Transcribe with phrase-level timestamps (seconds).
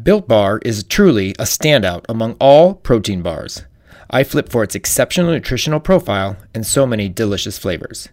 [0.00, 3.66] Built Bar is truly a standout among all protein bars.
[4.08, 8.08] I flip for its exceptional nutritional profile and so many delicious flavors.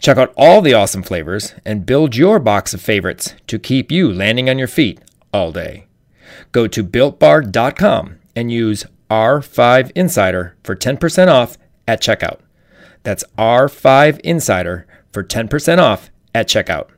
[0.00, 4.10] Check out all the awesome flavors and build your box of favorites to keep you
[4.10, 4.98] landing on your feet
[5.30, 5.88] all day.
[6.52, 12.40] Go to builtbar.com and use R5Insider for 10% off at checkout.
[13.02, 16.88] That's R5Insider for 10% off at checkout.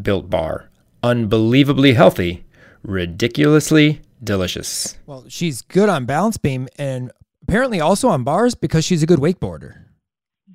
[0.00, 0.70] Built Bar.
[1.02, 2.46] Unbelievably healthy
[2.82, 4.96] ridiculously delicious.
[5.06, 7.10] Well, she's good on balance beam and
[7.42, 9.84] apparently also on bars because she's a good wakeboarder.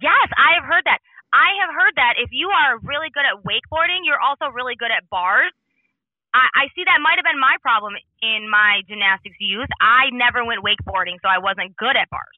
[0.02, 1.00] Yes, I have heard that.
[1.34, 4.92] I have heard that if you are really good at wakeboarding, you're also really good
[4.96, 5.52] at bars.
[6.34, 9.70] I, I see that might have been my problem in my gymnastics youth.
[9.82, 12.38] I never went wakeboarding, so I wasn't good at bars.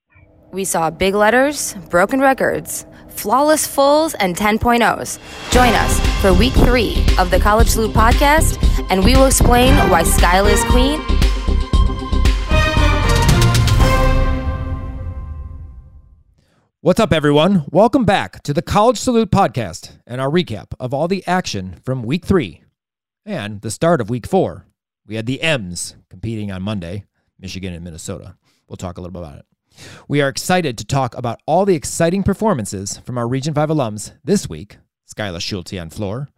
[0.51, 5.19] We saw big letters, broken records, flawless fulls, and 10.0s.
[5.51, 8.57] Join us for week three of the College Salute podcast,
[8.89, 10.99] and we will explain why Skyla is queen.
[16.81, 17.65] What's up, everyone?
[17.71, 22.03] Welcome back to the College Salute podcast and our recap of all the action from
[22.03, 22.63] week three
[23.25, 24.65] and the start of week four.
[25.05, 27.03] We had the M's competing on Monday,
[27.37, 28.37] Michigan and Minnesota.
[28.69, 29.45] We'll talk a little bit about it.
[30.07, 34.13] We are excited to talk about all the exciting performances from our Region 5 alums
[34.23, 34.77] this week
[35.13, 36.29] Skyla Schulte on floor,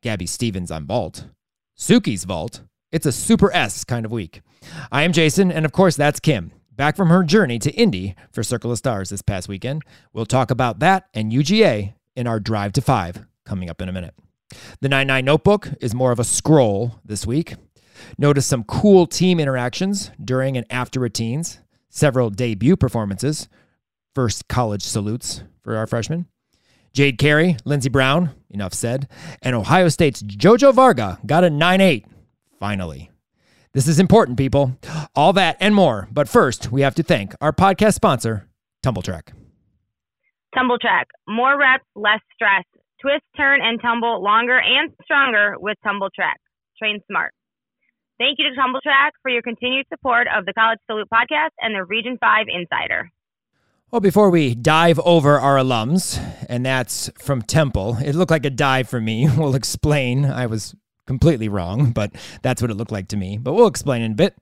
[0.00, 1.26] Gabby Stevens on vault,
[1.78, 2.62] Suki's vault.
[2.92, 4.40] It's a super S kind of week.
[4.90, 8.42] I am Jason, and of course, that's Kim, back from her journey to Indy for
[8.42, 9.82] Circle of Stars this past weekend.
[10.12, 13.92] We'll talk about that and UGA in our Drive to Five coming up in a
[13.92, 14.14] minute.
[14.80, 17.54] The 99 Notebook is more of a scroll this week.
[18.18, 21.58] Notice some cool team interactions during and after routines
[21.94, 23.48] several debut performances,
[24.14, 26.26] first college salutes for our freshmen.
[26.92, 29.08] Jade Carey, Lindsey Brown, enough said,
[29.42, 32.06] and Ohio State's Jojo Varga got a 9 8,
[32.60, 33.10] finally.
[33.72, 34.78] This is important, people.
[35.16, 36.08] All that and more.
[36.12, 38.48] But first, we have to thank our podcast sponsor,
[38.84, 39.32] Tumbl Trak.
[40.54, 41.06] TumbleTrack.
[41.26, 42.64] More reps, less stress.
[43.00, 46.38] Twist, turn, and tumble longer and stronger with Tumbl Trak.
[46.78, 47.34] Train smart.
[48.18, 51.74] Thank you to Tumbl Trak for your continued support of the College Salute podcast and
[51.74, 53.10] the Region 5 Insider.
[53.90, 58.50] Well, before we dive over our alums, and that's from Temple, it looked like a
[58.50, 59.28] dive for me.
[59.36, 60.24] We'll explain.
[60.24, 60.76] I was
[61.06, 63.38] completely wrong, but that's what it looked like to me.
[63.38, 64.34] But we'll explain in a bit.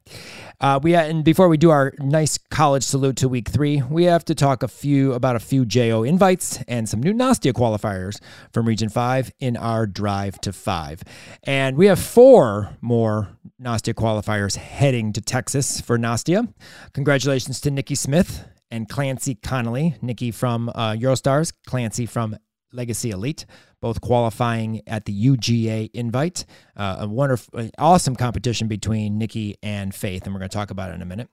[0.60, 4.24] Uh, we and before we do our nice college salute to week three, we have
[4.26, 8.20] to talk a few about a few JO invites and some new Nastia qualifiers
[8.52, 11.02] from Region Five in our drive to five.
[11.44, 13.28] And we have four more
[13.60, 16.52] Nastia qualifiers heading to Texas for Nastia.
[16.92, 19.96] Congratulations to Nikki Smith and Clancy Connolly.
[20.00, 22.36] Nikki from uh, Eurostars, Clancy from
[22.72, 23.44] Legacy Elite
[23.82, 26.46] both qualifying at the UGA invite.
[26.74, 30.90] Uh, a wonderful, awesome competition between Nikki and Faith, and we're going to talk about
[30.90, 31.28] it in a minute.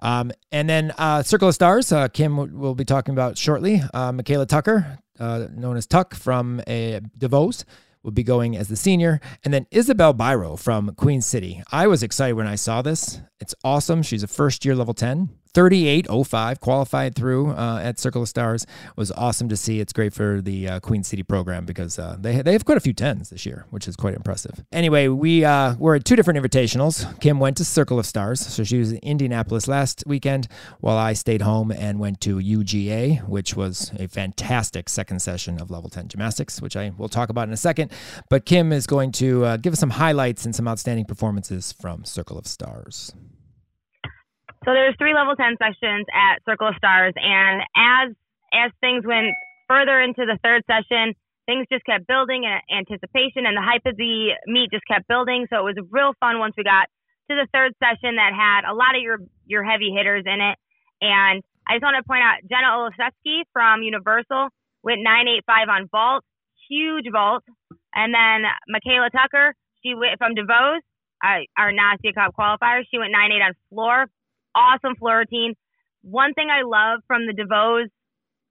[0.00, 3.82] Um, and then uh, Circle of Stars, uh, Kim will be talking about shortly.
[3.92, 7.64] Uh, Michaela Tucker, uh, known as Tuck from a DeVos,
[8.02, 9.20] will be going as the senior.
[9.44, 11.62] And then Isabel Byro from Queen City.
[11.72, 13.20] I was excited when I saw this.
[13.40, 14.02] It's awesome.
[14.02, 15.30] She's a first year level 10.
[15.52, 18.66] 3805 qualified through uh, at Circle of Stars
[18.96, 19.80] was awesome to see.
[19.80, 22.80] It's great for the uh, Queen City program because uh, they they have quite a
[22.80, 24.64] few tens this year, which is quite impressive.
[24.72, 27.18] Anyway, we uh, were at two different invitationals.
[27.20, 30.48] Kim went to Circle of Stars, so she was in Indianapolis last weekend,
[30.80, 35.70] while I stayed home and went to UGA, which was a fantastic second session of
[35.70, 37.90] level 10 gymnastics, which I will talk about in a second.
[38.28, 42.04] But Kim is going to uh, give us some highlights and some outstanding performances from
[42.04, 43.12] Circle of Stars.
[44.64, 47.14] So there's three level 10 sessions at Circle of Stars.
[47.16, 48.14] And as,
[48.52, 49.30] as things went
[49.68, 51.14] further into the third session,
[51.46, 55.46] things just kept building and anticipation and the hype of the meet just kept building.
[55.48, 56.90] So it was real fun once we got
[57.30, 60.56] to the third session that had a lot of your, your heavy hitters in it.
[61.00, 64.48] And I just want to point out Jenna Olszewski from Universal
[64.82, 66.24] went 985 on vault,
[66.68, 67.44] huge vault.
[67.94, 69.54] And then Michaela Tucker,
[69.84, 70.80] she went from DeVos,
[71.24, 72.82] uh, our Nastia Cup qualifier.
[72.90, 74.06] She went 9-8 on floor,
[74.54, 75.54] awesome floor routine.
[76.02, 77.88] One thing I love from the DeVos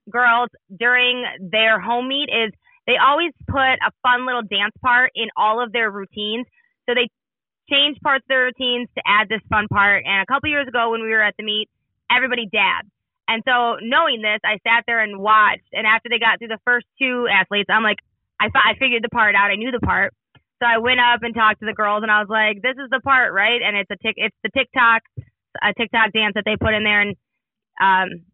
[0.10, 2.52] girls during their home meet is
[2.86, 6.46] they always put a fun little dance part in all of their routines.
[6.88, 7.10] So they
[7.70, 10.04] change parts of their routines to add this fun part.
[10.06, 11.68] And a couple years ago when we were at the meet,
[12.10, 12.90] everybody dabbed.
[13.28, 15.68] And so knowing this, I sat there and watched.
[15.74, 18.00] And after they got through the first two athletes, I'm like,
[18.40, 19.52] I I figured the part out.
[19.52, 20.14] I knew the part.
[20.60, 22.90] So I went up and talked to the girls, and I was like, "This is
[22.90, 25.04] the part, right?" And it's a tick, it's the TikTok
[25.62, 27.16] a TikTok dance that they put in there, and
[27.82, 28.26] um,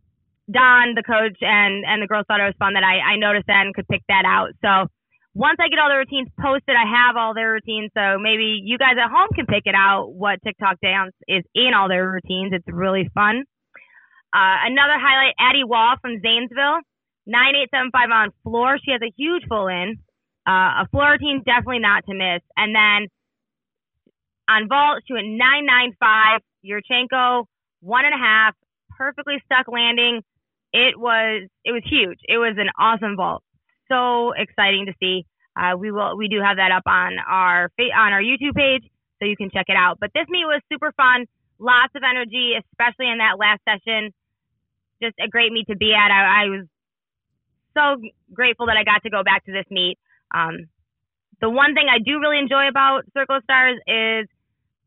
[0.51, 3.47] Don, the coach, and and the girls thought it was fun that I I noticed
[3.47, 4.51] that and could pick that out.
[4.61, 4.87] So
[5.35, 7.89] once I get all the routines posted, I have all their routines.
[7.97, 11.73] So maybe you guys at home can pick it out what TikTok dance is in
[11.73, 12.53] all their routines.
[12.53, 13.43] It's really fun.
[14.33, 16.81] Uh, another highlight, Addie Wall from Zanesville,
[17.25, 18.77] 9875 on floor.
[18.83, 19.97] She has a huge full in.
[20.45, 22.41] Uh, a floor routine, definitely not to miss.
[22.57, 23.07] And then
[24.49, 27.45] on vault, went 995, Yurchenko,
[27.81, 28.55] one and a half,
[28.97, 30.21] perfectly stuck landing.
[30.71, 32.19] It was, it was huge.
[32.27, 33.43] It was an awesome vault
[33.93, 35.25] so exciting to see.
[35.55, 38.83] Uh, we will we do have that up on our on our YouTube page,
[39.19, 39.97] so you can check it out.
[39.99, 41.25] But this meet was super fun,
[41.59, 44.11] lots of energy, especially in that last session.
[45.01, 46.09] Just a great meet to be at.
[46.09, 46.65] I, I was
[47.77, 48.01] so
[48.33, 49.97] grateful that I got to go back to this meet.
[50.33, 50.69] Um,
[51.41, 54.27] the one thing I do really enjoy about Circle of Stars is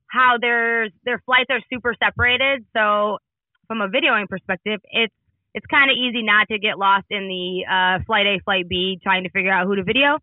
[0.08, 2.64] how their their flights are super separated.
[2.76, 3.18] So
[3.66, 5.14] from a videoing perspective, it's
[5.54, 9.00] it's kind of easy not to get lost in the uh, flight A, flight B,
[9.02, 10.18] trying to figure out who to video.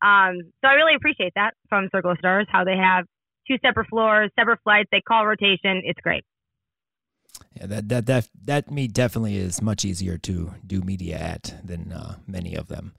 [0.00, 3.04] Um, so I really appreciate that from Circle of Stars, how they have
[3.46, 4.88] two separate floors, separate flights.
[4.92, 5.82] They call rotation.
[5.84, 6.24] It's great.
[7.54, 11.92] Yeah, that that that that me definitely is much easier to do media at than
[11.92, 12.94] uh, many of them.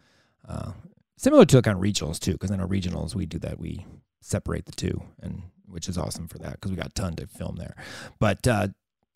[0.48, 0.74] Uh,
[1.18, 3.60] similar to like on regionals too, because in our regionals we do that.
[3.60, 3.86] We
[4.22, 7.28] separate the two, and which is awesome for that because we got a ton to
[7.28, 7.76] film there.
[8.20, 8.68] But uh,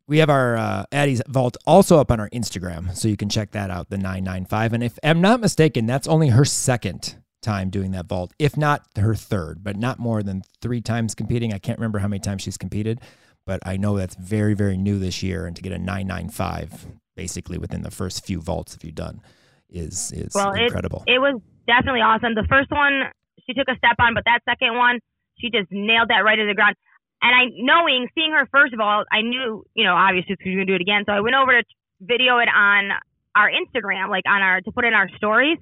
[0.08, 3.52] we have our uh, Addie's Vault also up on our Instagram, so you can check
[3.52, 4.74] that out, the 995.
[4.74, 8.86] And if I'm not mistaken, that's only her second time doing that vault, if not
[8.98, 11.54] her third, but not more than three times competing.
[11.54, 13.02] I can't remember how many times she's competed,
[13.46, 15.46] but I know that's very, very new this year.
[15.46, 19.22] And to get a 995 basically within the first few vaults, if you've done,
[19.70, 21.04] is is well, incredible.
[21.08, 22.36] It, it was definitely awesome.
[22.36, 23.04] The first one
[23.46, 25.00] she took a step on, but that second one,
[25.44, 26.76] she just nailed that right to the ground.
[27.22, 30.56] And I, knowing, seeing her first of all, I knew, you know, obviously we are
[30.56, 31.04] gonna do it again.
[31.06, 31.64] So I went over to
[32.02, 32.92] video it on
[33.36, 35.58] our Instagram, like on our to put in our stories.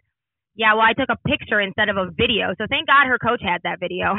[0.56, 2.54] Yeah, well, I took a picture instead of a video.
[2.57, 4.16] So thank God her coach had that video.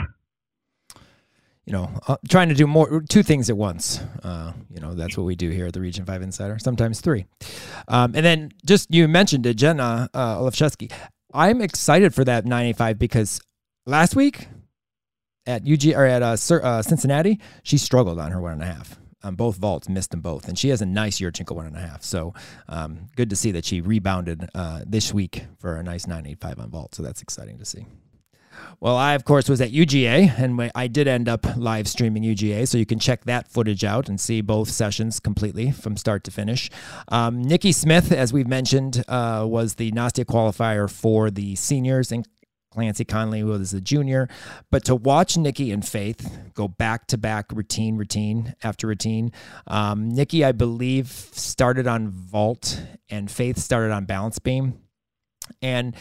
[1.66, 4.00] You know, uh, trying to do more, two things at once.
[4.24, 7.26] Uh, you know, that's what we do here at the Region 5 Insider, sometimes three.
[7.86, 10.50] Um, and then just you mentioned it, Jenna uh.
[11.32, 13.40] I'm excited for that 95 because
[13.86, 14.48] last week
[15.46, 18.98] at UG or at uh, uh, Cincinnati, she struggled on her one and a half.
[19.24, 21.80] On both vaults, missed them both, and she has a nice Yurchenko one and a
[21.80, 22.02] half.
[22.02, 22.34] So
[22.68, 26.70] um, good to see that she rebounded uh, this week for a nice 985 on
[26.70, 26.94] vault.
[26.96, 27.86] So that's exciting to see.
[28.80, 32.66] Well, I, of course, was at UGA, and I did end up live streaming UGA,
[32.66, 36.30] so you can check that footage out and see both sessions completely from start to
[36.30, 36.70] finish.
[37.08, 42.26] Um, Nikki Smith, as we've mentioned, uh, was the Nastia qualifier for the seniors and
[42.72, 44.28] Clancy Conley was a junior.
[44.70, 49.32] But to watch Nikki and Faith go back to back routine, routine after routine.
[49.66, 54.78] Um, Nikki, I believe, started on vault and Faith started on balance beam.
[55.60, 55.94] And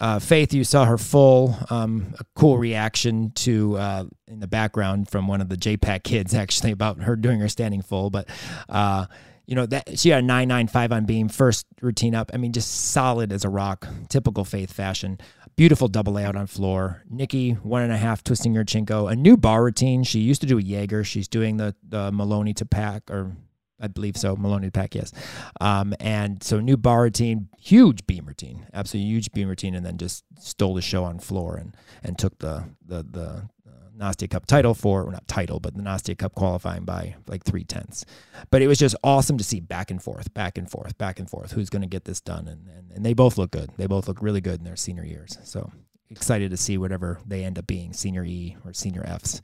[0.00, 5.08] uh, Faith, you saw her full, um, a cool reaction to uh, in the background
[5.08, 8.10] from one of the JPAC kids actually about her doing her standing full.
[8.10, 8.28] But
[8.68, 9.06] uh,
[9.48, 12.70] you know that she had a 995 on beam first routine up i mean just
[12.92, 15.18] solid as a rock typical faith fashion
[15.58, 19.64] beautiful double layout on floor nikki one and a half twisting Yurchenko a new bar
[19.64, 23.36] routine she used to do a jaeger she's doing the, the maloney to pack or
[23.80, 24.34] I believe so.
[24.36, 25.12] Maloney to pack, yes.
[25.60, 29.98] Um, and so new bar routine, huge beam routine, absolutely huge beam routine, and then
[29.98, 33.48] just stole the show on floor and and took the the the
[33.98, 37.64] Nastia Cup title for, well, not title, but the Nastia Cup qualifying by like three
[37.64, 38.04] tenths.
[38.50, 41.28] But it was just awesome to see back and forth, back and forth, back and
[41.28, 41.52] forth.
[41.52, 42.46] Who's going to get this done?
[42.46, 43.70] And, and, and they both look good.
[43.76, 45.38] They both look really good in their senior years.
[45.44, 45.72] So
[46.10, 49.42] excited to see whatever they end up being, senior E or senior Fs.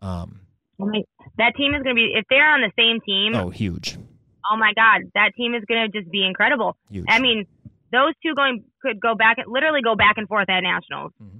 [0.00, 0.40] Um,
[0.78, 3.34] that team is going to be, if they're on the same team.
[3.34, 3.96] Oh, huge.
[4.50, 5.02] Oh my God.
[5.14, 6.76] That team is going to just be incredible.
[6.90, 7.06] Huge.
[7.08, 7.46] I mean,
[7.92, 11.12] those two going could go back, and literally go back and forth at nationals.
[11.22, 11.38] Mm-hmm.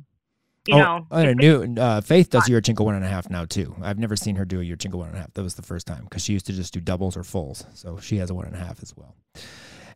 [0.66, 3.44] You oh, know, I knew uh, Faith does a Yurchenko one and a half now
[3.44, 3.74] too.
[3.82, 5.34] I've never seen her do a Yurchenko one and a half.
[5.34, 7.64] That was the first time because she used to just do doubles or fulls.
[7.74, 9.16] So she has a one and a half as well.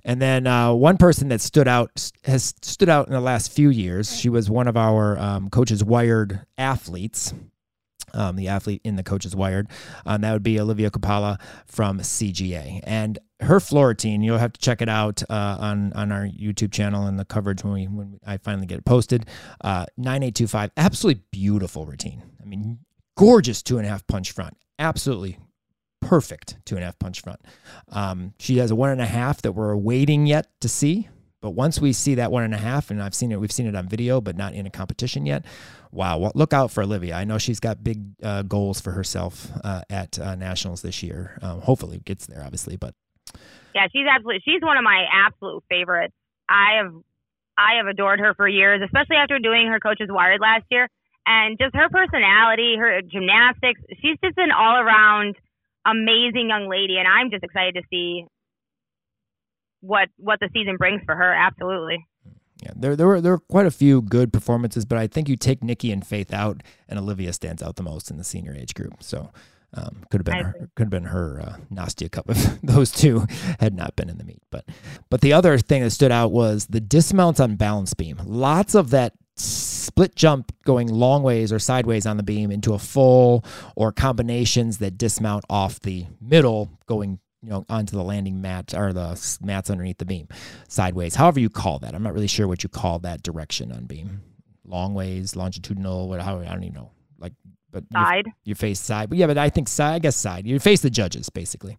[0.04, 3.70] And then uh, one person that stood out has stood out in the last few
[3.70, 4.16] years.
[4.16, 7.32] She was one of our um, coaches wired athletes
[8.16, 9.68] um, the athlete in the coaches wired.
[10.04, 12.80] Um, that would be Olivia Capala from CGA.
[12.82, 16.72] And her floor routine, you'll have to check it out uh, on on our YouTube
[16.72, 19.26] channel and the coverage when we when I finally get it posted.
[19.60, 22.22] Uh, 9825, absolutely beautiful routine.
[22.40, 22.78] I mean,
[23.16, 24.56] gorgeous two and a half punch front.
[24.78, 25.38] Absolutely
[26.00, 27.40] perfect two and a half punch front.
[27.90, 31.08] Um, she has a one and a half that we're waiting yet to see.
[31.42, 33.66] But once we see that one and a half, and I've seen it, we've seen
[33.66, 35.44] it on video, but not in a competition yet.
[35.92, 37.14] Wow, well, look out for Olivia.
[37.14, 41.38] I know she's got big uh, goals for herself uh, at uh, nationals this year.
[41.42, 42.76] Um, hopefully, gets there, obviously.
[42.76, 42.94] But
[43.74, 46.14] yeah, she's absolutely she's one of my absolute favorites.
[46.48, 46.92] I have
[47.58, 50.88] I have adored her for years, especially after doing her coaches wired last year.
[51.26, 55.34] And just her personality, her gymnastics, she's just an all around
[55.84, 56.98] amazing young lady.
[56.98, 58.24] And I'm just excited to see
[59.80, 61.32] what what the season brings for her.
[61.32, 62.06] Absolutely.
[62.62, 65.36] Yeah, there there were there were quite a few good performances, but I think you
[65.36, 68.74] take Nikki and Faith out, and Olivia stands out the most in the senior age
[68.74, 69.02] group.
[69.02, 69.30] So
[69.76, 73.26] um, could have been her, could have been her uh, Nastia Cup if those two
[73.60, 74.42] had not been in the meet.
[74.50, 74.64] But
[75.10, 78.20] but the other thing that stood out was the dismounts on balance beam.
[78.24, 82.78] Lots of that split jump going long ways or sideways on the beam into a
[82.78, 83.44] full
[83.76, 88.94] or combinations that dismount off the middle going you know onto the landing mat or
[88.94, 90.26] the mats underneath the beam.
[90.68, 91.94] Sideways however you call that.
[91.94, 94.22] I'm not really sure what you call that direction on beam.
[94.64, 96.90] Long ways longitudinal what how i don't even know.
[97.18, 97.34] Like
[97.82, 98.28] but side?
[98.44, 99.08] you, face side.
[99.08, 100.46] But yeah but i think side i guess side.
[100.46, 101.76] You face the judges basically.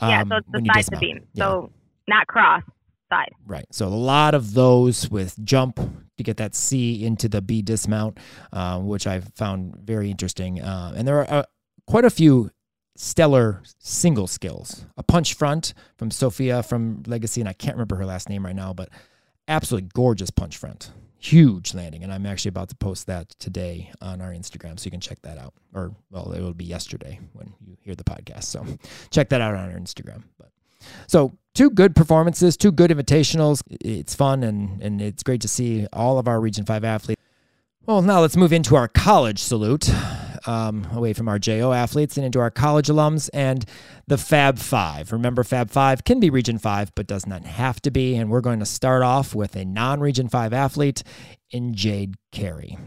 [0.00, 1.44] Yeah um, so it's the side the beam yeah.
[1.44, 1.70] so
[2.08, 2.62] not cross
[3.10, 3.32] side.
[3.46, 3.66] Right.
[3.70, 5.78] So a lot of those with jump
[6.16, 8.18] to get that c into the b dismount
[8.52, 10.60] uh, which i found very interesting.
[10.60, 11.44] Uh, and there are uh,
[11.86, 12.50] quite a few
[12.96, 14.86] stellar single skills.
[14.96, 18.54] A punch front from Sophia from Legacy, and I can't remember her last name right
[18.54, 18.88] now, but
[19.48, 20.90] absolutely gorgeous punch front.
[21.24, 24.90] Huge landing, and I'm actually about to post that today on our Instagram, so you
[24.90, 25.54] can check that out.
[25.72, 28.44] Or well, it will be yesterday when you hear the podcast.
[28.44, 28.66] So
[29.10, 30.24] check that out on our Instagram.
[30.38, 30.50] But
[31.06, 33.62] so two good performances, two good invitationals.
[33.70, 37.22] It's fun and and it's great to see all of our Region Five athletes.
[37.86, 39.90] Well, now let's move into our college salute
[40.46, 43.64] um, away from our JO athletes and into our college alums and
[44.06, 45.12] the Fab Five.
[45.12, 48.16] Remember, Fab Five can be Region Five, but does not have to be.
[48.16, 51.02] And we're going to start off with a non Region Five athlete
[51.50, 52.78] in Jade Carey.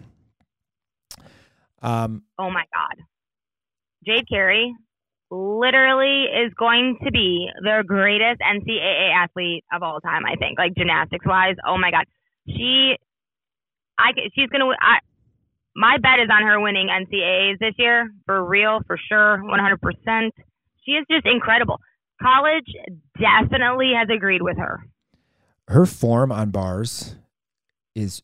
[1.82, 3.06] Um, oh my God.
[4.06, 4.74] Jade Carey
[5.30, 10.74] literally is going to be the greatest NCAA athlete of all time, I think, like
[10.76, 11.56] gymnastics wise.
[11.68, 12.06] Oh my God.
[12.48, 12.96] She,
[14.00, 14.74] I, she's going to,
[15.78, 20.32] my bet is on her winning NCAAs this year for real, for sure, 100%.
[20.84, 21.80] She is just incredible.
[22.20, 22.66] College
[23.20, 24.84] definitely has agreed with her.
[25.68, 27.16] Her form on bars
[27.94, 28.24] is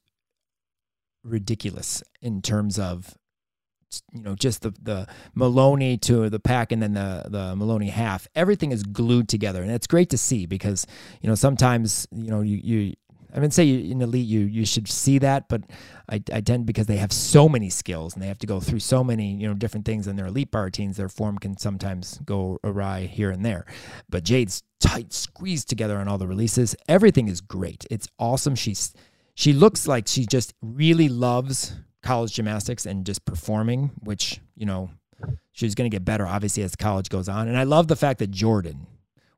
[1.24, 3.18] ridiculous in terms of
[4.12, 8.28] you know just the the Maloney to the pack and then the the Maloney half
[8.34, 10.88] everything is glued together and it's great to see because
[11.22, 12.94] you know sometimes you know you you
[13.34, 15.64] I mean, say in elite, you you should see that, but
[16.10, 18.80] I, I tend because they have so many skills and they have to go through
[18.80, 20.98] so many you know different things in their elite bar routines.
[20.98, 23.66] Their form can sometimes go awry here and there.
[24.10, 26.76] But Jade's tight, squeezed together on all the releases.
[26.88, 27.86] Everything is great.
[27.90, 28.56] It's awesome.
[28.56, 28.94] She's
[29.34, 34.92] she looks like she just really loves college gymnastics and just performing, which you know
[35.54, 37.48] she's going to get better obviously as college goes on.
[37.48, 38.86] And I love the fact that Jordan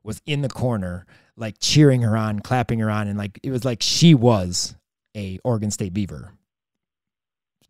[0.02, 3.64] was in the corner like cheering her on, clapping her on, and like it was
[3.64, 4.74] like she was
[5.14, 6.32] a Oregon State Beaver.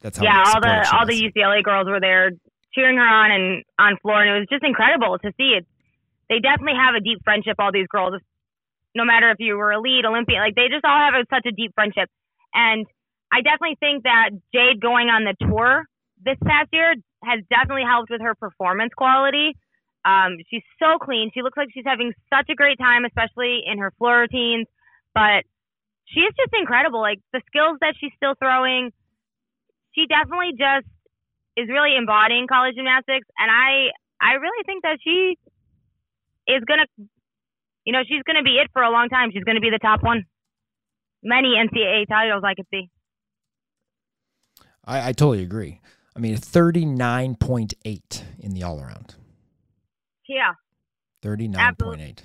[0.01, 0.43] That's how yeah.
[0.47, 2.31] All the all the UCLA girls were there
[2.75, 5.67] cheering her on and on floor, and it was just incredible to see it.
[6.29, 7.57] They definitely have a deep friendship.
[7.59, 8.21] All these girls,
[8.95, 11.53] no matter if you were elite, Olympian, like they just all have a, such a
[11.53, 12.11] deep friendship.
[12.55, 12.87] And
[13.33, 15.85] I definitely think that Jade going on the tour
[16.25, 16.95] this past year
[17.25, 19.57] has definitely helped with her performance quality.
[20.07, 21.31] Um, she's so clean.
[21.35, 24.67] She looks like she's having such a great time, especially in her floor routines.
[25.15, 25.43] But
[26.07, 27.01] she is just incredible.
[27.01, 28.93] Like the skills that she's still throwing,
[29.95, 30.87] she definitely just
[31.57, 33.27] is really embodying college gymnastics.
[33.37, 33.91] And I,
[34.23, 35.37] I really think that she
[36.47, 36.87] is gonna,
[37.85, 39.31] you know, she's gonna be it for a long time.
[39.33, 40.25] She's gonna be the top one.
[41.23, 42.89] Many NCAA titles I could see.
[44.85, 45.81] I, I totally agree.
[46.15, 49.17] I mean, 39.8 in the all around.
[50.29, 50.53] Yeah.
[51.23, 52.19] 39.8.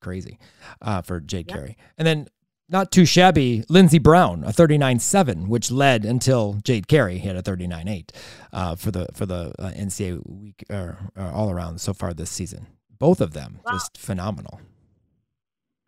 [0.00, 0.38] Crazy
[0.80, 1.56] uh, for Jade yep.
[1.56, 1.76] Carey.
[1.96, 2.28] And then
[2.68, 8.10] not too shabby, Lindsey Brown, a 39.7, which led until Jade Carey hit a 39.8
[8.52, 12.30] uh, for the for the uh, NCAA week or uh, all around so far this
[12.30, 12.66] season.
[12.98, 14.60] Both of them just phenomenal.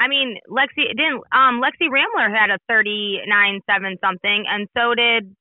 [0.00, 5.36] I mean, Lexi didn't um Lexi Ramler had a 39.7 something, and so did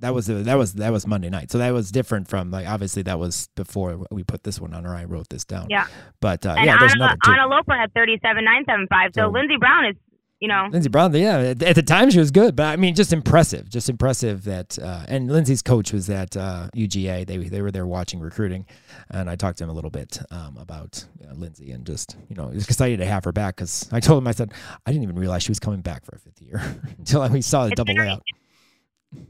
[0.00, 1.50] that was that was that was Monday night.
[1.50, 4.86] So that was different from like obviously that was before we put this one on
[4.86, 5.66] or I wrote this down.
[5.70, 5.86] Yeah.
[6.20, 7.16] But uh, and yeah, there's another.
[7.28, 9.12] Ona Loper had thirty seven nine seven five.
[9.14, 9.96] So, so Lindsey Brown is
[10.40, 10.68] you know.
[10.72, 13.90] Lindsey Brown, yeah, at, the time she was good, but I mean, just impressive, just
[13.90, 14.78] impressive that.
[14.78, 17.26] Uh, and Lindsey's coach was at uh, UGA.
[17.26, 18.66] They they were there watching recruiting,
[19.10, 22.36] and I talked to him a little bit um, about uh, Lindsey and just you
[22.36, 24.52] know excited to have her back because I told him I said
[24.86, 26.62] I didn't even realize she was coming back for a fifth year
[26.98, 28.22] until we saw the it's double layout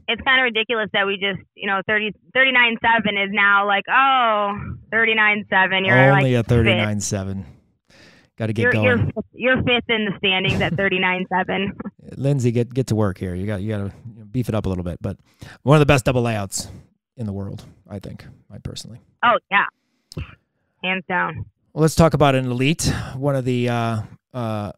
[0.07, 3.83] it's kind of ridiculous that we just, you know, 30, 39 7 is now like,
[3.89, 4.53] oh,
[4.91, 5.85] 39 7.
[5.85, 7.45] You're Only like, a 39 7.
[8.37, 9.11] Got to get You're, you're going.
[9.33, 11.69] you're fifth in the standings at 39-7.
[12.17, 13.35] Lindsay, get get to work here.
[13.35, 13.93] You got you got to
[14.31, 14.97] beef it up a little bit.
[14.99, 15.17] But
[15.61, 16.67] one of the best double layouts
[17.17, 18.25] in the world, I think.
[18.51, 18.99] I personally.
[19.23, 19.65] Oh yeah,
[20.83, 21.45] hands down.
[21.73, 24.01] Well, let's talk about an elite, one of the uh,
[24.33, 24.71] uh,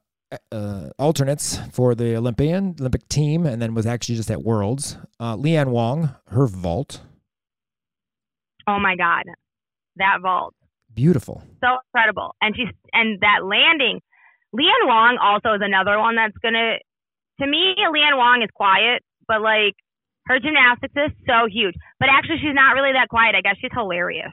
[0.52, 4.98] uh, alternates for the Olympian Olympic team, and then was actually just at Worlds.
[5.20, 7.02] Uh, Leanne Wong, her vault,
[8.68, 9.24] Oh my god,
[9.98, 10.54] that vault.
[10.94, 11.44] beautiful.
[11.62, 12.36] so incredible.
[12.42, 14.00] And she's and that landing.
[14.56, 16.76] Leanne Wong also is another one that's gonna.
[17.42, 19.74] To me, Leanne Wong is quiet, but like
[20.28, 21.74] her gymnastics is so huge.
[22.00, 23.36] But actually, she's not really that quiet.
[23.36, 24.32] I guess she's hilarious.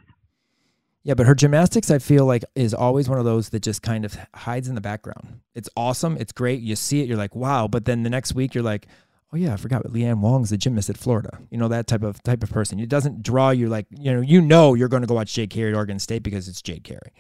[1.02, 4.04] Yeah, but her gymnastics, I feel like, is always one of those that just kind
[4.04, 5.40] of hides in the background.
[5.54, 6.16] It's awesome.
[6.18, 6.60] It's great.
[6.60, 7.68] You see it, you're like, wow.
[7.68, 8.86] But then the next week, you're like,
[9.32, 9.84] oh yeah, I forgot.
[9.84, 11.38] Leanne Wong's the gymnast at Florida.
[11.50, 12.78] You know that type of type of person.
[12.80, 15.50] It doesn't draw you like you know you know you're going to go watch Jade
[15.50, 17.12] Carey at Oregon State because it's Jade Carey.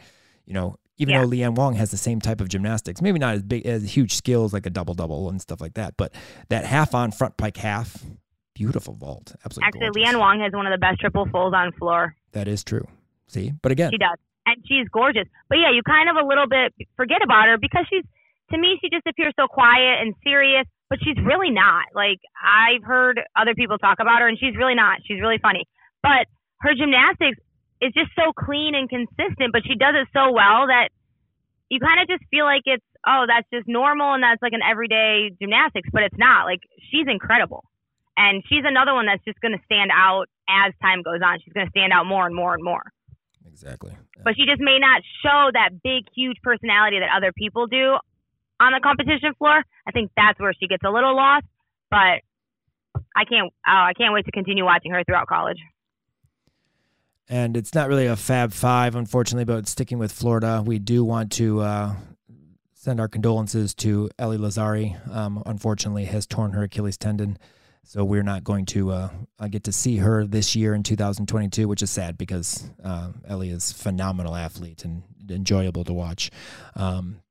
[0.44, 1.22] You know, even Yeah.
[1.22, 4.12] though Leanne Wong has the same type of gymnastics, maybe not as big as huge
[4.14, 6.12] skills like a double double and stuff like that, but
[6.50, 8.04] that half on front pike half,
[8.54, 9.68] beautiful vault, absolutely.
[9.68, 10.14] Actually, gorgeous.
[10.14, 12.14] Leanne Wong has one of the best triple fulls on floor.
[12.32, 12.86] That is true.
[13.30, 15.26] See, but again, She does, and she's gorgeous.
[15.48, 18.02] But yeah, you kind of a little bit forget about her because she's
[18.50, 21.94] to me she just appears so quiet and serious, but she's really not.
[21.94, 24.98] Like I've heard other people talk about her, and she's really not.
[25.06, 25.62] She's really funny,
[26.02, 26.26] but
[26.66, 27.38] her gymnastics
[27.80, 29.54] is just so clean and consistent.
[29.54, 30.90] But she does it so well that
[31.70, 34.66] you kind of just feel like it's oh that's just normal and that's like an
[34.66, 36.50] everyday gymnastics, but it's not.
[36.50, 37.62] Like she's incredible.
[38.16, 41.38] And she's another one that's just going to stand out as time goes on.
[41.40, 42.82] She's going to stand out more and more and more
[43.46, 43.96] exactly.
[44.24, 47.96] but she just may not show that big, huge personality that other people do
[48.60, 49.62] on the competition floor.
[49.86, 51.46] I think that's where she gets a little lost.
[51.90, 52.22] But
[53.16, 55.58] I can't, oh, I can't wait to continue watching her throughout college.
[57.28, 61.30] And it's not really a Fab Five, unfortunately, but sticking with Florida, we do want
[61.32, 61.94] to uh,
[62.74, 64.98] send our condolences to Ellie Lazzari.
[65.14, 67.38] Um, unfortunately, has torn her Achilles tendon,
[67.84, 69.10] so we're not going to uh,
[69.50, 73.70] get to see her this year in 2022, which is sad because uh, Ellie is
[73.70, 76.30] a phenomenal athlete and enjoyable to watch.
[76.76, 77.22] Um,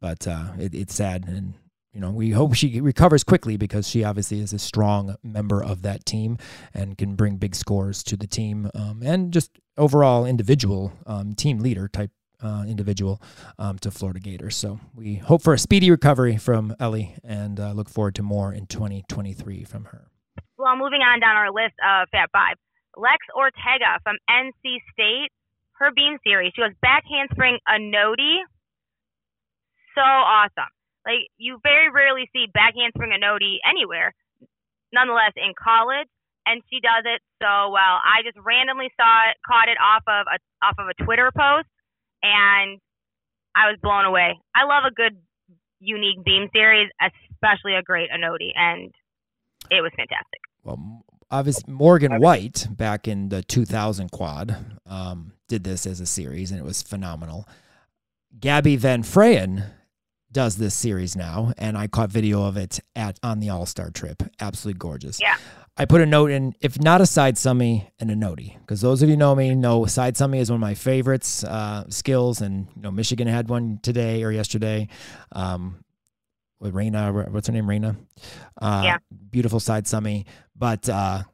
[0.00, 1.54] but uh, it, it's sad, and
[1.92, 5.82] you know we hope she recovers quickly because she obviously is a strong member of
[5.82, 6.38] that team
[6.74, 11.58] and can bring big scores to the team um, and just overall individual um, team
[11.58, 12.10] leader type
[12.42, 13.20] uh, individual
[13.58, 14.56] um, to Florida Gators.
[14.56, 18.52] So we hope for a speedy recovery from Ellie and uh, look forward to more
[18.52, 20.08] in 2023 from her.
[20.58, 22.56] Well, moving on down our list of Fab Five,
[22.96, 25.28] Lex Ortega from NC State,
[25.78, 26.52] her beam series.
[26.56, 28.40] She goes back handspring a nodi.
[29.94, 30.72] So awesome.
[31.04, 34.14] Like you very rarely see back handspring a nodi anywhere.
[34.92, 36.08] Nonetheless, in college,
[36.46, 38.00] and she does it so well.
[38.00, 41.68] I just randomly saw it, caught it off of a off of a Twitter post,
[42.22, 42.80] and
[43.54, 44.38] I was blown away.
[44.54, 45.16] I love a good,
[45.80, 48.92] unique beam series, especially a great Onodi, and
[49.70, 50.40] it was fantastic.
[50.64, 56.50] Well, obviously Morgan White back in the 2000 quad um, did this as a series
[56.50, 57.48] and it was phenomenal.
[58.38, 59.70] Gabby Van Freyen
[60.30, 63.90] does this series now, and I caught video of it at on the All Star
[63.90, 64.22] trip.
[64.38, 65.18] Absolutely gorgeous.
[65.20, 65.36] Yeah.
[65.78, 69.02] I put a note in, if not a side summy and a noti, because those
[69.02, 72.66] of you know me know side summy is one of my favorites uh, skills, and
[72.76, 74.88] you know Michigan had one today or yesterday.
[75.32, 75.84] Um,
[76.58, 77.96] with Raina, what's her name, Raina?
[78.60, 78.98] Uh, Yeah.
[79.30, 80.24] Beautiful side summy,
[80.56, 81.24] but uh,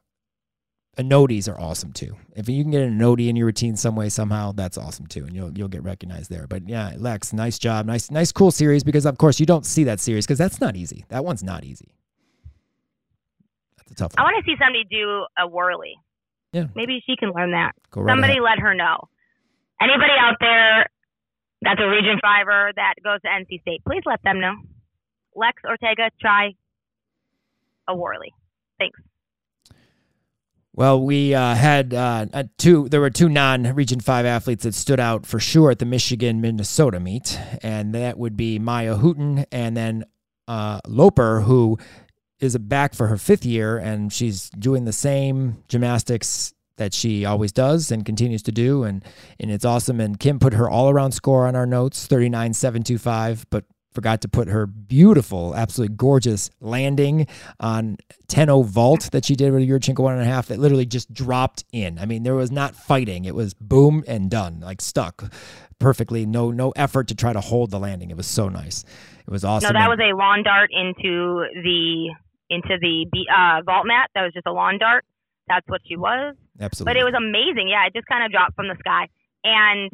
[0.99, 2.17] notis are awesome too.
[2.35, 5.23] If you can get a noti in your routine some way somehow, that's awesome too,
[5.25, 6.47] and you'll you'll get recognized there.
[6.47, 9.85] But yeah, Lex, nice job, nice nice cool series because of course you don't see
[9.85, 11.05] that series because that's not easy.
[11.07, 11.95] That one's not easy.
[13.93, 15.95] A tough I want to see somebody do a whirly.
[16.51, 16.65] Yeah.
[16.75, 17.71] Maybe she can learn that.
[17.91, 18.43] Go right somebody ahead.
[18.43, 19.09] let her know.
[19.81, 20.87] Anybody out there
[21.61, 24.53] that's a Region Fiver that goes to NC State, please let them know.
[25.35, 26.51] Lex Ortega, try
[27.87, 28.33] a whirly.
[28.79, 28.99] Thanks.
[30.75, 32.89] Well, we uh, had uh, uh, two.
[32.89, 36.99] There were two non-Region Five athletes that stood out for sure at the Michigan Minnesota
[36.99, 40.05] meet, and that would be Mya Hooten and then
[40.47, 41.77] uh, Loper, who
[42.39, 47.51] is back for her fifth year, and she's doing the same gymnastics that she always
[47.51, 49.03] does and continues to do, and
[49.39, 49.99] and it's awesome.
[49.99, 54.21] And Kim put her all-around score on our notes, thirty-nine seven two five, but forgot
[54.21, 57.27] to put her beautiful, absolutely gorgeous landing
[57.59, 60.85] on 10-0 vault that she did with a Yurchenko one and a half that literally
[60.85, 61.99] just dropped in.
[61.99, 63.25] I mean, there was not fighting.
[63.25, 65.31] It was boom and done, like stuck
[65.79, 66.25] perfectly.
[66.25, 68.09] No, no effort to try to hold the landing.
[68.09, 68.83] It was so nice.
[69.27, 69.73] It was awesome.
[69.73, 72.09] No, that was a lawn dart into the
[72.53, 74.09] into the uh, vault mat.
[74.15, 75.05] That was just a lawn dart.
[75.47, 76.35] That's what she was.
[76.61, 76.93] absolutely.
[76.93, 77.67] But it was amazing.
[77.67, 79.07] Yeah, it just kind of dropped from the sky.
[79.43, 79.91] And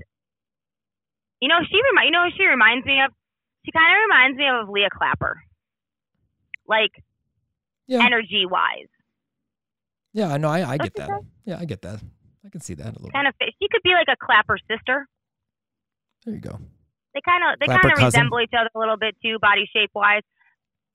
[1.41, 3.11] You know, she remi- you know she reminds me of?
[3.65, 5.41] She kind of reminds me of Leah Clapper.
[6.67, 6.91] Like
[7.87, 8.05] Yeah.
[8.05, 8.87] energy wise.
[10.13, 10.67] Yeah, no, I, know.
[10.69, 11.07] I get that.
[11.07, 11.25] think?
[11.45, 11.99] Yeah, I get that.
[12.45, 13.09] I can see that a little.
[13.11, 13.33] Kind of.
[13.41, 15.07] She could be like a Clapper sister.
[16.25, 16.59] There you go.
[17.13, 19.91] They kind of they kind of resemble each other a little bit too, body shape
[19.95, 20.21] wise.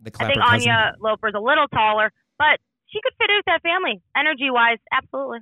[0.00, 0.70] The I think cousin.
[0.70, 4.78] Ona Loper's a little taller, but she could fit in with that family, energy wise,
[4.92, 5.38] absolutely.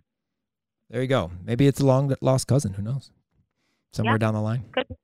[0.90, 1.30] There you go.
[1.44, 2.74] Maybe it's a long lost cousin.
[2.74, 3.10] Who knows?
[3.92, 4.18] Somewhere Yeah.
[4.18, 4.64] down the line.
[4.72, 4.94] Could be.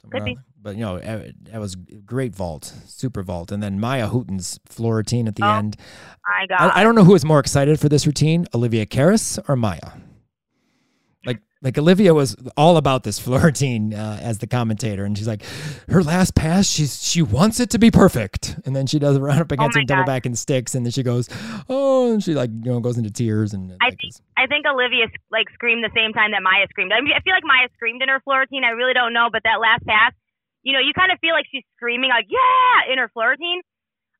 [0.00, 0.34] Somewhere Could be.
[0.34, 4.60] the- But you know, eh, that was great vault, super vault, and then Mya Hooten's
[4.66, 5.76] floor routine at the Oh, end.
[6.26, 6.70] My God.
[6.74, 9.98] I, I don't know who was more excited for this routine, Olivia Karas or Mya.
[11.62, 15.42] Like, Olivia was all about this floor routine uh, as the commentator, and she's like,
[15.88, 19.20] her last pass, she's she wants it to be perfect, and then she does a
[19.20, 21.28] run up against Oh him, double back and sticks, and then she goes,
[21.68, 24.66] oh, and she like you know goes into tears, and I like, think- I think
[24.66, 26.92] Olivia like screamed the same time that Mya screamed.
[26.92, 28.64] I, mean, I feel like Mya screamed in her floor routine.
[28.64, 30.12] I really don't know, but that last pass,
[30.66, 33.62] you know, you kind of feel like she's screaming like "yeah" in her floor routine.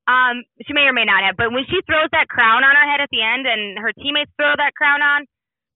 [0.07, 2.87] Um, she may or may not have, but when she throws that crown on her
[2.91, 5.27] head at the end, and her teammates throw that crown on,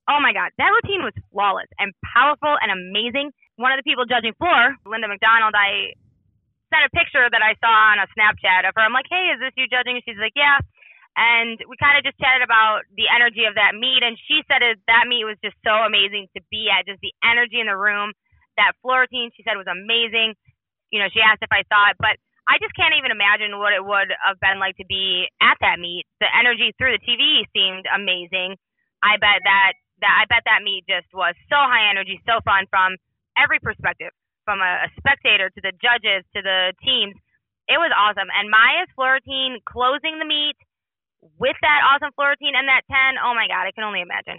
[0.09, 3.35] oh my God, that routine was flawless and powerful and amazing.
[3.57, 5.97] One of the people judging floor, Linda McDonald, I
[6.71, 8.83] sent a picture that I saw on a Snapchat of her.
[8.83, 9.99] I'm like, hey, is this you judging?
[10.03, 10.59] She's like, yeah.
[11.17, 14.05] And we kind of just chatted about the energy of that meet.
[14.05, 17.15] And she said it, that meet was just so amazing to be at, just the
[17.25, 18.13] energy in the room.
[18.61, 20.37] That floor routine, she said, was amazing.
[20.93, 23.73] You know, she asked if I saw it, but I just can't even imagine what
[23.73, 26.05] it would have been like to be at that meet.
[26.21, 28.55] The energy through the TV seemed amazing.
[29.03, 32.65] I bet that, that I bet that meet just was so high energy, so fun
[32.71, 32.97] from
[33.39, 34.13] every perspective,
[34.45, 37.15] from a, a spectator to the judges to the teams.
[37.69, 38.29] It was awesome.
[38.31, 40.55] And Mya's floor routine closing the meet
[41.39, 44.39] with that awesome floor routine and that 10, oh my God, I can only imagine.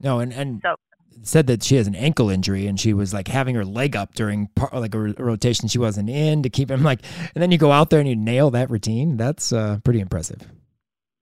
[0.00, 0.76] no, and and So-
[1.22, 4.14] said that she has an ankle injury, and she was like having her leg up
[4.14, 7.00] during part, like a, ro- rotation she wasn't in to keep him like,
[7.34, 9.16] and then you go out there and you nail that routine.
[9.16, 10.46] That's uh, pretty impressive.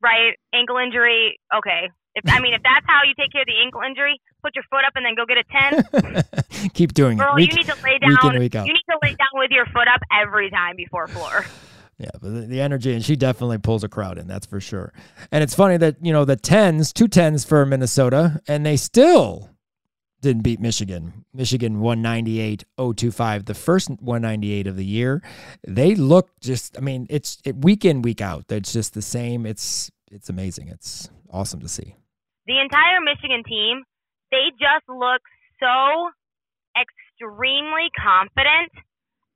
[0.03, 0.35] Right?
[0.53, 1.89] Ankle injury, okay.
[2.17, 4.65] If I mean, if that's how you take care of the ankle injury, put your
[4.71, 6.71] foot up and then go get a 10.
[6.75, 7.21] keep doing it.
[7.21, 8.11] Girl, Week- you need to lay down.
[8.11, 8.67] week in, week out.
[8.67, 11.45] You need to lay down with your foot up every time before floor.
[11.99, 14.93] Yeah, but the, energy, and she definitely pulls a crowd in, that's for sure.
[15.33, 19.49] And it's funny that, you know, the tens, two tens for Minnesota, and they still
[20.21, 21.25] didn't beat Michigan.
[21.33, 25.23] Michigan 198 025, the first 198 of the year.
[25.67, 28.45] They look just, I mean, it's it, week in, week out.
[28.51, 29.47] It's just the same.
[29.47, 30.69] It's it's amazing.
[30.69, 31.97] It's awesome to see.
[32.47, 33.83] The entire Michigan team,
[34.31, 35.23] they just look
[35.59, 36.11] so
[36.79, 38.71] extremely confident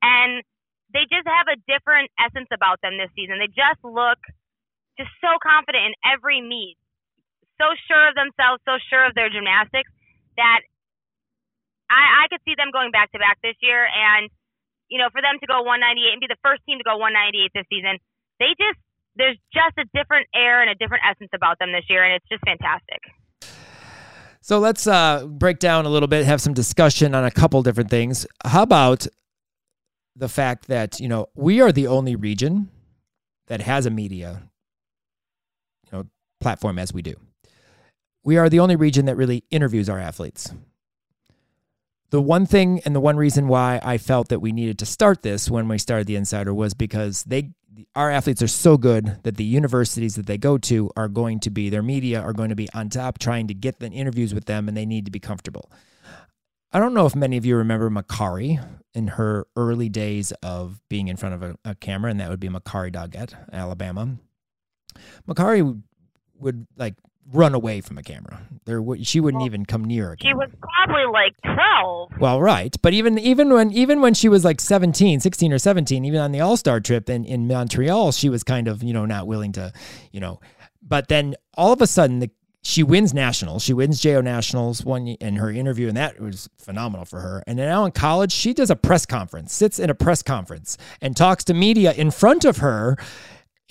[0.01, 0.43] and
[0.91, 3.39] they just have a different essence about them this season.
[3.39, 4.19] They just look
[4.99, 6.75] just so confident in every meet,
[7.59, 9.91] so sure of themselves, so sure of their gymnastics
[10.35, 10.61] that
[11.87, 13.87] I, I could see them going back to back this year.
[13.87, 14.27] And,
[14.91, 17.51] you know, for them to go 198 and be the first team to go 198
[17.55, 17.99] this season,
[18.39, 18.79] they just,
[19.15, 22.03] there's just a different air and a different essence about them this year.
[22.03, 23.01] And it's just fantastic.
[24.41, 27.89] So let's uh, break down a little bit, have some discussion on a couple different
[27.89, 28.25] things.
[28.43, 29.05] How about
[30.15, 32.69] the fact that, you know, we are the only region
[33.47, 34.43] that has a media,
[35.85, 36.05] you know,
[36.39, 37.13] platform as we do.
[38.23, 40.53] We are the only region that really interviews our athletes.
[42.11, 45.21] The one thing and the one reason why I felt that we needed to start
[45.21, 47.51] this when we started the Insider was because they
[47.95, 51.49] our athletes are so good that the universities that they go to are going to
[51.49, 54.45] be their media are going to be on top trying to get the interviews with
[54.45, 55.71] them and they need to be comfortable.
[56.73, 61.09] I don't know if many of you remember Makari in her early days of being
[61.09, 64.17] in front of a, a camera, and that would be Makari Doggett, Alabama.
[65.27, 65.83] Makari would,
[66.39, 66.95] would like
[67.31, 68.41] run away from a camera.
[68.65, 70.47] There, would- she wouldn't even come near a camera.
[70.47, 72.11] She was probably like 12.
[72.19, 76.05] Well, right, but even even when even when she was like 17, 16 or 17,
[76.05, 79.27] even on the All-Star trip in in Montreal, she was kind of, you know, not
[79.27, 79.71] willing to,
[80.11, 80.39] you know.
[80.81, 82.29] But then all of a sudden the
[82.63, 83.63] she wins nationals.
[83.63, 87.43] She wins JO nationals one in her interview, and that was phenomenal for her.
[87.47, 90.77] And then now in college, she does a press conference, sits in a press conference,
[91.01, 92.97] and talks to media in front of her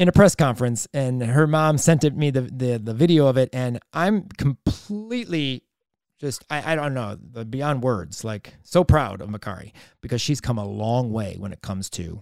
[0.00, 0.88] in a press conference.
[0.92, 5.62] And her mom sent it me the the, the video of it, and I'm completely
[6.18, 10.58] just I, I don't know beyond words like so proud of Makari because she's come
[10.58, 12.20] a long way when it comes to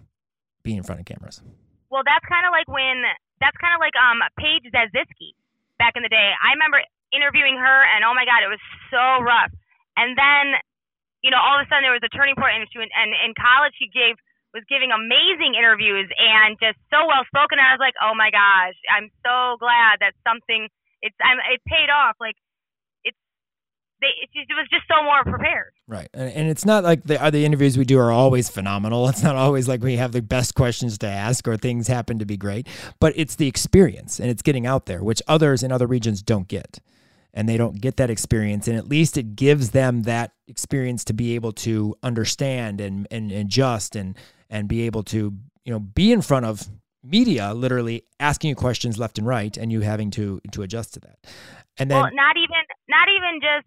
[0.63, 1.41] being in front of cameras.
[1.89, 3.01] Well, that's kind of like when
[3.41, 5.33] that's kind of like um Paige Zaziski
[5.79, 6.35] back in the day.
[6.35, 6.83] I remember
[7.15, 8.61] interviewing her, and oh my god, it was
[8.91, 9.55] so rough.
[9.97, 10.59] And then,
[11.23, 13.15] you know, all of a sudden there was a turning point, and she went, and
[13.15, 14.19] in college she gave
[14.55, 17.61] was giving amazing interviews and just so well spoken.
[17.61, 20.69] I was like, oh my gosh, I'm so glad that something
[21.03, 22.17] it's I'm it paid off.
[22.21, 22.37] Like
[23.05, 23.17] it's
[24.01, 25.73] they it, it was just so more prepared.
[25.87, 29.09] Right, and, and it's not like the uh, other interviews we do are always phenomenal.
[29.09, 32.27] It's not always like we have the best questions to ask or things happen to
[32.27, 32.69] be great,
[33.01, 36.49] but it's the experience and it's getting out there, which others in other regions don't
[36.49, 36.81] get,
[37.35, 41.13] and they don't get that experience, and at least it gives them that experience to
[41.13, 44.17] be able to understand and and adjust and
[44.51, 45.33] and be able to
[45.65, 46.69] you know be in front of
[47.03, 51.01] media literally asking you questions left and right and you having to to adjust to
[51.01, 51.19] that
[51.79, 53.67] and then well, not even not even just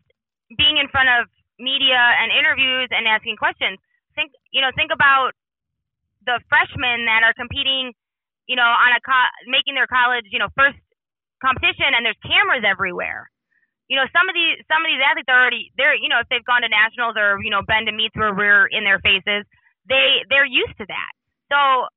[0.60, 3.80] being in front of media and interviews and asking questions.
[4.15, 5.32] Think you know think about
[6.28, 7.96] the freshmen that are competing,
[8.46, 10.78] you know, on a co- making their college you know first
[11.39, 13.32] competition and there's cameras everywhere.
[13.88, 16.28] You know, some of these some of these athletes are already they're you know if
[16.28, 19.48] they've gone to nationals or you know been to meets where we're in their faces,
[19.88, 21.12] they they're used to that.
[21.50, 21.88] So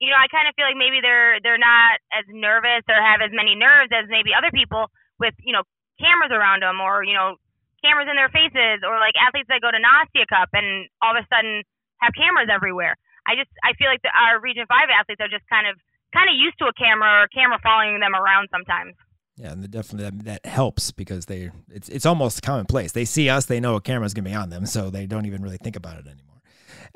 [0.00, 3.24] you know, I kind of feel like maybe they're they're not as nervous or have
[3.24, 5.64] as many nerves as maybe other people with you know
[5.96, 7.40] cameras around them or you know
[7.80, 11.20] cameras in their faces or like athletes that go to Nastia Cup and all of
[11.20, 11.64] a sudden
[12.04, 12.96] have cameras everywhere.
[13.24, 15.80] I just I feel like the, our Region Five athletes are just kind of
[16.12, 18.94] kind of used to a camera or a camera following them around sometimes.
[19.36, 22.92] Yeah, and definitely that, that helps because they it's it's almost commonplace.
[22.92, 25.42] They see us, they know a camera's gonna be on them, so they don't even
[25.42, 26.25] really think about it anymore.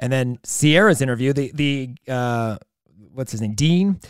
[0.00, 2.56] And then Sierra's interview, the the uh,
[3.12, 4.00] what's his name, Dean,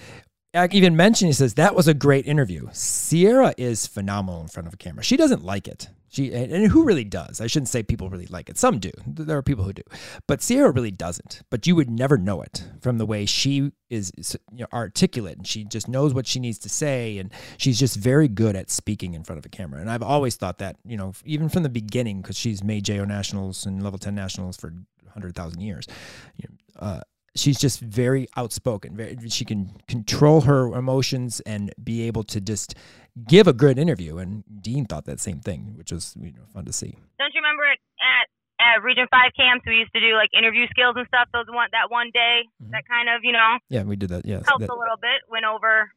[0.55, 2.69] even mentioned he says that was a great interview.
[2.73, 5.03] Sierra is phenomenal in front of a camera.
[5.03, 5.89] She doesn't like it.
[6.13, 7.41] She and who really does?
[7.41, 8.59] I shouldn't say people really like it.
[8.59, 8.91] Some do.
[9.07, 9.83] There are people who do,
[10.27, 11.43] but Sierra really doesn't.
[11.51, 14.11] But you would never know it from the way she is
[14.53, 17.95] you know, articulate and she just knows what she needs to say, and she's just
[17.95, 19.81] very good at speaking in front of a camera.
[19.81, 23.05] And I've always thought that you know even from the beginning because she's made JO
[23.05, 24.75] nationals and level ten nationals for
[25.13, 25.87] hundred thousand years.
[26.37, 27.01] You know, uh,
[27.37, 28.97] she's just very outspoken.
[28.97, 32.75] Very, she can control her emotions and be able to just
[33.29, 34.19] give a good interview.
[34.19, 36.97] And Dean thought that same thing, which was you know, fun to see.
[37.19, 38.29] Don't you remember at
[38.61, 41.29] at Region Five camps we used to do like interview skills and stuff.
[41.33, 42.73] Those one that one day mm-hmm.
[42.73, 45.25] that kind of you know yeah we did that yes helped that, a little bit.
[45.31, 45.91] Went over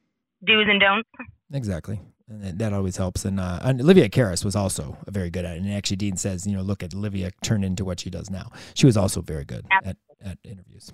[0.45, 1.09] do's and don'ts.
[1.51, 1.99] Exactly.
[2.41, 3.25] And that always helps.
[3.25, 5.61] And, uh, and Olivia Karas was also a very good at it.
[5.61, 8.51] And actually, Dean says, you know, look at Olivia turn into what she does now.
[8.73, 10.91] She was also very good at, at interviews.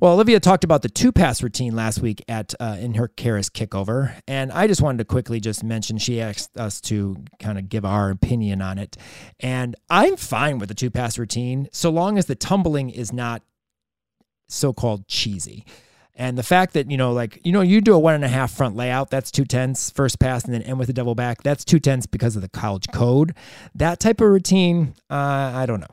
[0.00, 3.50] Well, Olivia talked about the two pass routine last week at uh, in her Karas
[3.50, 7.68] kickover, and I just wanted to quickly just mention she asked us to kind of
[7.68, 8.96] give our opinion on it,
[9.40, 13.42] and I'm fine with the two pass routine so long as the tumbling is not
[14.46, 15.64] so-called cheesy.
[16.18, 18.28] And the fact that, you know, like, you know, you do a one and a
[18.28, 21.42] half front layout, that's two tenths, first pass, and then end with a double back.
[21.42, 23.34] That's two tenths because of the college code.
[23.74, 25.86] That type of routine, uh, I don't know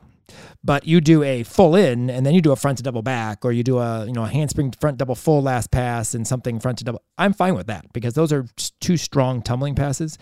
[0.66, 3.44] but you do a full in and then you do a front to double back
[3.44, 6.58] or you do a you know a handspring front double full last pass and something
[6.58, 8.46] front to double i'm fine with that because those are
[8.80, 10.18] two strong tumbling passes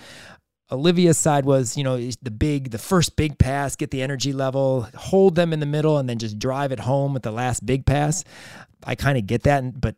[0.70, 4.86] olivia's side was you know the big the first big pass get the energy level
[4.94, 7.86] hold them in the middle and then just drive it home with the last big
[7.86, 8.24] pass
[8.86, 9.96] i kind of get that but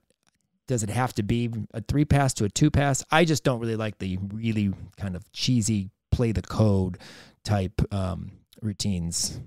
[0.66, 3.60] does it have to be a three pass to a two pass i just don't
[3.60, 6.98] really like the really kind of cheesy play the code
[7.44, 9.40] type um, routines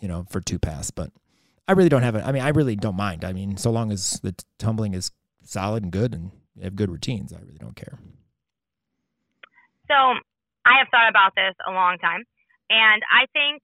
[0.00, 0.90] you know, for two pass.
[0.90, 1.10] But
[1.68, 2.22] I really don't have it.
[2.24, 3.24] I mean, I really don't mind.
[3.24, 5.10] I mean, so long as the tumbling is
[5.44, 6.30] solid and good and
[6.62, 7.98] have good routines, I really don't care.
[9.88, 12.24] So I have thought about this a long time,
[12.70, 13.62] and I think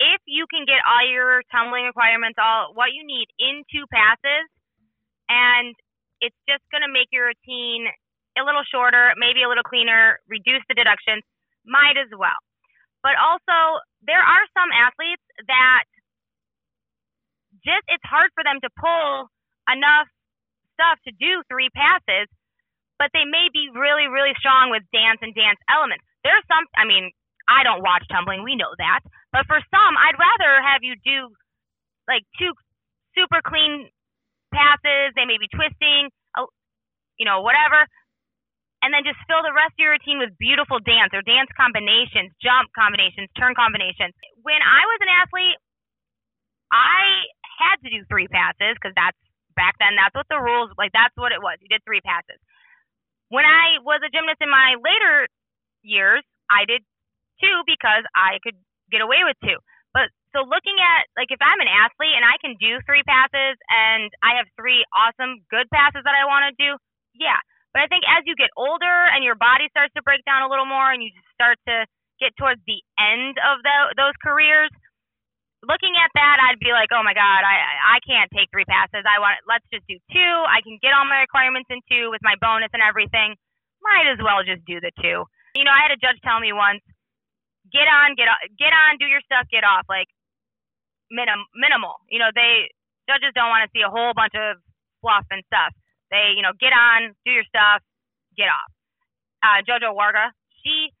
[0.00, 4.46] if you can get all your tumbling requirements, all what you need in two passes,
[5.28, 5.74] and
[6.20, 7.86] it's just going to make your routine
[8.34, 11.22] a little shorter, maybe a little cleaner, reduce the deductions,
[11.62, 12.38] might as well.
[13.02, 15.86] But also, there are some athletes that
[17.62, 19.30] just it's hard for them to pull
[19.70, 20.10] enough
[20.74, 22.26] stuff to do three passes,
[22.98, 26.04] but they may be really, really strong with dance and dance elements.
[26.26, 27.12] There's some, I mean,
[27.46, 29.00] I don't watch tumbling, we know that,
[29.34, 31.34] but for some, I'd rather have you do
[32.06, 32.54] like two
[33.18, 33.90] super clean
[34.54, 35.10] passes.
[35.18, 36.14] They may be twisting,
[37.18, 37.90] you know, whatever
[38.84, 42.36] and then just fill the rest of your routine with beautiful dance or dance combinations,
[42.36, 44.12] jump combinations, turn combinations.
[44.44, 45.56] When I was an athlete,
[46.68, 47.24] I
[47.56, 49.16] had to do three passes because that's
[49.56, 51.56] back then that's what the rules like that's what it was.
[51.64, 52.36] You did three passes.
[53.32, 55.32] When I was a gymnast in my later
[55.80, 56.20] years,
[56.52, 56.84] I did
[57.40, 58.58] two because I could
[58.94, 59.58] get away with two.
[59.90, 63.58] But so looking at like if I'm an athlete and I can do three passes
[63.70, 66.78] and I have three awesome good passes that I want to do,
[67.18, 67.38] yeah.
[67.74, 70.50] But I think as you get older and your body starts to break down a
[70.50, 71.86] little more and you start to
[72.22, 74.70] get towards the end of the, those careers,
[75.66, 79.02] looking at that, I'd be like, oh my God, I I can't take three passes.
[79.02, 80.34] I want let's just do two.
[80.46, 83.34] I can get all my requirements in two with my bonus and everything.
[83.82, 85.26] Might as well just do the two.
[85.54, 86.82] You know, I had a judge tell me once,
[87.74, 89.84] get on, get off, get on, do your stuff, get off.
[89.90, 90.06] Like
[91.10, 91.98] minim minimal.
[92.06, 92.70] You know, they
[93.10, 94.62] judges don't want to see a whole bunch of
[95.02, 95.74] fluff and stuff.
[96.14, 97.82] They, you know, get on, do your stuff,
[98.38, 98.70] get off.
[99.42, 100.30] Uh, Jojo Warga,
[100.62, 100.94] she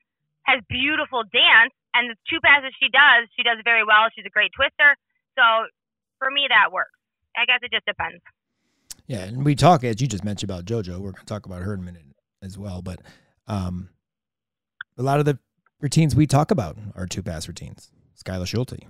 [0.44, 4.10] has beautiful dance, and the two passes she does, she does very well.
[4.12, 4.98] She's a great twister.
[5.38, 5.70] So
[6.18, 6.98] for me, that works.
[7.36, 8.20] I guess it just depends.
[9.06, 10.98] Yeah, and we talk as you just mentioned about JoJo.
[10.98, 12.04] We're going to talk about her in a minute
[12.42, 13.00] as well, but
[13.46, 13.90] um,
[14.98, 15.38] a lot of the
[15.80, 17.90] routines we talk about are two pass routines.
[18.22, 18.80] Skyla Schulte,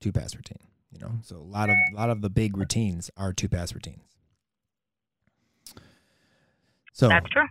[0.00, 0.58] two pass routine.
[0.90, 3.74] You know, so a lot of a lot of the big routines are two pass
[3.74, 4.02] routines.
[6.92, 7.46] So that's true.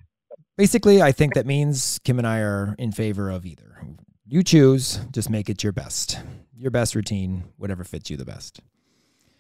[0.58, 3.78] Basically, I think that means Kim and I are in favor of either.
[4.28, 6.20] You choose, just make it your best.
[6.58, 8.60] Your best routine, whatever fits you the best.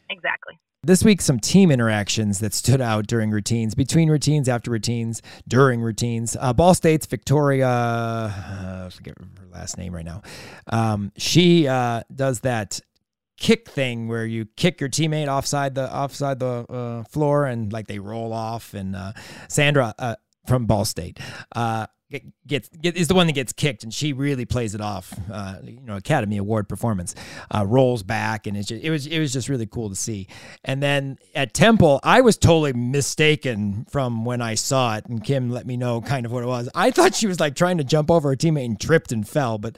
[0.09, 0.57] Exactly.
[0.87, 5.81] This week, some team interactions that stood out during routines, between routines, after routines, during
[5.81, 6.37] routines.
[6.39, 10.21] Uh, Ball State's Victoria, uh, I forget her last name right now.
[10.67, 12.79] Um, she uh, does that
[13.35, 17.87] kick thing where you kick your teammate offside the offside the uh, floor and like
[17.87, 18.73] they roll off.
[18.73, 19.11] And uh,
[19.49, 21.19] Sandra uh, from Ball State
[22.45, 25.13] gets get, is the one that gets kicked, and she really plays it off.
[25.31, 27.15] Uh, you know, Academy Award performance.
[27.53, 30.27] Uh, rolls back, and it's just, it was it was just really cool to see.
[30.63, 35.49] And then at Temple, I was totally mistaken from when I saw it, and Kim
[35.49, 36.69] let me know kind of what it was.
[36.75, 39.57] I thought she was like trying to jump over her teammate and tripped and fell,
[39.57, 39.77] but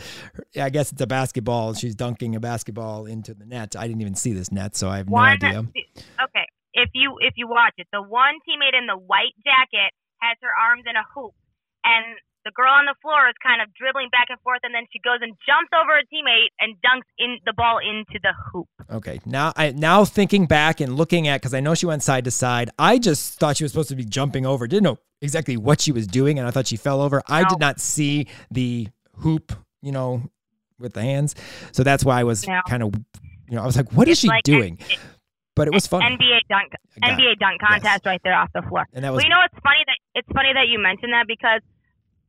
[0.59, 1.73] I guess it's a basketball.
[1.73, 3.75] She's dunking a basketball into the net.
[3.75, 5.59] I didn't even see this net, so I have one, no idea.
[5.59, 10.37] Okay, if you if you watch it, the one teammate in the white jacket has
[10.41, 11.33] her arms in a hoop,
[11.83, 12.05] and
[12.45, 14.99] the girl on the floor is kind of dribbling back and forth, and then she
[14.99, 18.67] goes and jumps over a teammate and dunks in the ball into the hoop.
[18.89, 22.23] Okay, now I now thinking back and looking at because I know she went side
[22.25, 22.69] to side.
[22.79, 24.67] I just thought she was supposed to be jumping over.
[24.67, 27.21] Didn't know exactly what she was doing, and I thought she fell over.
[27.27, 28.87] I did not see the
[29.17, 30.23] hoop, you know,
[30.79, 31.35] with the hands,
[31.73, 32.61] so that's why I was No.
[32.69, 32.93] kind of,
[33.49, 34.79] you know, I was like, what is It's she like doing?
[34.89, 34.97] N-
[35.55, 36.01] But it was fun.
[36.01, 38.85] NBA dunk NBA dunk contest right there off the floor.
[38.93, 41.27] And that Well, was you know it's funny that it's funny that you mentioned that
[41.27, 41.61] because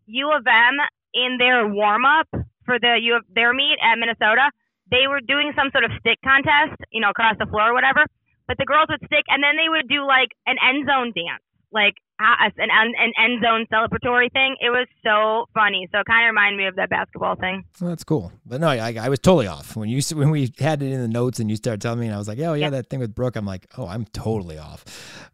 [0.07, 0.77] U of M
[1.15, 2.29] in their warm up
[2.65, 4.51] for the U of their meet at Minnesota,
[4.91, 8.05] they were doing some sort of stick contest, you know, across the floor or whatever.
[8.47, 11.43] But the girls would stick, and then they would do like an end zone dance,
[11.73, 14.57] like an an end zone celebratory thing.
[14.61, 15.89] It was so funny.
[15.91, 17.65] So it kind of reminded me of that basketball thing.
[17.81, 18.31] Well, that's cool.
[18.45, 21.09] But no, I, I was totally off when you when we had it in the
[21.09, 22.71] notes and you started telling me, and I was like, oh yeah, Yeah.
[22.71, 23.37] that thing with Brooke.
[23.37, 24.85] I'm like, oh, I'm totally off.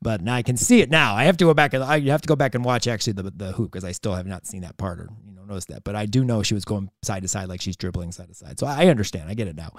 [0.00, 1.14] But now I can see it now.
[1.14, 3.32] I have to go back and I have to go back and watch actually the
[3.34, 5.82] the hoop because I still have not seen that part or you know noticed that.
[5.84, 8.34] But I do know she was going side to side like she's dribbling side to
[8.34, 8.60] side.
[8.60, 9.28] So I understand.
[9.28, 9.72] I get it now.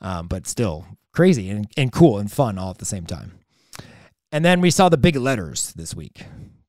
[0.00, 3.32] Um, but still crazy and, and cool and fun all at the same time.
[4.32, 6.24] And then we saw the big letters this week.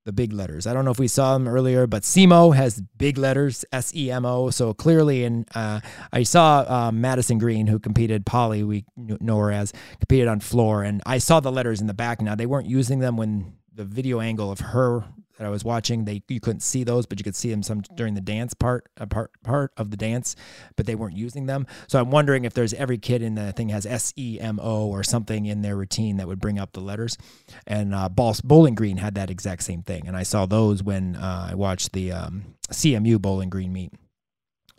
[0.05, 0.67] The big letters.
[0.67, 4.11] I don't know if we saw them earlier, but SEMO has big letters, S E
[4.11, 4.49] M O.
[4.49, 5.79] So clearly, in uh,
[6.11, 9.71] I saw um, Madison Green, who competed, Polly, we know her as,
[10.01, 12.21] competed on floor, and I saw the letters in the back.
[12.21, 15.05] Now they weren't using them when the video angle of her
[15.37, 16.05] that I was watching.
[16.05, 18.89] They you couldn't see those, but you could see them some during the dance part,
[18.97, 20.35] a part part of the dance,
[20.75, 21.65] but they weren't using them.
[21.87, 24.87] So I'm wondering if there's every kid in the thing has S E M O
[24.87, 27.17] or something in their routine that would bring up the letters.
[27.65, 31.47] And uh, Bowling Green had that exact same thing, and I saw those when uh,
[31.51, 33.93] I watched the um, CMU Bowling Green meet.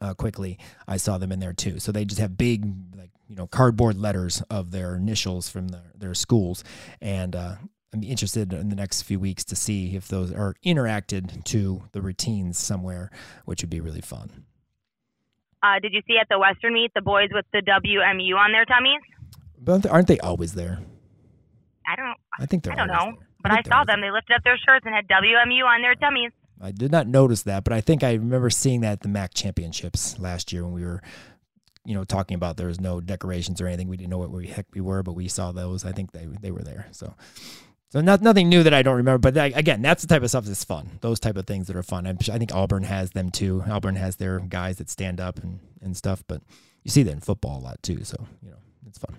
[0.01, 1.79] Uh, quickly, I saw them in there too.
[1.79, 5.93] So they just have big, like you know, cardboard letters of their initials from their,
[5.97, 6.63] their schools,
[7.01, 7.55] and uh,
[7.95, 12.03] I'm interested in the next few weeks to see if those are interacted to the
[12.03, 13.09] routines somewhere,
[13.45, 14.45] which would be really fun.
[15.63, 18.65] Uh, did you see at the Western meet the boys with the WMU on their
[18.65, 19.01] tummies?
[19.59, 20.81] But aren't they always there?
[21.87, 22.17] I don't.
[22.39, 22.73] I think they're.
[22.73, 23.29] I don't know, there.
[23.43, 24.01] but I, they're saw them.
[24.01, 26.33] They lifted up their shirts and had WMU on their tummies.
[26.61, 29.35] I did not notice that, but I think I remember seeing that at the MAC
[29.35, 31.01] championships last year when we were,
[31.85, 33.87] you know, talking about there was no decorations or anything.
[33.87, 35.85] We didn't know what we heck we were, but we saw those.
[35.85, 36.89] I think they they were there.
[36.91, 37.15] So,
[37.95, 39.19] so not nothing new that I don't remember.
[39.19, 40.99] But that, again, that's the type of stuff that's fun.
[41.01, 42.09] Those type of things that are fun.
[42.09, 43.63] I'm, I think Auburn has them too.
[43.71, 46.25] Auburn has their guys that stand up and and stuff.
[46.27, 46.43] But
[46.83, 48.03] you see that in football a lot too.
[48.03, 48.57] So you know,
[48.89, 49.15] it's fun.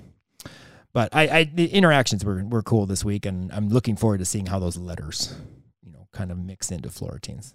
[0.91, 4.25] But I, I the interactions were were cool this week, and I'm looking forward to
[4.25, 5.33] seeing how those letters
[5.81, 7.53] you know, kind of mix into floor routines.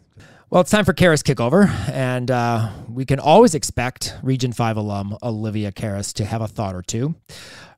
[0.49, 5.19] Well, it's time for Karas kickover, and uh, we can always expect Region 5 alum
[5.23, 7.15] Olivia Karas to have a thought or two.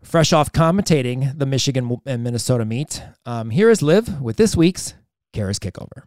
[0.03, 4.95] Fresh off commentating the Michigan and Minnesota meet, um, here is Liv with this week's
[5.33, 6.03] Karas kickover.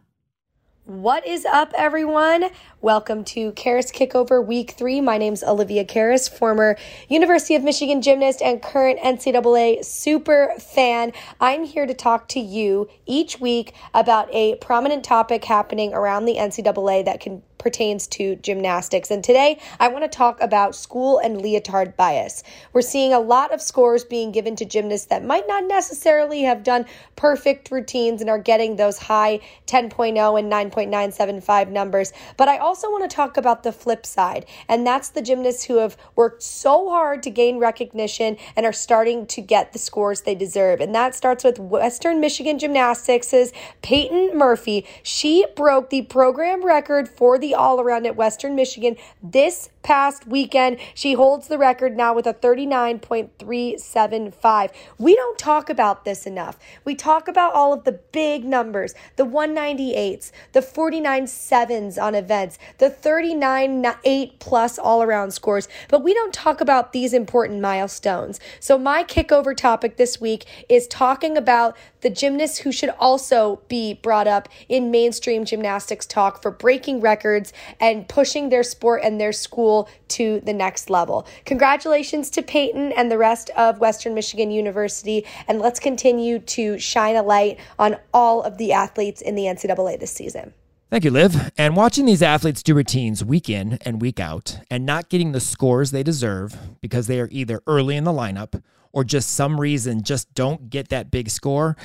[0.84, 2.50] What is up, everyone?
[2.80, 5.00] Welcome to Karas Kickover Week 3.
[5.00, 6.76] My name's Olivia Karas, former
[7.08, 11.12] University of Michigan gymnast and current NCAA super fan.
[11.40, 16.36] I'm here to talk to you each week about a prominent topic happening around the
[16.36, 19.10] NCAA that can pertains to gymnastics.
[19.10, 22.42] And today I want to talk about school and leotard bias.
[22.72, 26.62] We're seeing a lot of scores being given to gymnasts that might not necessarily have
[26.62, 26.86] done
[27.16, 32.12] perfect routines and are getting those high 10.0 and 9.975 numbers.
[32.36, 35.78] But I also want to talk about the flip side, and that's the gymnasts who
[35.78, 40.34] have worked so hard to gain recognition and are starting to get the scores they
[40.34, 40.80] deserve.
[40.80, 43.52] And that starts with Western Michigan Gymnastics'
[43.82, 44.84] Peyton Murphy.
[45.02, 48.96] She broke the program record for the the all around at Western Michigan.
[49.22, 50.78] This past weekend.
[50.94, 54.70] She holds the record now with a 39.375.
[54.98, 56.58] We don't talk about this enough.
[56.84, 62.58] We talk about all of the big numbers, the 198s, the 49 sevens on events,
[62.78, 68.40] the 39 8 plus all around scores, but we don't talk about these important milestones.
[68.58, 73.94] So, my kickover topic this week is talking about the gymnasts who should also be
[73.94, 79.32] brought up in mainstream gymnastics talk for breaking records and pushing their sport and their
[79.32, 79.75] school
[80.08, 81.26] to the next level.
[81.44, 87.16] Congratulations to Peyton and the rest of Western Michigan University, and let's continue to shine
[87.16, 90.54] a light on all of the athletes in the NCAA this season.
[90.88, 91.50] Thank you, Liv.
[91.58, 95.40] And watching these athletes do routines week in and week out and not getting the
[95.40, 98.62] scores they deserve because they are either early in the lineup
[98.92, 101.76] or just some reason just don't get that big score,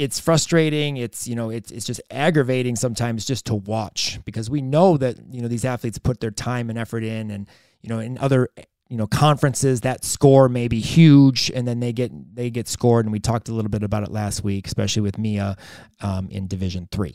[0.00, 0.96] it's frustrating.
[0.96, 5.16] It's, you know, it's, it's just aggravating sometimes just to watch because we know that,
[5.30, 7.46] you know, these athletes put their time and effort in and,
[7.82, 8.48] you know, in other
[8.88, 13.06] you know conferences that score may be huge and then they get they get scored
[13.06, 15.56] and we talked a little bit about it last week especially with mia
[16.00, 17.14] um, in division three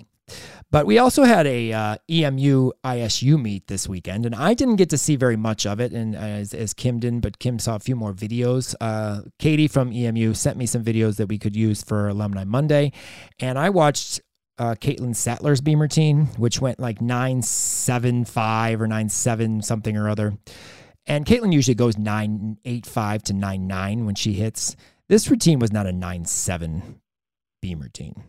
[0.71, 4.89] but we also had a uh, EMU ISU meet this weekend, and I didn't get
[4.89, 7.79] to see very much of it, and as, as Kim didn't, but Kim saw a
[7.79, 8.75] few more videos.
[8.81, 12.91] Uh, Katie from EMU sent me some videos that we could use for Alumni Monday,
[13.39, 14.21] and I watched
[14.57, 20.37] uh, Caitlin Sattler's beam routine, which went like 975 or 97 something or other.
[21.05, 24.75] And Caitlin usually goes 985 to 99 when she hits.
[25.07, 26.99] This routine was not a 97
[27.61, 28.23] beam routine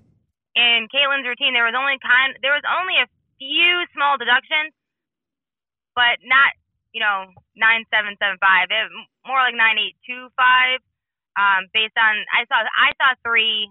[0.57, 4.72] in Caitlin's routine, there was only kind there was only a few small deductions,
[5.92, 6.57] but not
[6.96, 8.72] you know nine seven seven five.
[8.72, 8.88] It
[9.28, 10.80] more like nine eight two five.
[11.36, 13.68] Um, based on I saw I saw three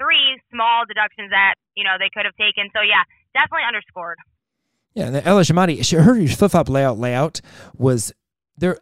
[0.00, 2.72] three small deductions that you know they could have taken.
[2.72, 3.04] So yeah,
[3.36, 4.16] definitely underscored.
[4.96, 7.40] Yeah, the Ella Shamati, her flip flop layout layout
[7.76, 8.12] was
[8.56, 8.80] there.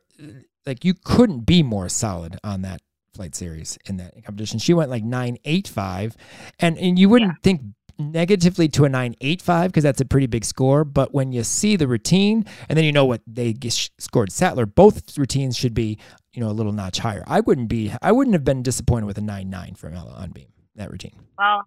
[0.64, 2.81] Like you couldn't be more solid on that
[3.17, 4.59] flight series in that competition.
[4.59, 6.17] She went like 985
[6.61, 7.43] and and you wouldn't yeah.
[7.43, 7.62] think
[7.99, 11.89] negatively to a 985 because that's a pretty big score, but when you see the
[11.89, 13.55] routine and then you know what they
[13.99, 15.99] scored Sattler, both routines should be,
[16.33, 17.25] you know, a little notch higher.
[17.27, 20.49] I wouldn't be I wouldn't have been disappointed with a 99 from Ella on beam
[20.77, 21.19] that routine.
[21.39, 21.62] Well,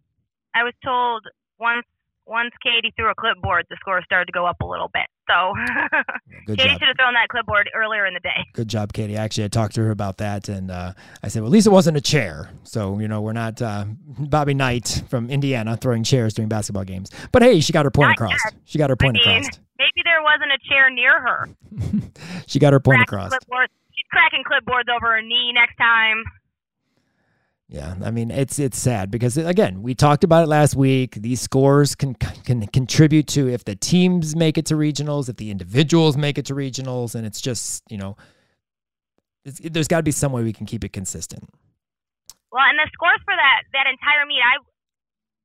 [0.55, 1.25] I was told
[1.59, 1.85] once
[2.29, 5.07] once Katie threw a clipboard, the score started to go up a little bit.
[5.27, 5.53] So
[6.47, 6.79] Katie job.
[6.79, 8.45] should have thrown that clipboard earlier in the day.
[8.53, 9.17] Good job, Katie.
[9.17, 11.71] Actually, I talked to her about that, and uh, I said, well, at least it
[11.71, 12.49] wasn't a chair.
[12.63, 17.09] So you know, we're not uh, Bobby Knight from Indiana throwing chairs during basketball games.
[17.31, 18.39] But hey, she got her point not across.
[18.45, 18.53] Yet.
[18.65, 19.59] She got her point I mean, across.
[19.79, 21.49] Maybe there wasn't a chair near her.
[22.47, 23.31] she got her point across.
[23.31, 26.23] She's cracking clipboards over her knee next time.
[27.69, 31.21] Yeah, I mean it's it's sad because again we talked about it last week.
[31.21, 35.51] These scores can can contribute to if the teams make it to regionals, if the
[35.51, 38.17] individuals make it to regionals, and it's just you know,
[39.45, 41.45] there's got to be some way we can keep it consistent.
[42.51, 44.57] Well, and the scores for that that entire meet, I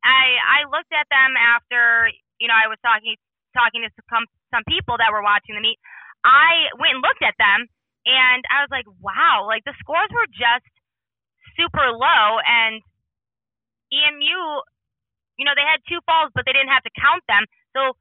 [0.00, 0.24] I
[0.64, 2.08] I looked at them after
[2.40, 3.20] you know I was talking
[3.52, 5.76] talking to some some people that were watching the meet.
[6.24, 7.68] I went and looked at them,
[8.08, 10.64] and I was like, wow, like the scores were just
[11.56, 12.82] super low, and
[13.92, 14.38] EMU,
[15.38, 17.46] you know, they had two falls, but they didn't have to count them.
[17.74, 17.94] So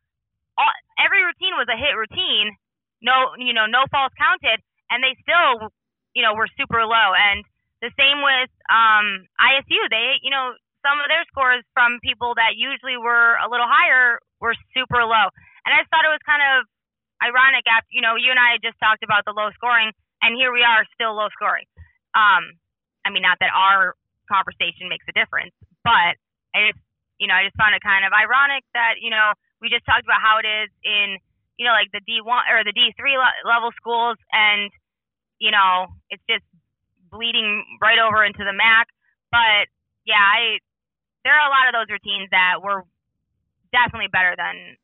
[0.57, 2.57] all, every routine was a hit routine.
[3.01, 5.73] No, you know, no falls counted, and they still,
[6.15, 7.09] you know, were super low.
[7.17, 7.43] And
[7.83, 9.81] the same with um, ISU.
[9.91, 14.19] They, you know, some of their scores from people that usually were a little higher
[14.39, 15.27] were super low.
[15.67, 16.67] And I thought it was kind of
[17.23, 19.91] ironic after, you know, you and I just talked about the low scoring,
[20.23, 21.67] and here we are still low scoring.
[22.15, 22.59] Um,
[23.05, 23.95] I mean, not that our
[24.31, 26.15] conversation makes a difference, but
[26.55, 26.81] I just,
[27.19, 30.03] you know, I just found it kind of ironic that, you know, we just talked
[30.03, 31.19] about how it is in,
[31.57, 34.71] you know, like the D1 or the D3 level schools, and,
[35.39, 36.43] you know, it's just
[37.11, 38.87] bleeding right over into the MAC.
[39.31, 39.69] But
[40.05, 40.59] yeah, I,
[41.23, 42.83] there are a lot of those routines that were
[43.71, 44.77] definitely better than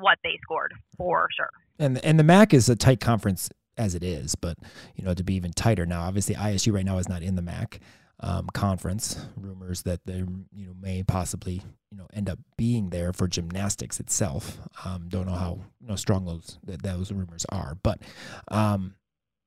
[0.00, 1.50] what they scored for sure.
[1.78, 4.58] And and the MAC is a tight conference as it is, but
[4.94, 6.02] you know to be even tighter now.
[6.02, 7.80] Obviously, ISU right now is not in the MAC,
[8.20, 9.26] um, conference.
[9.36, 10.24] Rumors that they
[10.54, 14.58] you know may possibly you know end up being there for gymnastics itself.
[14.84, 18.00] Um, don't know how you know strong those those rumors are, but
[18.48, 18.94] um,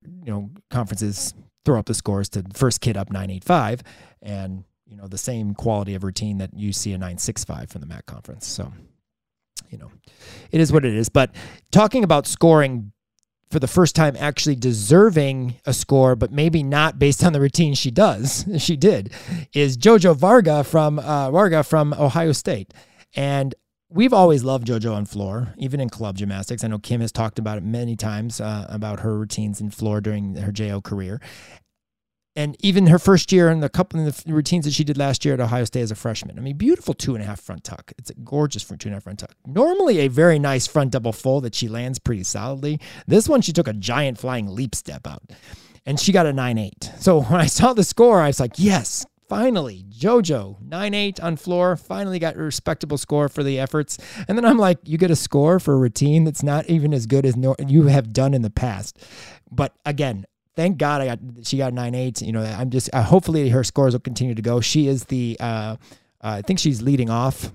[0.04, 1.34] you know conferences
[1.66, 3.82] throw up the scores to first kid up nine eight five,
[4.22, 7.70] and you know the same quality of routine that you see a nine six five
[7.70, 8.48] from the MAC conference.
[8.48, 8.72] So
[9.70, 9.92] you know,
[10.52, 11.10] it is what it is.
[11.10, 11.36] But
[11.72, 12.92] talking about scoring
[13.52, 17.74] for the first time actually deserving a score, but maybe not based on the routine
[17.74, 19.12] she does, she did,
[19.54, 22.74] is Jojo Varga from uh, Varga from Ohio State.
[23.16, 23.56] And
[23.89, 26.64] we've always loved JoJo on floor, even in club gymnastics.
[26.64, 30.00] I know Kim has talked about it many times uh, about her routines in floor
[30.00, 31.20] during her JO career
[32.40, 35.26] and even her first year and the couple of the routines that she did last
[35.26, 36.40] year at Ohio State as a freshman.
[36.40, 37.92] I mean, beautiful two and a half front tuck.
[37.98, 39.36] It's a gorgeous two and a half front tuck.
[39.46, 42.80] Normally a very nice front double full that she lands pretty solidly.
[43.06, 45.22] This one she took a giant flying leap step out,
[45.86, 46.90] and she got a nine eight.
[47.00, 49.06] So when I saw the score, I was like, yes.
[49.28, 54.00] Finally, JoJo, 9 8 on floor, finally got a respectable score for the efforts.
[54.28, 57.06] And then I'm like, you get a score for a routine that's not even as
[57.06, 57.36] good as
[57.68, 58.98] you have done in the past.
[59.52, 60.26] But again,
[60.60, 62.22] thank God I got she got nine eight.
[62.22, 64.60] You know, I'm just uh, hopefully her scores will continue to go.
[64.60, 65.76] She is the uh, uh,
[66.22, 67.51] I think she's leading off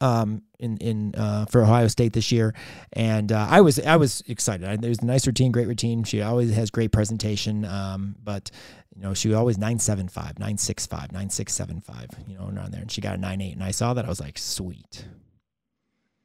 [0.00, 2.54] um, in in uh, for Ohio State this year,
[2.94, 4.66] and uh, I was I was excited.
[4.66, 6.04] I, was a nice routine, great routine.
[6.04, 8.50] She always has great presentation, um, but
[8.94, 12.08] you know she was always nine seven five, nine six five, nine six seven five,
[12.26, 14.08] you know, around there, and she got a nine eight, and I saw that I
[14.08, 15.04] was like, sweet.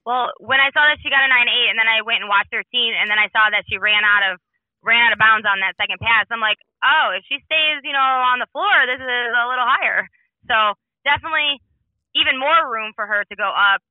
[0.06, 2.30] Well, when I saw that she got a nine eight, and then I went and
[2.30, 4.40] watched her team, and then I saw that she ran out of
[4.84, 6.26] ran out of bounds on that second pass.
[6.32, 9.66] I'm like, oh, if she stays, you know, on the floor, this is a little
[9.66, 10.10] higher.
[10.50, 10.76] So
[11.06, 11.62] definitely
[12.16, 13.82] even more room for her to go up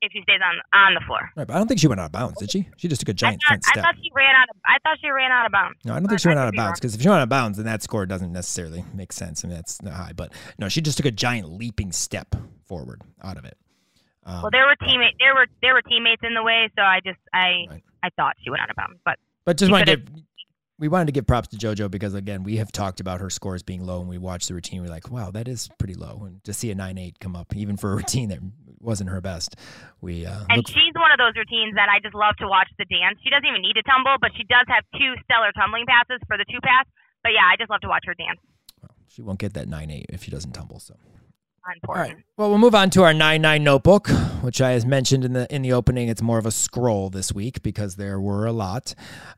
[0.00, 1.30] if she stays on on the floor.
[1.36, 2.68] Right, but I don't think she went out of bounds, did she?
[2.76, 3.84] She just took a giant I thought, step.
[3.84, 4.56] I thought she ran out of.
[4.64, 5.78] I thought she ran out of bounds.
[5.84, 7.28] No, I don't think she went out of bounds because if she went out of
[7.28, 9.44] bounds, then that score doesn't necessarily make sense.
[9.44, 10.12] I mean, that's not high.
[10.14, 12.34] But no, she just took a giant leaping step
[12.66, 13.56] forward out of it.
[14.24, 15.16] Um, well, there were teammates.
[15.18, 17.82] there were there were teammates in the way, so I just I right.
[18.02, 19.18] I thought she went out of bounds, but
[19.48, 20.12] but just wanted to
[20.78, 23.62] we wanted to give props to JoJo because again, we have talked about her scores
[23.62, 24.82] being low, and we watched the routine.
[24.82, 27.56] We're like, wow, that is pretty low, and to see a nine eight come up,
[27.56, 28.40] even for a routine that
[28.78, 29.56] wasn't her best,
[30.02, 30.26] we.
[30.26, 33.18] Uh, and she's one of those routines that I just love to watch the dance.
[33.24, 36.36] She doesn't even need to tumble, but she does have two stellar tumbling passes for
[36.36, 36.84] the two pass.
[37.22, 38.38] But yeah, I just love to watch her dance.
[38.82, 40.78] Well, she won't get that nine eight if she doesn't tumble.
[40.78, 40.92] So
[41.74, 42.08] important.
[42.08, 42.24] All right.
[42.36, 44.08] Well, we'll move on to our nine nine notebook,
[44.42, 46.08] which I has mentioned in the in the opening.
[46.08, 48.94] It's more of a scroll this week because there were a lot.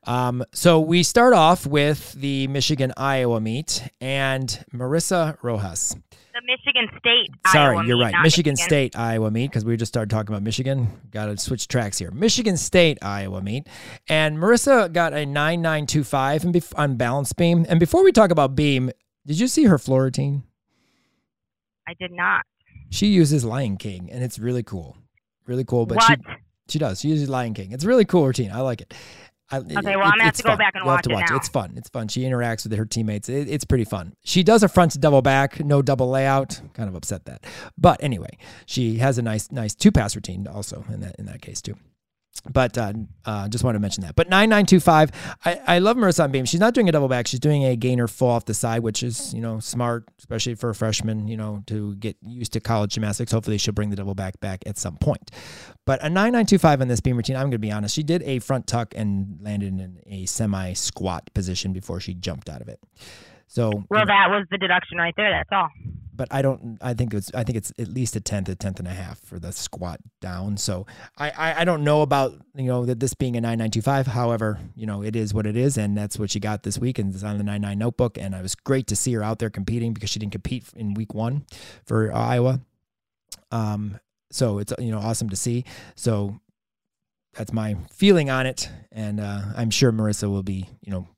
[0.06, 5.96] Um, so we start off with the Michigan Iowa meet and Marissa Rojas.
[6.32, 7.30] The Michigan State.
[7.48, 8.22] Sorry, Iowa you're meet, right.
[8.22, 8.52] Michigan.
[8.52, 10.88] Michigan State Iowa meet because we just started talking about Michigan.
[11.10, 12.10] Got to switch tracks here.
[12.10, 13.66] Michigan State Iowa meet,
[14.08, 16.44] and Marissa got a nine nine two five
[16.76, 17.66] on balance beam.
[17.68, 18.90] And before we talk about beam,
[19.26, 20.44] did you see her floor routine?
[21.90, 22.42] I did not.
[22.90, 24.96] She uses Lion King, and it's really cool.
[25.46, 25.86] Really cool.
[25.86, 26.20] But what?
[26.20, 26.34] she
[26.68, 27.00] she does.
[27.00, 27.72] She uses Lion King.
[27.72, 28.52] It's a really cool routine.
[28.52, 28.94] I like it.
[29.50, 30.52] I, okay, well, it, I'm gonna have to fun.
[30.52, 31.36] go back and You'll watch, have to watch it, it.
[31.38, 31.72] It's fun.
[31.76, 32.06] It's fun.
[32.06, 33.28] She interacts with her teammates.
[33.28, 34.14] It, it's pretty fun.
[34.22, 36.60] She does a front to double back, no double layout.
[36.74, 37.44] Kind of upset that,
[37.76, 41.42] but anyway, she has a nice, nice two pass routine also in that in that
[41.42, 41.74] case too.
[42.50, 42.94] But uh,
[43.26, 44.16] uh, just wanted to mention that.
[44.16, 46.46] But 9925, I, I love Marissa on beam.
[46.46, 47.26] She's not doing a double back.
[47.26, 50.70] She's doing a gainer fall off the side, which is, you know, smart, especially for
[50.70, 53.30] a freshman, you know, to get used to college gymnastics.
[53.30, 55.30] Hopefully she'll bring the double back back at some point.
[55.84, 57.94] But a 9925 on this beam routine, I'm going to be honest.
[57.94, 62.48] She did a front tuck and landed in a semi squat position before she jumped
[62.48, 62.80] out of it.
[63.48, 65.30] So well, that was the deduction right there.
[65.30, 65.68] That's all.
[66.20, 66.76] But I don't.
[66.82, 67.32] I think it's.
[67.32, 70.00] I think it's at least a tenth, a tenth and a half for the squat
[70.20, 70.58] down.
[70.58, 70.84] So
[71.16, 73.80] I, I, I don't know about you know that this being a nine nine two
[73.80, 74.06] five.
[74.06, 76.98] However, you know it is what it is, and that's what she got this week,
[76.98, 78.18] and it's on the nine nine notebook.
[78.18, 80.92] And it was great to see her out there competing because she didn't compete in
[80.92, 81.46] week one
[81.86, 82.60] for Iowa.
[83.50, 83.98] Um.
[84.30, 85.64] So it's you know awesome to see.
[85.94, 86.38] So
[87.32, 91.08] that's my feeling on it, and uh, I'm sure Marissa will be you know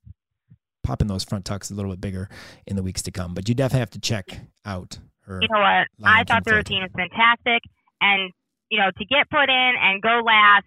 [0.83, 2.29] popping those front tucks a little bit bigger
[2.67, 3.35] in the weeks to come.
[3.35, 5.41] But you definitely have to check out her.
[5.41, 5.89] You know what?
[6.05, 7.63] I thought the routine was fantastic,
[8.01, 8.33] and
[8.71, 10.67] you know to get put in and go last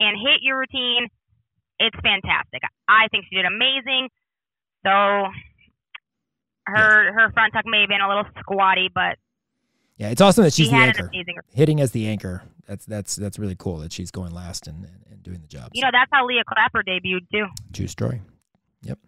[0.00, 1.08] and hit your routine,
[1.78, 2.62] it's fantastic.
[2.88, 4.08] I think she did amazing.
[4.84, 4.90] So
[6.66, 9.18] her her front tuck may have been a little squatty, but
[9.96, 12.42] yeah, it's awesome that she's she the anchor, an hitting as the anchor.
[12.66, 15.70] That's that's that's really cool that she's going last and, and, and doing the job.
[15.72, 17.46] You know, that's how Leah Clapper debuted too.
[17.72, 18.20] True story.
[18.82, 18.98] Yep.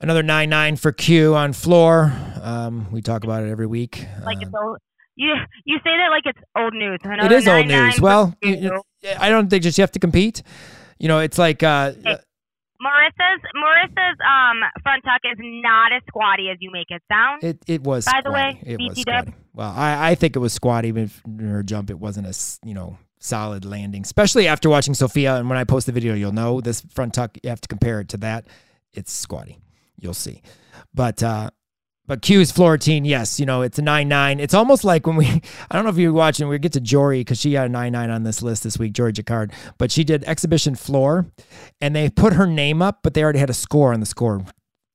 [0.00, 2.12] Another nine nine for Q on floor.
[2.40, 4.06] Um, we talk about it every week.
[4.24, 4.78] Like Um, it's old.
[5.14, 5.34] You
[5.64, 6.98] you say that like it's old news.
[7.04, 8.00] it Another is old news.
[8.00, 8.82] Well, you-
[9.18, 10.42] I don't think just you have to compete.
[10.98, 12.16] You know, it's like uh, Hey.
[12.82, 17.44] Marissa's Marissa's um front tuck is not as squatty as you make it sound.
[17.44, 18.04] It it was.
[18.06, 18.58] By the squatty.
[18.58, 19.34] way, it was squatty.
[19.54, 20.88] Well, I I think it was squatty.
[20.88, 24.02] Even in her jump, it wasn't a s- you know solid landing.
[24.02, 27.38] Especially after watching Sophia, and when I post the video, you'll know this front tuck.
[27.42, 28.46] You have to compare it to that.
[28.92, 29.58] It's squatty.
[29.98, 30.42] You'll see.
[30.94, 31.50] But uh,
[32.06, 34.40] but Q's floor routine, yes, you know it's a nine nine.
[34.40, 35.26] It's almost like when we.
[35.70, 36.48] I don't know if you're watching.
[36.48, 38.92] We get to Jory because she got a nine nine on this list this week,
[38.92, 39.52] Jory Jacquard.
[39.78, 41.26] But she did exhibition floor,
[41.80, 44.44] and they put her name up, but they already had a score on the score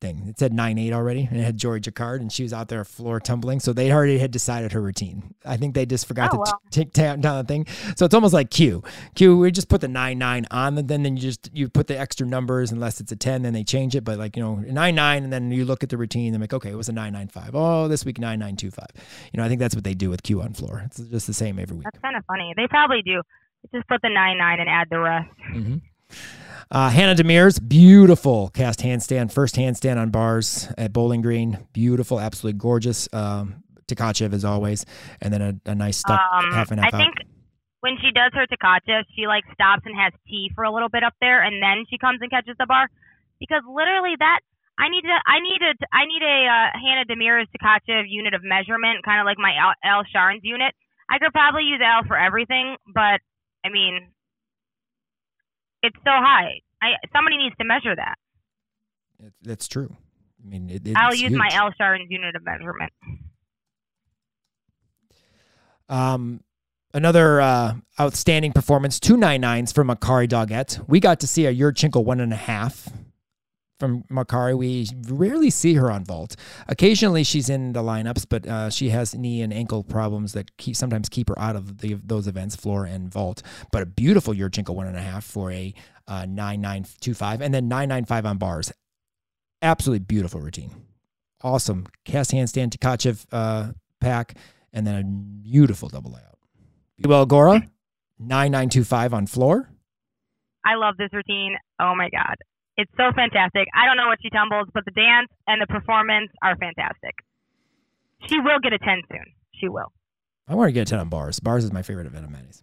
[0.00, 0.26] thing.
[0.28, 2.84] It said nine eight already, and it had Jory Jacquard, and she was out there
[2.84, 3.60] floor tumbling.
[3.60, 5.34] So they already had decided her routine.
[5.44, 7.66] I think they just forgot Oh, to t- take down the thing.
[7.96, 8.82] So it's almost like Q.
[9.14, 11.86] Q, we just put the nine nine on, the, then then you just you put
[11.86, 14.04] the extra numbers unless it's a ten, then they change it.
[14.04, 16.52] But like you know nine nine, and then you look at the routine, and like
[16.54, 17.50] okay, it was a nine nine five.
[17.54, 18.88] Oh, this week nine nine two five.
[19.32, 20.82] You know, I think that's what they do with Q on floor.
[20.86, 21.84] It's just the same every week.
[21.84, 22.52] That's kind of funny.
[22.56, 23.22] They probably do.
[23.74, 25.28] Just put the nine nine and add the rest.
[25.52, 25.76] Mm-hmm.
[26.70, 31.66] Uh, Hannah Demers, beautiful cast handstand, first handstand on bars at Bowling Green.
[31.72, 33.08] Beautiful, absolutely gorgeous.
[33.12, 34.84] Um, Tkachev as always,
[35.22, 36.98] and then a, a nice stuck Um, half and I half out.
[36.98, 37.14] think
[37.80, 41.02] when she does her Takacha, she like stops and has tea for a little bit
[41.02, 42.90] up there, and then she comes and catches the bar.
[43.40, 44.40] Because literally that
[44.78, 48.42] I need to I need a I need a uh, Hannah Demir's Tkachev unit of
[48.44, 50.74] measurement, kind of like my Al, Al Sharn's unit.
[51.08, 53.24] I could probably use Al for everything, but
[53.64, 54.12] I mean,
[55.82, 56.60] it's so high.
[56.82, 58.14] I somebody needs to measure that.
[59.22, 59.96] It- that's true.
[60.44, 61.54] I mean, it, it's I'll use my huge.
[61.54, 62.92] Al Sharn's unit of measurement.
[65.88, 66.40] Um,
[66.94, 70.86] another uh, outstanding performance, two nine nines from Akari Doggett.
[70.88, 72.88] We got to see a Yurchenko one and a half
[73.78, 74.56] from Makari.
[74.56, 76.36] We rarely see her on vault.
[76.66, 80.76] Occasionally, she's in the lineups, but uh, she has knee and ankle problems that keep
[80.76, 83.42] sometimes keep her out of the, those events, floor and vault.
[83.72, 85.74] But a beautiful Yurchenko one and a half for a
[86.06, 88.72] uh, nine nine two five, and then nine nine five on bars.
[89.62, 90.70] Absolutely beautiful routine.
[91.42, 94.36] Awesome cast handstand Tkachev uh, pack
[94.72, 95.04] and then a
[95.48, 96.38] beautiful double layout.
[97.04, 97.68] Well, Gora,
[98.18, 99.68] 9925 on floor.
[100.64, 101.56] I love this routine.
[101.80, 102.36] Oh my god.
[102.78, 103.66] It's so fantastic.
[103.74, 107.16] I don't know what she tumbles, but the dance and the performance are fantastic.
[108.28, 109.24] She will get a 10 soon.
[109.52, 109.92] She will.
[110.46, 111.40] I want to get a 10 on bars.
[111.40, 112.62] Bars is my favorite event of Manny's.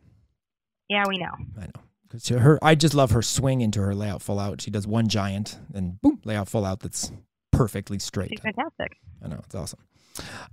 [0.90, 1.34] Yeah, we know.
[1.58, 1.84] I know.
[2.08, 4.62] Because her, I just love her swing into her layout full out.
[4.62, 7.12] She does one giant and boom, layout full out that's
[7.52, 8.30] perfectly straight.
[8.30, 8.98] She's fantastic.
[9.22, 9.80] I know it's awesome.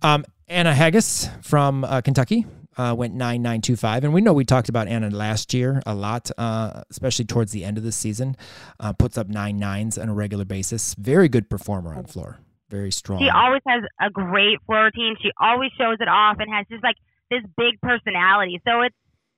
[0.03, 2.47] Um, Anna Haggis from uh, Kentucky
[2.77, 5.83] uh, went nine nine two five, and we know we talked about Anna last year
[5.87, 8.37] a lot, uh, especially towards the end of the season.
[8.81, 10.95] Uh, puts up nine nines on a regular basis.
[10.95, 12.39] Very good performer on floor.
[12.71, 13.21] Very strong.
[13.21, 15.17] She always has a great floor routine.
[15.21, 16.97] She always shows it off and has just like
[17.31, 18.61] this big personality.
[18.67, 18.97] So it's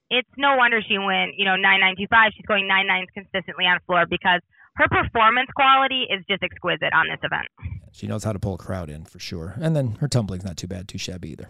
[0.09, 2.31] it's no wonder she went, you know, nine nine two five.
[2.35, 4.41] She's going nine nines consistently on floor because
[4.75, 7.47] her performance quality is just exquisite on this event.
[7.91, 9.55] She knows how to pull a crowd in for sure.
[9.59, 11.47] And then her tumbling's not too bad, too shabby either.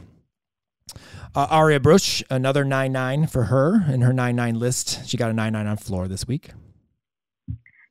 [1.36, 5.08] Uh, Aria Brusch, another 9 9 for her in her 9 9 list.
[5.08, 6.52] She got a 9 9 on floor this week.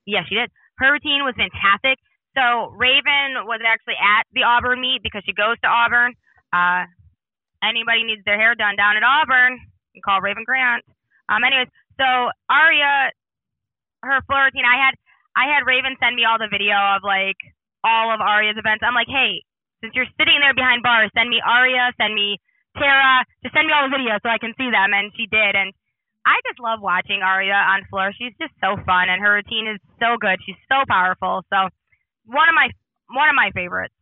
[0.06, 0.50] Yeah, she did.
[0.78, 1.98] Her routine was fantastic.
[2.36, 6.14] So Raven was actually at the Auburn meet because she goes to Auburn.
[6.52, 6.84] Uh,
[7.62, 9.60] anybody needs their hair done down at Auburn,
[9.92, 10.84] you call Raven Grant.
[11.28, 12.06] Um, anyways, so
[12.50, 13.12] Aria,
[14.02, 14.94] her floor routine, I had
[15.36, 17.38] I had Raven send me all the video of like
[17.82, 18.82] all of Aria's events.
[18.86, 19.42] I'm like, hey,
[19.82, 22.38] since you're sitting there behind bars, send me Aria, send me
[22.76, 24.92] Tara, just send me all the videos so I can see them.
[24.92, 25.72] And she did, and
[26.26, 28.12] I just love watching Aria on floor.
[28.16, 30.38] She's just so fun, and her routine is so good.
[30.46, 31.44] She's so powerful.
[31.52, 31.68] So
[32.26, 32.70] one of my
[33.10, 33.94] one of my favorites.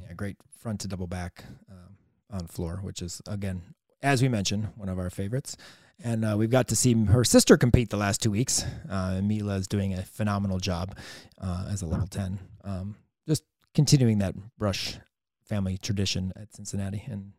[0.00, 1.96] Yeah, great front to double back um,
[2.30, 3.62] on floor, which is, again,
[4.02, 5.56] as we mentioned, one of our favorites.
[6.04, 8.64] And uh, we've got to see her sister compete the last two weeks.
[8.90, 10.96] Uh, Mila is doing a phenomenal job
[11.40, 12.40] uh, as a level 10.
[12.64, 12.96] Um,
[13.28, 13.44] just
[13.74, 14.98] continuing that Brusch
[15.44, 17.32] family tradition at Cincinnati and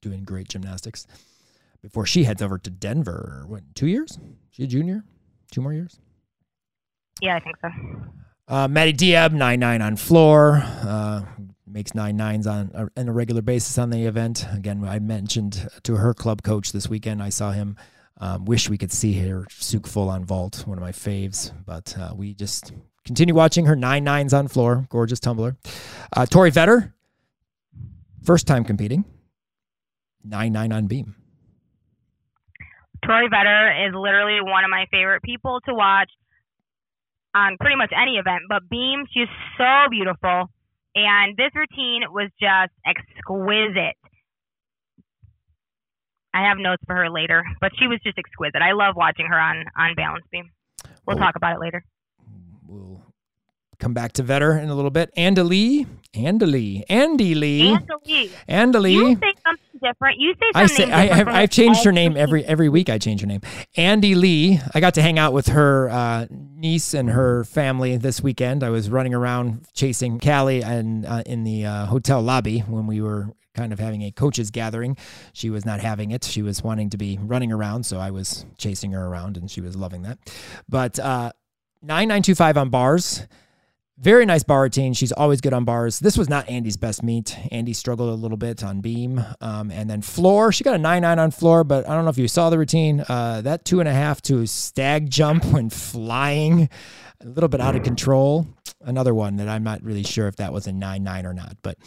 [0.00, 1.06] doing great gymnastics
[1.82, 3.44] before she heads over to Denver.
[3.46, 4.18] What, two years?
[4.50, 5.04] She a junior?
[5.50, 5.98] Two more years?
[7.20, 7.68] Yeah, I think so.
[8.46, 10.62] Uh, Maddie Diab, 9 9 on floor.
[10.64, 11.22] Uh,
[11.66, 14.46] makes nine nines on a, on a regular basis on the event.
[14.52, 17.22] Again, I mentioned to her club coach this weekend.
[17.22, 17.76] I saw him.
[18.20, 21.96] Um, wish we could see her Tsuk full on vault, one of my faves, but
[21.96, 22.72] uh, we just
[23.04, 24.86] continue watching her nine nines on floor.
[24.88, 25.56] Gorgeous tumbler.
[26.16, 26.92] Uh, Tori Vetter,
[28.24, 29.04] first time competing,
[30.24, 31.14] nine nine on beam.
[33.04, 36.10] Tori Vetter is literally one of my favorite people to watch
[37.34, 38.42] on pretty much any event.
[38.48, 40.50] But Beam, she's so beautiful.
[40.96, 43.94] And this routine was just exquisite.
[46.34, 48.60] I have notes for her later, but she was just exquisite.
[48.62, 50.50] I love watching her on, on balance beam.
[51.06, 51.84] We'll Well- talk about it later.
[52.66, 53.02] We'll
[53.78, 55.10] come back to Vetter in a little bit.
[55.16, 58.30] Andy Lee, Andy Lee, Andy Lee, Andy Lee.
[58.46, 58.92] Andy Lee.
[58.92, 60.18] You say something different.
[60.18, 62.88] You say I say I have I've changed her name every every week.
[62.88, 63.40] I change her name.
[63.76, 64.60] Andy Lee.
[64.74, 68.62] I got to hang out with her uh, niece and her family this weekend.
[68.62, 73.00] I was running around chasing Callie and uh, in the uh, hotel lobby when we
[73.00, 74.96] were kind of having a coaches gathering.
[75.32, 76.24] She was not having it.
[76.24, 79.60] She was wanting to be running around, so I was chasing her around, and she
[79.60, 80.18] was loving that.
[80.68, 81.32] But uh,
[81.82, 83.26] nine nine two five on bars.
[84.00, 84.92] Very nice bar routine.
[84.92, 85.98] She's always good on bars.
[85.98, 87.36] This was not Andy's best meet.
[87.50, 89.24] Andy struggled a little bit on beam.
[89.40, 92.10] Um, and then floor, she got a 9 9 on floor, but I don't know
[92.10, 93.04] if you saw the routine.
[93.08, 96.68] Uh, that two and a half to stag jump when flying,
[97.20, 98.46] a little bit out of control.
[98.82, 101.56] Another one that I'm not really sure if that was a 9 9 or not.
[101.62, 101.78] But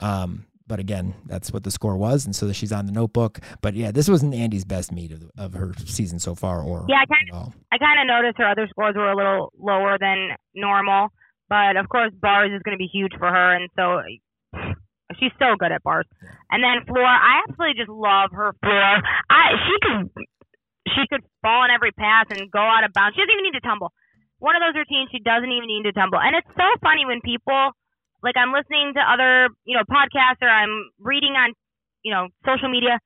[0.00, 2.24] um, but again, that's what the score was.
[2.24, 3.40] And so she's on the notebook.
[3.62, 6.96] But yeah, this wasn't Andy's best meet of, of her season so far or Yeah,
[6.96, 7.52] I kind at.
[7.72, 11.08] I kind of noticed her other scores were a little lower than normal,
[11.48, 14.02] but of course bars is going to be huge for her, and so
[15.16, 16.06] she's so good at bars.
[16.50, 18.92] And then floor, I absolutely just love her floor.
[19.30, 19.98] I she could
[20.94, 23.16] she could fall on every pass and go out of bounds.
[23.16, 23.92] She doesn't even need to tumble.
[24.38, 26.20] One of those routines, she doesn't even need to tumble.
[26.20, 27.72] And it's so funny when people
[28.22, 31.54] like I'm listening to other you know podcasts or I'm reading on
[32.02, 32.98] you know social media,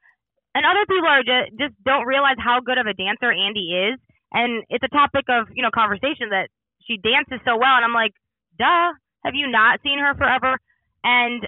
[0.55, 4.01] and other people are just just don't realize how good of a dancer Andy is.
[4.33, 6.49] And it's a topic of you know conversation that
[6.89, 8.13] she dances so well, and I'm like,
[8.59, 8.93] duh,
[9.25, 10.59] have you not seen her forever?
[11.05, 11.47] And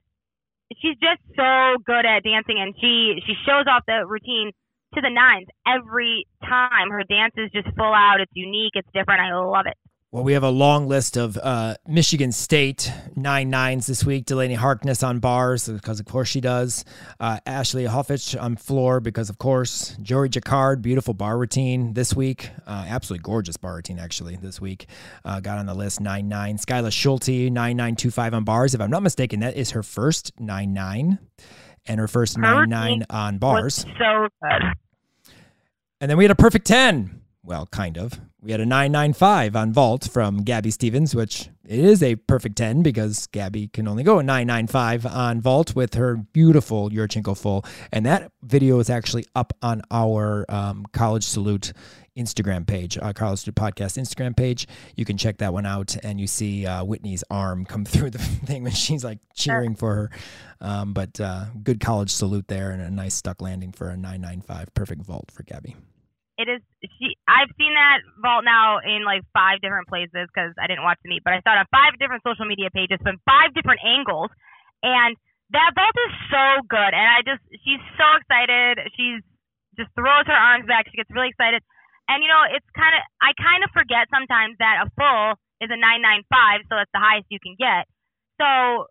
[0.80, 4.52] she's just so good at dancing, and she she shows off the routine
[4.94, 6.90] to the nines every time.
[6.90, 8.20] Her dance is just full out.
[8.20, 8.72] It's unique.
[8.74, 9.20] It's different.
[9.20, 9.76] I love it.
[10.14, 14.26] Well, we have a long list of uh, Michigan State nine nines this week.
[14.26, 16.84] Delaney Harkness on bars because, of course, she does.
[17.18, 19.96] Uh, Ashley Hoffich on floor because, of course.
[20.00, 22.50] Jory Jacquard, beautiful bar routine this week.
[22.64, 24.86] Uh, absolutely gorgeous bar routine, actually, this week.
[25.24, 26.58] Uh, got on the list nine nine.
[26.58, 28.72] Skyla Schulte, nine nine two five on bars.
[28.72, 31.18] If I'm not mistaken, that is her first nine nine
[31.86, 33.84] and her first nine nine on bars.
[33.98, 34.62] so good.
[36.00, 37.20] And then we had a perfect 10.
[37.42, 38.20] Well, kind of.
[38.44, 42.82] We had a 995 on vault from Gabby Stevens, which it is a perfect 10
[42.82, 47.64] because Gabby can only go a 995 on vault with her beautiful Yurchenko full.
[47.90, 51.72] And that video is actually up on our um, College Salute
[52.18, 54.68] Instagram page, our College Salute Podcast Instagram page.
[54.94, 58.18] You can check that one out and you see uh, Whitney's arm come through the
[58.18, 60.10] thing when she's like cheering for her.
[60.60, 64.74] Um, but uh, good college salute there and a nice stuck landing for a 995.
[64.74, 65.76] Perfect vault for Gabby.
[66.36, 66.60] it is
[67.04, 70.96] she i've seen that vault now in like five different places because i didn't watch
[71.04, 73.84] the meet but i saw it on five different social media pages from five different
[73.84, 74.32] angles
[74.80, 75.12] and
[75.52, 78.80] that vault is so good and i just she's so excited.
[78.96, 79.20] She's
[79.76, 80.86] just throws her arms back.
[80.88, 81.60] She gets really excited.
[82.08, 85.72] And you know it's kind of i kind of forget sometimes that a full is
[85.72, 87.88] a 995 so that's the highest you can get.
[88.40, 88.88] So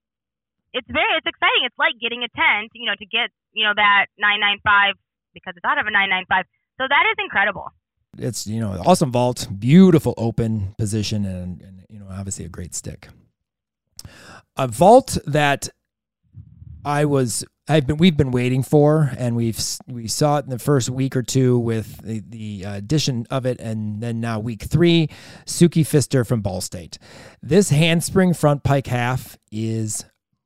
[0.74, 1.66] it's very it's exciting.
[1.66, 4.98] It's like getting a 10 you know to get you know that 995
[5.34, 6.46] because it's out of a 995
[6.82, 7.70] so that is incredible.
[8.18, 12.76] It's you know awesome vault, beautiful open position, and, and you know obviously a great
[12.76, 13.10] stick.
[14.56, 15.70] A vault that
[16.86, 20.60] I was I've been we've been waiting for, and we've we saw it in the
[20.60, 25.08] first week or two with the, the addition of it, and then now week three,
[25.46, 26.98] Suki Pfister from Ball State.
[27.42, 30.04] This handspring front pike half is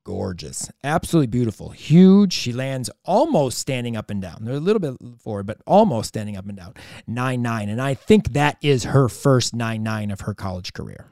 [0.07, 2.31] gorgeous, absolutely beautiful, huge.
[2.31, 4.45] She lands almost standing up and down.
[4.45, 6.75] They're a little bit forward, but almost standing up and down.
[7.05, 11.11] Nine nine, and I think that is her first nine nine of her college career.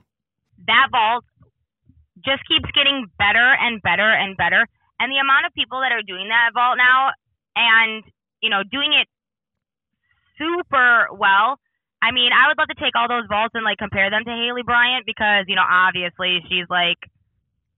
[0.66, 1.26] That vault
[2.24, 4.66] just keeps getting better and better and better.
[4.98, 7.12] And the amount of people that are doing that vault now
[7.58, 8.02] and,
[8.42, 9.12] you know, doing it
[10.40, 11.60] super well.
[12.02, 14.32] I mean, I would love to take all those vaults and like compare them to
[14.32, 16.98] Haleigh Bryant because, you know, obviously she's like,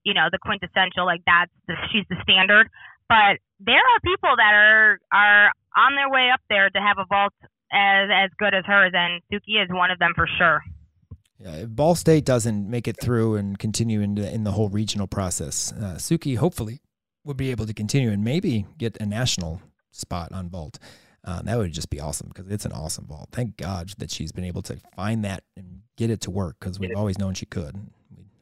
[0.08, 2.70] you know, the quintessential, like that's the, she's the standard.
[3.10, 7.06] But there are people that are are on their way up there to have a
[7.06, 7.34] vault
[7.72, 10.64] as as good as hers, and Suki is one of them for sure.
[11.40, 14.70] Yeah, if Ball State doesn't make it through and continue in the, in the whole
[14.70, 16.82] regional process, uh, Suki hopefully
[17.26, 20.80] would be able to continue and maybe get a national spot on vault.
[21.24, 23.30] Uh, that would just be awesome because it's an awesome vault.
[23.32, 26.80] Thank God that she's been able to find that and get it to work because
[26.80, 27.76] we've always known she could.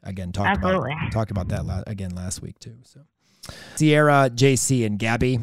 [0.06, 0.92] Again talked Absolutely.
[0.94, 2.78] about talked about that la- again last week too.
[2.84, 3.02] So.
[3.76, 5.40] Sierra, JC, and Gabby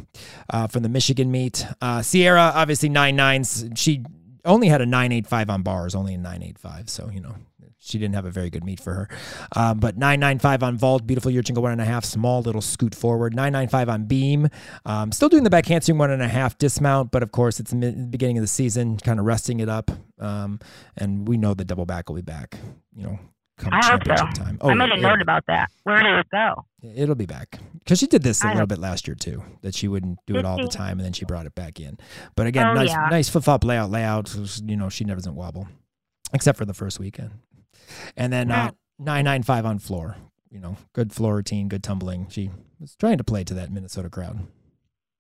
[0.51, 1.65] uh, from the Michigan meet.
[1.81, 3.65] Uh, Sierra, obviously nine nines.
[3.77, 4.05] She
[4.45, 6.89] only had a nine eight five on bars, only a nine eight five.
[6.89, 7.37] So you know
[7.85, 9.09] she didn't have a very good meet for her.
[9.57, 12.61] Um, but nine nine five on vault, beautiful Yurchenko one and a half, small little
[12.61, 13.35] scoot forward.
[13.35, 14.49] Nine nine five on beam,
[14.85, 17.71] um, still doing the back handspring one and a half dismount, but of course it's
[17.71, 19.91] the mid- beginning of the season, kind of resting it up.
[20.19, 20.61] Um,
[20.97, 22.57] and we know the double back will be back.
[22.95, 23.19] You know,
[23.59, 24.15] come I hope so.
[24.43, 24.59] time.
[24.63, 25.71] I made a note about that.
[25.85, 26.65] Where did it go?
[26.83, 29.43] It'll be back because she did this a I little bit last year too.
[29.63, 31.99] That she wouldn't do it all the time, and then she brought it back in.
[32.35, 33.09] But again, Oh, nice, yeah.
[33.11, 34.35] nice flip flop layout, layout.
[34.65, 35.69] You know, she never doesn't wobble,
[36.33, 37.31] except for the first weekend.
[38.17, 40.17] And then uh, nine nine five on floor.
[40.51, 42.27] You know, good floor routine, good tumbling.
[42.31, 42.51] She
[42.81, 44.47] was trying to play to that Minnesota crowd.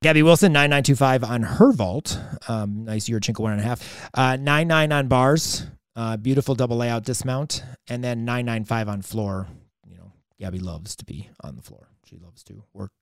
[0.02, 2.18] Gabby Wilson, 9925 on her vault.
[2.48, 4.10] Um, nice Yurchenko one and a half.
[4.12, 5.66] Uh, 99 on bars.
[5.94, 7.62] Uh, beautiful double layout dismount.
[7.88, 9.48] And then 995 on floor.
[9.86, 11.88] You know, Gabby loves to be on the floor.
[12.06, 12.92] She loves to work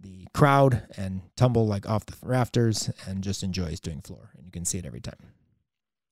[0.00, 4.30] the crowd and tumble like off the rafters and just enjoys doing floor.
[4.36, 5.32] And you can see it every time.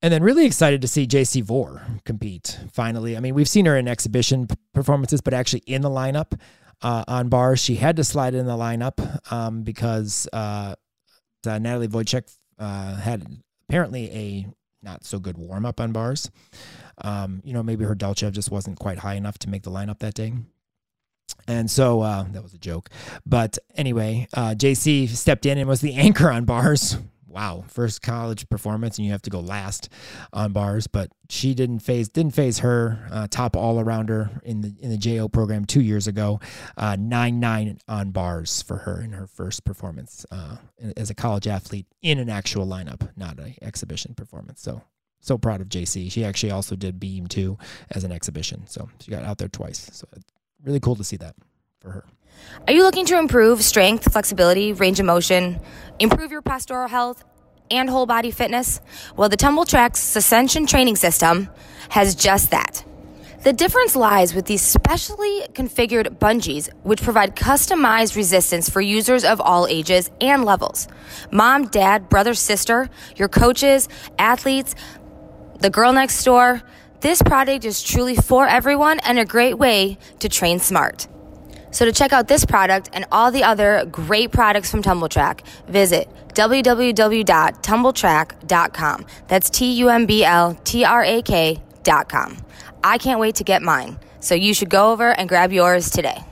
[0.00, 3.16] And then really excited to see JC Vore compete finally.
[3.16, 6.38] I mean, we've seen her in exhibition performances, but actually in the lineup
[6.82, 7.62] uh, on bars.
[7.62, 10.74] She had to slide in the lineup um, because uh,
[11.46, 13.24] uh, Natalie Wojcik uh, had
[13.68, 14.46] apparently a
[14.83, 16.30] not so good warm up on bars.
[16.99, 19.99] Um, you know, maybe her Delchev just wasn't quite high enough to make the lineup
[20.01, 20.33] that day.
[21.47, 22.91] And so uh, that was a joke.
[23.24, 26.97] But anyway, uh, JC stepped in and was the anchor on bars.
[27.33, 29.89] Wow, first college performance, and you have to go last
[30.35, 30.87] on bars.
[30.87, 34.99] But she didn't phase didn't phase her uh, top all arounder in the in the
[34.99, 36.41] JO program two years ago.
[36.76, 40.57] Uh, nine nine on bars for her in her first performance uh,
[40.95, 44.61] as a college athlete in an actual lineup, not an exhibition performance.
[44.61, 44.83] So
[45.20, 46.12] so proud of JC.
[46.12, 47.57] She actually also did beam too
[47.91, 49.89] as an exhibition, so she got out there twice.
[49.95, 50.07] So
[50.62, 51.35] really cool to see that
[51.80, 52.05] for her.
[52.66, 55.61] Are you looking to improve strength, flexibility, range of motion,
[55.99, 57.24] improve your postural health,
[57.70, 58.80] and whole body fitness?
[59.16, 61.49] Well, the Tumbl Trak's Ascension Training System
[61.89, 62.85] has just that.
[63.43, 69.41] The difference lies with these specially configured bungees, which provide customized resistance for users of
[69.41, 70.87] all ages and levels.
[71.33, 74.76] Mom, dad, brother, sister, your coaches, athletes,
[75.59, 76.62] the girl next door.
[77.01, 81.09] This product is truly for everyone and a great way to train smart.
[81.73, 85.41] So to check out this product and all the other great products from Tumbl Trak,
[85.66, 89.07] visit www.tumbltrak.com.
[89.27, 92.37] That's T U M B L T R A K.com.
[92.85, 93.99] I can't wait to get mine.
[94.20, 96.25] So you should go over and grab yours today.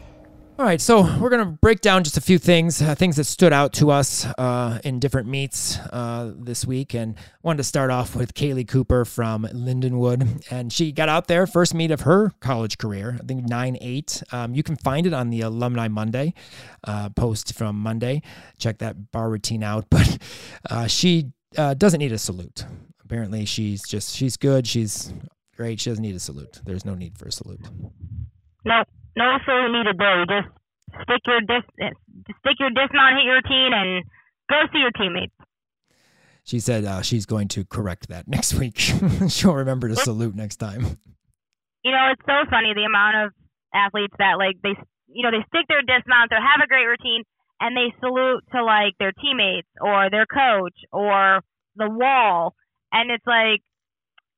[0.60, 3.24] All right, so we're going to break down just a few things, uh, things that
[3.24, 6.92] stood out to us uh, in different meets uh, this week.
[6.92, 10.46] And wanted to start off with Kaylee Cooper from Lindenwood.
[10.50, 14.22] And she got out there, first meet of her college career, I think 9 8.
[14.32, 16.34] Um, you can find it on the Alumni Monday
[16.84, 18.20] uh, post from Monday.
[18.58, 19.86] Check that bar routine out.
[20.00, 20.18] But
[20.68, 22.66] uh, she uh, doesn't need a salute.
[23.02, 24.66] Apparently, she's just, she's good.
[24.66, 25.10] She's
[25.56, 25.80] great.
[25.80, 26.60] She doesn't need a salute.
[26.66, 27.66] There's no need for a salute.
[28.62, 28.84] No,
[29.20, 30.20] no salute needed there.
[30.20, 30.48] You just
[31.04, 31.64] stick your dis,
[32.40, 34.04] stick your dismount, hit your routine, and
[34.48, 35.36] go see your teammates.
[36.44, 38.78] She said uh, she's going to correct that next week.
[39.28, 40.98] She'll remember to salute next time.
[41.84, 43.32] You know, it's so funny the amount of
[43.74, 44.74] athletes that like they,
[45.08, 47.24] you know, they stick their dismounts or have a great routine,
[47.60, 51.40] and they salute to like their teammates or their coach or
[51.76, 52.54] the wall,
[52.92, 53.60] and it's like.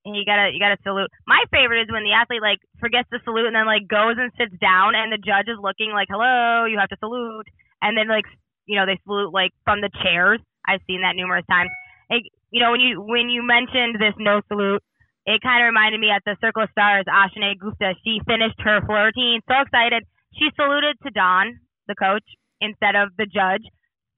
[0.04, 1.10] And You gotta, you gotta salute.
[1.26, 4.32] My favorite is when the athlete like forgets to salute and then like goes and
[4.36, 7.46] sits down, and the judge is looking like, "Hello, you have to salute,"
[7.80, 8.26] and then like,
[8.66, 10.40] you know, they salute like from the chairs.
[10.66, 11.70] I've seen that numerous times.
[12.10, 14.82] Like, you know, when you when you mentioned this no salute,
[15.26, 17.94] it kind of reminded me at the Circle of Stars, Ashane Gupta.
[18.02, 20.02] She finished her floor routine, so excited.
[20.34, 22.24] She saluted to Don, the coach,
[22.60, 23.62] instead of the judge,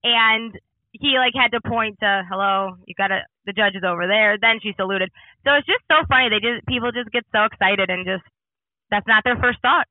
[0.03, 0.53] and
[0.99, 4.37] he like had to point to hello you gotta the judge is over there.
[4.39, 5.11] Then she saluted.
[5.45, 6.29] So it's just so funny.
[6.29, 8.23] They just people just get so excited and just
[8.91, 9.87] that's not their first thought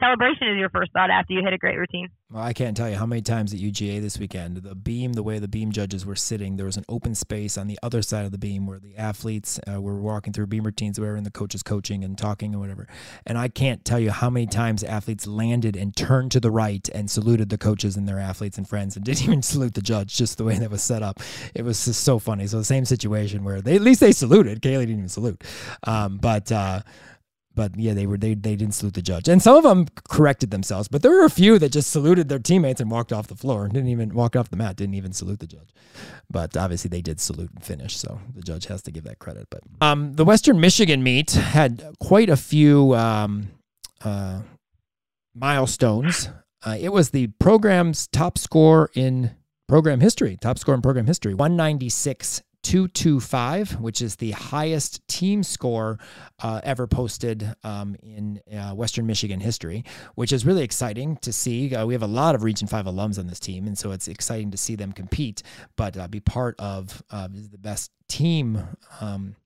[0.00, 2.88] celebration is your first thought after you hit a great routine Well, I can't tell
[2.88, 6.06] you how many times at UGA this weekend, the beam, the way the beam judges
[6.06, 8.78] were sitting, there was an open space on the other side of the beam where
[8.78, 12.52] the athletes uh, were walking through beam routines, where and the coaches coaching and talking
[12.52, 12.88] and whatever.
[13.26, 16.88] And I can't tell you how many times athletes landed and turned to the right
[16.94, 20.16] and saluted the coaches and their athletes and friends and didn't even salute the judge,
[20.16, 21.20] just the way that was set up.
[21.54, 22.46] It was just so funny.
[22.46, 24.62] So the same situation where they at least they saluted.
[24.62, 25.44] Kaylee didn't even salute,
[25.84, 26.50] um, but.
[26.50, 26.80] Uh,
[27.54, 30.50] but yeah, they were they they didn't salute the judge, and some of them corrected
[30.50, 30.88] themselves.
[30.88, 33.68] But there were a few that just saluted their teammates and walked off the floor,
[33.68, 35.74] didn't even walk off the mat, didn't even salute the judge.
[36.30, 39.48] But obviously, they did salute and finish, so the judge has to give that credit.
[39.50, 43.48] But um, the Western Michigan meet had quite a few um,
[44.04, 44.42] uh,
[45.34, 46.30] milestones.
[46.64, 49.32] Uh, it was the program's top score in
[49.68, 55.06] program history, top score in program history, one ninety six 225, which is the highest
[55.08, 55.98] team score
[56.42, 59.82] uh, ever posted um, in uh, Western Michigan history,
[60.14, 61.74] which is really exciting to see.
[61.74, 64.08] Uh, we have a lot of Region 5 alums on this team, and so it's
[64.08, 65.42] exciting to see them compete,
[65.76, 68.62] but uh, be part of uh, the best team.
[69.00, 69.36] Um,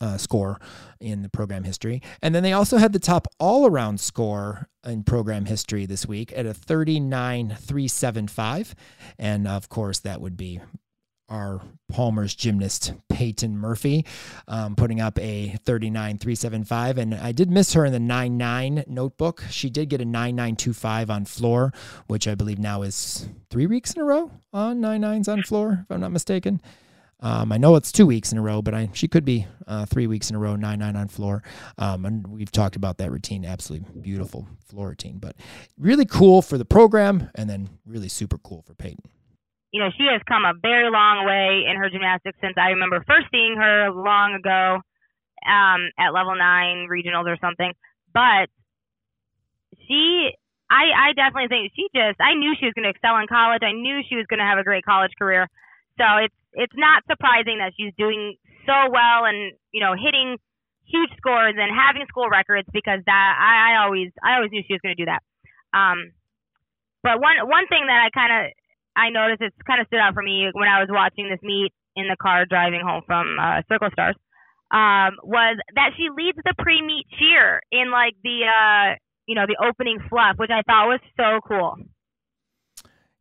[0.00, 0.58] uh, score
[1.00, 2.02] in the program history.
[2.20, 6.32] And then they also had the top all around score in program history this week
[6.34, 8.74] at a 39.375.
[9.16, 10.60] And of course, that would be
[11.28, 14.04] our Palmer's gymnast Peyton Murphy,
[14.48, 16.98] um, putting up a 39.375.
[16.98, 19.44] And I did miss her in the 9.9 notebook.
[19.50, 21.72] She did get a 9.925 on floor,
[22.06, 25.90] which I believe now is three weeks in a row on 9.9s on floor, if
[25.90, 26.60] I'm not mistaken.
[27.22, 29.86] Um, I know it's two weeks in a row, but I, she could be uh,
[29.86, 31.44] three weeks in a row, nine nine on floor.
[31.78, 35.36] Um, and we've talked about that routine, absolutely beautiful floor routine, but
[35.78, 39.04] really cool for the program, and then really super cool for Peyton.
[39.72, 43.02] You know, she has come a very long way in her gymnastics since I remember
[43.06, 44.84] first seeing her long ago
[45.48, 47.72] um, at level nine regionals or something.
[48.12, 48.52] But
[49.88, 50.30] she,
[50.70, 53.64] I, I definitely think she just, I knew she was going to excel in college.
[53.64, 55.48] I knew she was going to have a great college career.
[55.98, 60.36] So it's it's not surprising that she's doing so well and you know hitting
[60.84, 64.74] huge scores and having school records because that I, I always I always knew she
[64.74, 65.22] was going to do that.
[65.72, 66.12] Um,
[67.02, 68.52] but one one thing that I kind of
[68.96, 71.72] I noticed it's kind of stood out for me when I was watching this meet
[71.96, 74.16] in the car driving home from uh, Circle Stars
[74.72, 79.56] um, was that she leads the pre-meet cheer in like the uh, you know the
[79.64, 81.76] opening fluff, which I thought was so cool.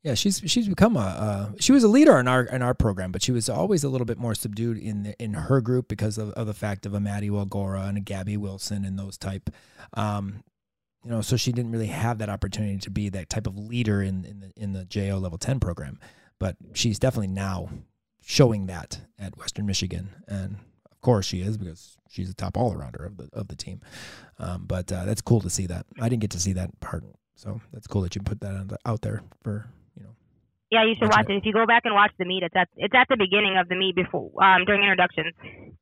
[0.03, 3.11] Yeah, she's she's become a uh, she was a leader in our in our program,
[3.11, 6.17] but she was always a little bit more subdued in the, in her group because
[6.17, 9.49] of, of the fact of a Maddie Walgora and a Gabby Wilson and those type.
[9.93, 10.43] Um,
[11.03, 14.01] you know, so she didn't really have that opportunity to be that type of leader
[14.01, 15.99] in in the in the JO level ten program.
[16.39, 17.69] But she's definitely now
[18.23, 20.57] showing that at Western Michigan, and
[20.91, 23.81] of course she is because she's the top all arounder of the of the team.
[24.37, 25.85] Um, but uh, that's cool to see that.
[25.99, 27.03] I didn't get to see that part,
[27.35, 29.67] so that's cool that you put that out there for
[30.72, 31.36] yeah, you should watch it.
[31.36, 33.67] If you go back and watch the meet, it's at it's at the beginning of
[33.67, 35.34] the meet before um, during introductions.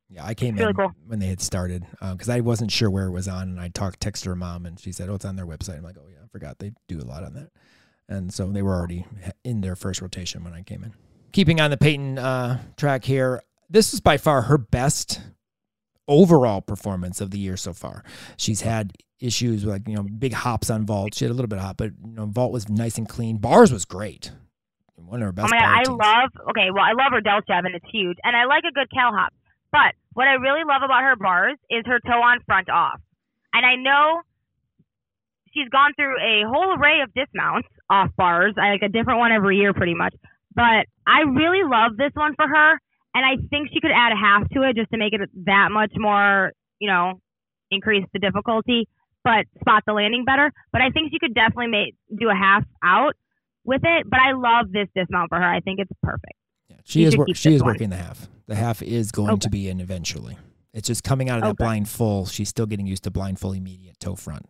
[0.09, 0.91] Yeah, I came it's in really cool.
[1.05, 3.67] when they had started because uh, I wasn't sure where it was on, and I
[3.67, 6.07] talked text her mom, and she said, "Oh, it's on their website." I'm like, "Oh
[6.09, 7.51] yeah, I forgot they do a lot on that,"
[8.07, 9.05] and so they were already
[9.43, 10.93] in their first rotation when I came in.
[11.33, 15.21] Keeping on the Peyton uh, track here, this is by far her best
[16.07, 18.03] overall performance of the year so far.
[18.37, 21.13] She's had issues with like you know big hops on vault.
[21.13, 23.37] She had a little bit of hop, but you know vault was nice and clean.
[23.37, 24.31] Bars was great
[25.05, 25.53] one of her oh best.
[25.53, 25.97] Oh my god, I teams.
[25.97, 26.29] love.
[26.51, 29.11] Okay, well, I love her delta and it's huge, and I like a good cal
[29.13, 29.33] hop.
[29.71, 32.99] But what I really love about her bars is her toe on front off,
[33.53, 34.21] and I know
[35.53, 39.31] she's gone through a whole array of dismounts off bars, I like a different one
[39.31, 40.13] every year, pretty much.
[40.53, 42.71] But I really love this one for her,
[43.13, 45.69] and I think she could add a half to it just to make it that
[45.71, 47.19] much more, you know,
[47.71, 48.87] increase the difficulty,
[49.23, 50.51] but spot the landing better.
[50.71, 53.13] But I think she could definitely make do a half out
[53.69, 54.09] with it.
[54.09, 55.45] But I love this dismount for her.
[55.45, 56.33] I think it's perfect.
[56.67, 57.15] Yeah, she is.
[57.15, 57.73] Wor- she is one.
[57.73, 58.27] working the half.
[58.47, 59.39] The half is going okay.
[59.39, 60.37] to be in eventually.
[60.73, 61.63] It's just coming out of that okay.
[61.63, 62.25] blind full.
[62.25, 64.45] She's still getting used to blind full immediate toe front.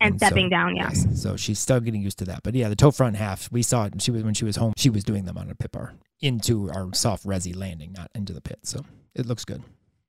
[0.00, 0.90] And, and stepping so, down, yeah.
[0.90, 2.44] Yes, so she's still getting used to that.
[2.44, 4.00] But yeah, the toe front half, we saw it.
[4.00, 4.72] She was when she was home.
[4.76, 8.32] She was doing them on a pit bar into our soft resi landing, not into
[8.32, 8.60] the pit.
[8.62, 8.84] So
[9.16, 9.62] it looks good.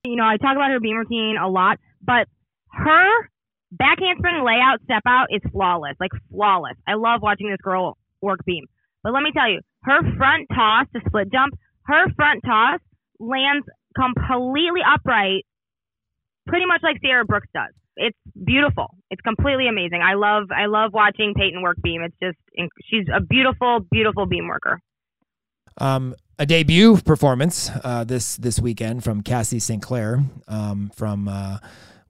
[0.04, 2.28] You know, I talk about her beam routine a lot, but
[2.72, 3.30] her
[3.72, 6.76] back handspring layout step out is flawless, like flawless.
[6.88, 8.66] I love watching this girl work beam.
[9.04, 11.54] But let me tell you, her front toss to split jump,
[11.84, 12.80] her front toss
[13.20, 13.66] lands
[13.96, 15.46] completely upright,
[16.48, 17.74] pretty much like Sierra Brooks does.
[17.96, 18.96] It's beautiful.
[19.10, 20.02] It's completely amazing.
[20.02, 22.02] I love I love watching Peyton work beam.
[22.02, 22.38] It's just
[22.90, 24.80] she's a beautiful, beautiful beam worker.
[25.78, 29.82] Um, a debut performance uh, this this weekend from Cassie St.
[29.82, 31.58] Clair um, from uh,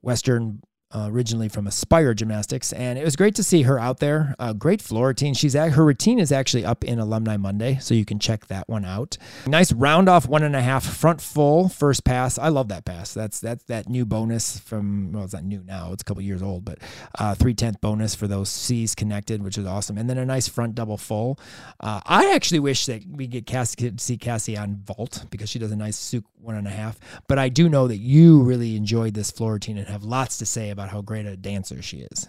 [0.02, 0.60] Western
[0.92, 4.34] uh, originally from Aspire Gymnastics, and it was great to see her out there.
[4.38, 5.34] Uh, great floor routine.
[5.34, 8.68] She's at, her routine is actually up in Alumni Monday, so you can check that
[8.68, 9.16] one out.
[9.46, 12.38] Nice round off one and a half front full first pass.
[12.38, 13.14] I love that pass.
[13.14, 15.92] That's that's that new bonus from well, it's not new now.
[15.92, 16.78] It's a couple years old, but
[17.18, 19.96] uh, three tenth bonus for those C's connected, which is awesome.
[19.96, 21.38] And then a nice front double full.
[21.78, 23.48] Uh, I actually wish that we get
[24.00, 26.98] see Cassie on vault because she does a nice Tsuk one and a half.
[27.28, 30.46] But I do know that you really enjoyed this floor routine and have lots to
[30.46, 32.28] say about about how great a dancer she is.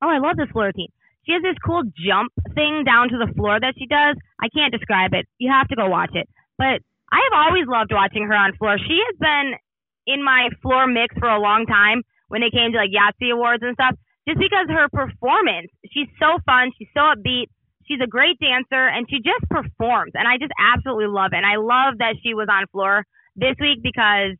[0.00, 0.94] Oh, I love this floor routine.
[1.26, 4.14] She has this cool jump thing down to the floor that she does.
[4.38, 5.26] I can't describe it.
[5.38, 6.30] You have to go watch it.
[6.56, 6.78] But
[7.10, 8.78] I have always loved watching her on floor.
[8.78, 9.58] She has been
[10.06, 13.66] in my floor mix for a long time when it came to like Yahtzee awards
[13.66, 15.68] and stuff, just because her performance.
[15.90, 16.70] She's so fun.
[16.78, 17.50] She's so upbeat.
[17.90, 20.12] She's a great dancer and she just performs.
[20.14, 21.42] And I just absolutely love it.
[21.42, 24.38] And I love that she was on floor this week because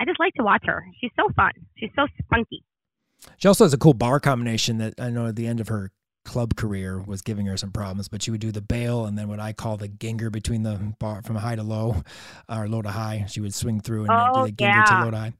[0.00, 0.84] I just like to watch her.
[1.00, 1.52] She's so fun.
[1.78, 2.66] She's so spunky.
[3.38, 5.90] She also has a cool bar combination that I know at the end of her
[6.24, 9.28] club career was giving her some problems, but she would do the bail and then
[9.28, 12.02] what I call the ginger between the bar from high to low
[12.48, 13.26] or low to high.
[13.28, 14.84] She would swing through and Oh, do the ginger yeah.
[14.84, 15.32] to low to high.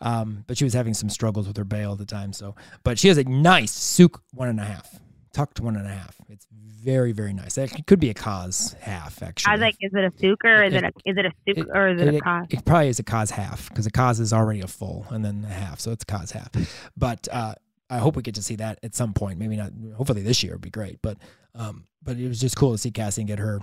[0.00, 2.32] Um, but she was having some struggles with her bail at the time.
[2.32, 2.54] So,
[2.84, 5.00] but she has a nice Tsuk one and a half,
[5.32, 6.16] tucked one and a half.
[6.28, 7.58] It's very, very nice.
[7.58, 9.50] It could be a cause half actually.
[9.50, 11.30] I was like, is it a Tsuk or is it, It- a is it a
[11.30, 12.46] Tsuk it- or is it, it, a cos?
[12.50, 15.44] it probably is a cause half because a cause is already a full and then
[15.48, 16.50] a half, so it's a cause half.
[16.96, 17.54] But uh,
[17.90, 19.38] I hope we get to see that at some point.
[19.38, 19.72] Maybe not.
[19.96, 21.00] Hopefully this year would be great.
[21.02, 21.18] But
[21.54, 23.60] um, but it was just cool to see Cassie get her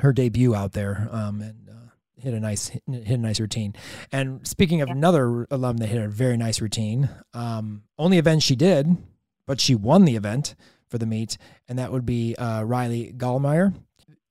[0.00, 1.72] her debut out there um, and uh,
[2.22, 3.74] hit a nice hit, hit a nice routine.
[4.12, 4.94] And speaking of Yeah.
[4.94, 8.96] another alum that hit a very nice routine, um, only event she did,
[9.46, 10.54] but she won the event
[10.88, 13.74] for the meet, and that would be uh, Riley Gallmeyer.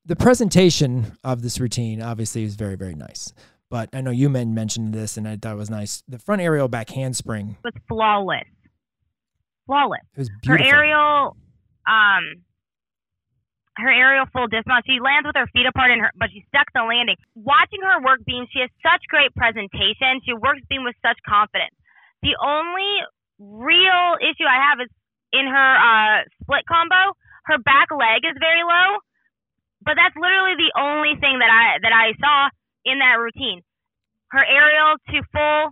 [0.06, 3.34] The presentation of this routine obviously is very very nice.
[3.70, 6.04] But I know you men mentioned this, and I thought it was nice.
[6.08, 8.48] The front aerial back handspring was flawless.
[9.66, 10.08] Flawless.
[10.16, 10.66] it was beautiful.
[10.66, 11.36] Her aerial,
[11.86, 12.24] um,
[13.76, 14.86] her aerial full dismount.
[14.88, 17.18] She lands with her feet apart, and her, but she stuck the landing.
[17.36, 20.24] Watching her work beam, she has such great presentation.
[20.24, 21.76] She works beam with such confidence.
[22.24, 23.04] The only
[23.38, 24.90] real issue I have is
[25.40, 27.14] in her uh, split combo.
[27.46, 29.00] Her back leg is very low,
[29.86, 32.50] but that's literally the only thing that I that I saw
[32.84, 33.64] in that routine.
[34.34, 35.72] Her aerial to full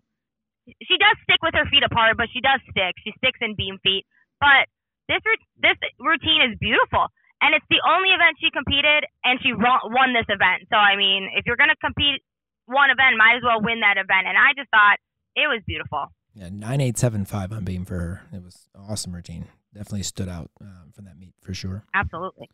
[0.65, 2.97] she does stick with her feet apart, but she does stick.
[3.05, 4.05] She sticks in beam feet.
[4.41, 4.65] But
[5.07, 5.21] this
[5.61, 7.07] this routine is beautiful,
[7.41, 10.65] and it's the only event she competed, and she won this event.
[10.73, 12.21] So I mean, if you're gonna compete
[12.65, 14.25] one event, might as well win that event.
[14.25, 14.97] And I just thought
[15.37, 16.09] it was beautiful.
[16.35, 18.21] Yeah, nine eight seven five on beam for her.
[18.33, 19.47] It was awesome routine.
[19.73, 21.83] Definitely stood out um, from that meet for sure.
[21.93, 22.49] Absolutely.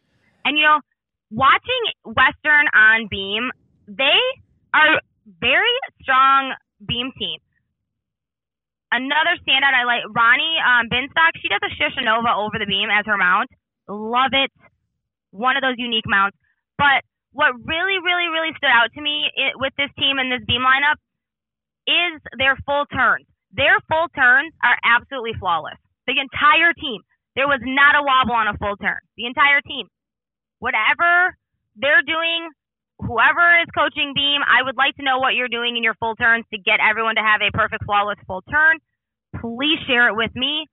[0.46, 0.80] And you know,
[1.32, 3.50] watching Western on beam,
[3.88, 4.22] they
[4.74, 5.02] are
[5.40, 6.54] very strong
[6.86, 7.40] beam team.
[8.92, 11.40] Another standout I like, Ronnie um, Binstock.
[11.42, 13.50] She does a Shushunova over the beam as her mount.
[13.88, 14.52] Love it.
[15.32, 16.38] One of those unique mounts.
[16.78, 17.02] But
[17.32, 20.62] what really, really, really stood out to me i with this team and this beam
[20.62, 21.00] lineup
[21.88, 23.26] is their full turns.
[23.54, 25.78] Their full turns are absolutely flawless.
[26.08, 27.02] The entire team.
[27.36, 29.00] There was not a wobble on a full turn.
[29.16, 29.88] The entire team.
[30.60, 31.36] Whatever
[31.76, 32.50] they're doing,
[33.00, 36.16] whoever is coaching beam, I would like to know what you're doing in your full
[36.16, 38.80] turns to get everyone to have a perfect flawless full turn.
[39.40, 40.68] Please share it with me.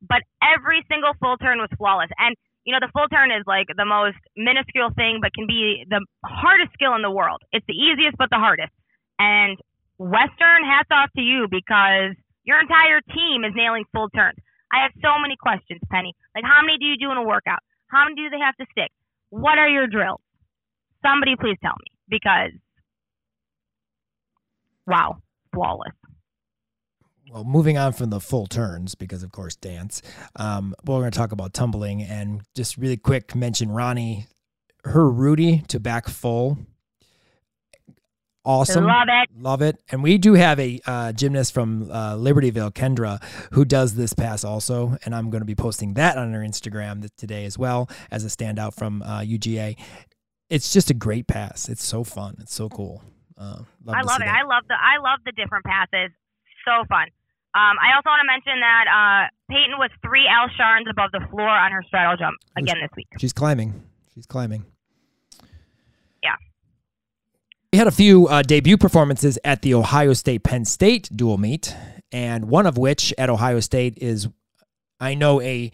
[0.00, 2.10] But every single full turn was flawless.
[2.18, 5.84] And you know, the full turn is like the most minuscule thing, but can be
[5.88, 7.40] the hardest skill in the world.
[7.50, 8.72] It's the easiest, but the hardest.
[9.18, 9.56] And
[9.98, 14.38] Western, hats off to you because your entire team is nailing full turns.
[14.72, 16.14] I have so many questions, Penny.
[16.34, 17.60] Like, how many do you do in a workout?
[17.88, 18.90] How many do they have to stick?
[19.30, 20.20] What are your drills?
[21.04, 22.52] Somebody please tell me because,
[24.86, 25.18] wow,
[25.54, 25.92] flawless.
[27.30, 30.00] Well, moving on from the full turns, because of course dance.
[30.36, 34.26] Um, we're going to talk about tumbling and just really quick mention Ronnie,
[34.84, 36.56] her Rudy to back full.
[38.44, 38.84] Awesome.
[38.84, 39.28] Love it.
[39.38, 39.80] Love it.
[39.90, 43.22] And we do have a uh, gymnast from uh, Libertyville, Kendra,
[43.52, 44.96] who does this pass also.
[45.04, 48.28] And I'm going to be posting that on our Instagram today as well as a
[48.28, 49.76] standout from uh, UGA.
[50.48, 51.68] It's just a great pass.
[51.68, 52.36] It's so fun.
[52.40, 53.02] It's so cool.
[53.36, 54.24] Uh, love I love it.
[54.24, 54.34] that.
[54.34, 56.10] I love the I love the different passes.
[56.64, 57.08] So fun.
[57.54, 61.26] Um, I also want to mention that uh, Peyton was three L sharns above the
[61.30, 63.08] floor on her straddle jump again this week.
[63.18, 63.82] She's climbing.
[64.14, 64.64] She's climbing.
[66.22, 66.36] Yeah.
[67.78, 71.76] Had a few uh, debut performances at the Ohio State Penn State dual meet,
[72.10, 74.26] and one of which at Ohio State is,
[74.98, 75.70] I know a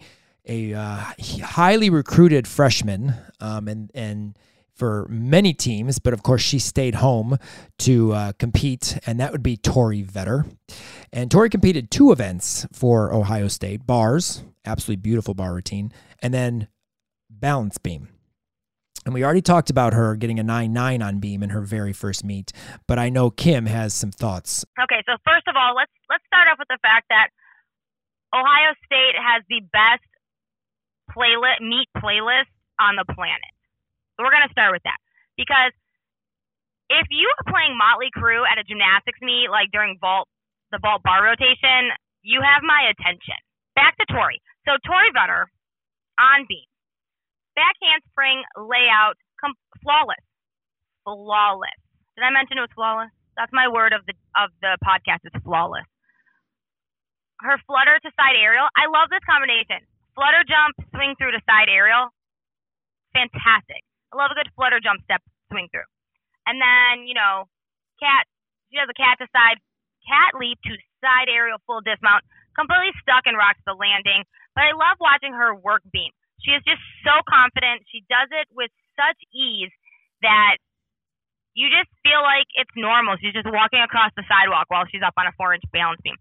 [0.47, 1.03] a uh,
[1.41, 4.37] highly recruited freshman, um, and and
[4.75, 7.39] for many teams, but of course she stayed home
[7.79, 10.47] to uh, compete, and that would be Tori Vetter.
[11.11, 15.91] And Tori competed two events for Ohio State bars, absolutely beautiful bar routine,
[16.21, 16.67] and then
[17.31, 18.09] balance beam.
[19.05, 21.93] And we already talked about her getting a 9 9 on beam in her very
[21.93, 22.51] first meet,
[22.87, 24.65] but I know Kim has some thoughts.
[24.81, 27.29] Okay, so first of all, let's let's start off with the fact that
[28.33, 30.03] Ohio State has the best
[31.13, 32.49] playlist meet playlist
[32.81, 33.53] on the planet.
[34.17, 34.97] So we're gonna start with that
[35.37, 35.71] because
[36.89, 40.27] if you are playing Motley Crue at a gymnastics meet, like during vault
[40.71, 41.93] the vault bar rotation,
[42.25, 43.37] you have my attention.
[43.77, 44.41] Back to Tori.
[44.65, 45.45] So Tori Vetter
[46.17, 46.65] on beam,
[47.55, 50.21] back handspring layout, com- flawless,
[51.03, 51.79] flawless.
[52.15, 53.11] Did I mention it was flawless?
[53.35, 55.27] That's my word of the of the podcast.
[55.27, 55.87] Is flawless.
[57.43, 58.67] Her flutter to side aerial.
[58.79, 59.83] I love this combination.
[60.15, 62.11] Flutter jump, swing through to side aerial.
[63.11, 63.83] Fantastic.
[64.11, 65.19] I love a good flutter jump step
[65.51, 65.87] swing through.
[66.47, 67.51] And then, you know,
[67.99, 68.23] cat,
[68.71, 69.59] she does a cat to side,
[70.07, 70.73] cat leap to
[71.03, 72.23] side aerial full dismount.
[72.55, 74.23] completely stuck and rocks the landing.
[74.55, 76.11] But I love watching her work beam.
[76.43, 77.85] She is just so confident.
[77.91, 79.71] She does it with such ease
[80.21, 80.57] that
[81.55, 83.15] you just feel like it's normal.
[83.19, 86.19] She's just walking across the sidewalk while she's up on a four inch balance beam.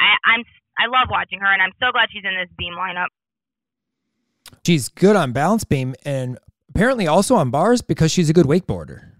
[0.00, 0.42] I, I'm
[0.80, 3.12] I love watching her, and I'm so glad she's in this beam lineup.
[4.64, 6.38] She's good on balance beam and
[6.68, 9.12] apparently also on bars because she's a good wakeboarder.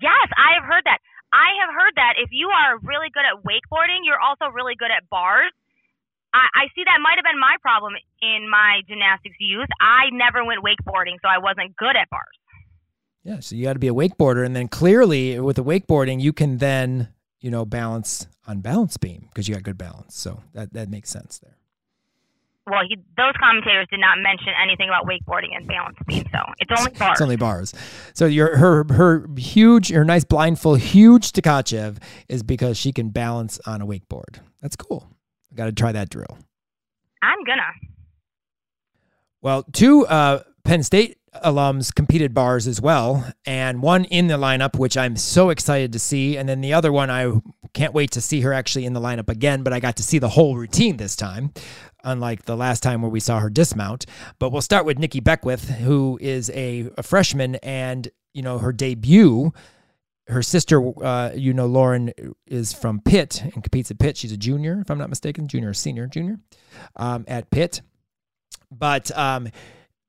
[0.00, 0.98] Yes, I have heard that.
[1.32, 4.90] I have heard that if you are really good at wakeboarding, you're also really good
[4.90, 5.52] at bars.
[6.32, 9.68] I, I see that might have been my problem in my gymnastics youth.
[9.80, 12.26] I never went wakeboarding, so I wasn't good at bars.
[13.22, 16.32] Yeah, so you got to be a wakeboarder, and then clearly with the wakeboarding, you
[16.32, 17.08] can then
[17.40, 20.16] you know balance on balance beam because you got good balance.
[20.16, 21.56] So that that makes sense there.
[22.66, 26.70] Well, he, those commentators did not mention anything about wakeboarding and balance beam, so it's
[26.78, 27.12] only bars.
[27.12, 27.74] it's only bars.
[28.14, 31.98] So your her her huge, her nice blind full, huge Tkachev
[32.28, 34.40] is because she can balance on a wakeboard.
[34.62, 35.08] That's cool.
[35.50, 36.38] I got to try that drill.
[37.22, 37.62] I'm gonna.
[39.42, 44.78] Well, two uh, Penn State alums competed bars as well, and one in the lineup,
[44.78, 47.32] which I'm so excited to see, and then the other one I
[47.72, 49.62] can't wait to see her actually in the lineup again.
[49.62, 51.52] But I got to see the whole routine this time,
[52.04, 54.06] unlike the last time where we saw her dismount.
[54.38, 58.72] But we'll start with Nikki Beckwith, who is a, a freshman, and you know her
[58.72, 59.52] debut.
[60.30, 62.12] Her sister, uh, you know, Lauren
[62.46, 64.16] is from Pitt and competes at Pitt.
[64.16, 66.38] She's a junior, if I'm not mistaken, junior or senior, junior
[66.96, 67.82] um, at Pitt.
[68.70, 69.48] But um,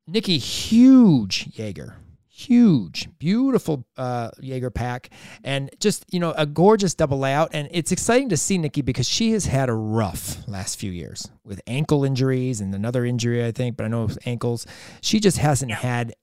[0.07, 1.95] Nikki, huge Jaeger,
[2.27, 5.09] huge, beautiful uh, Jaeger pack,
[5.43, 7.49] and just you know a gorgeous double layout.
[7.53, 11.29] And it's exciting to see Nikki because she has had a rough last few years
[11.43, 14.67] with ankle injuries and another injury, I think, but I know ankles.
[15.01, 15.77] She just hasn't yeah.
[15.77, 16.13] had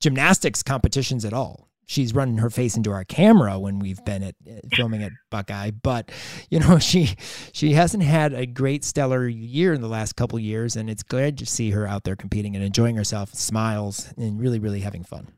[0.00, 4.34] gymnastics competitions at all she's running her face into our camera when we've been at
[4.46, 5.70] uh, filming at Buckeye.
[5.70, 6.10] But
[6.50, 7.14] you know, she
[7.52, 11.38] she hasn't had a great stellar year in the last couple years, and it's glad
[11.38, 15.28] to see her out there competing and enjoying herself, smiles, and really, really having fun.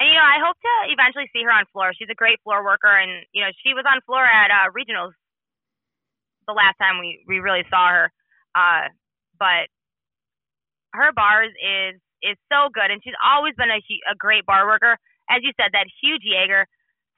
[0.00, 1.92] And you know, I hope to eventually see her on floor.
[1.96, 5.12] She's a great floor worker, and you know, she was on floor at uh, regionals
[6.48, 8.12] the last time we we really saw her.
[8.54, 8.88] Uh,
[9.38, 9.70] but
[10.92, 13.80] her bars is is so good, and she's always been a
[14.10, 14.98] a great bar worker
[15.32, 16.68] as you said, that huge Jaeger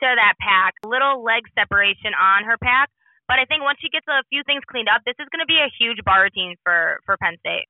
[0.00, 2.90] to that pack, little leg separation on her pack.
[3.26, 5.46] But I think once she gets a few things cleaned up, this is going to
[5.46, 7.66] be a huge bar routine for for Penn State.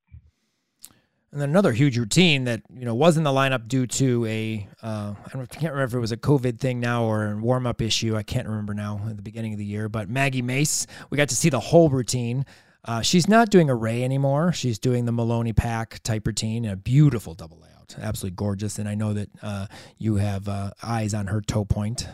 [1.31, 4.67] And then another huge routine that you know was in the lineup due to a
[4.83, 7.65] uh, I, I can't remember if it was a COVID thing now or a warm
[7.65, 8.15] up issue.
[8.15, 9.87] I can't remember now at the beginning of the year.
[9.87, 12.45] But Maggie Mace, we got to see the whole routine.
[12.83, 14.53] Uh, she's not doing a Ray anymore.
[14.53, 18.79] She's doing the Maloney pack type routine, a beautiful double layout absolutely gorgeous.
[18.79, 19.67] And I know that uh,
[19.97, 22.07] you have uh, eyes on her toe point.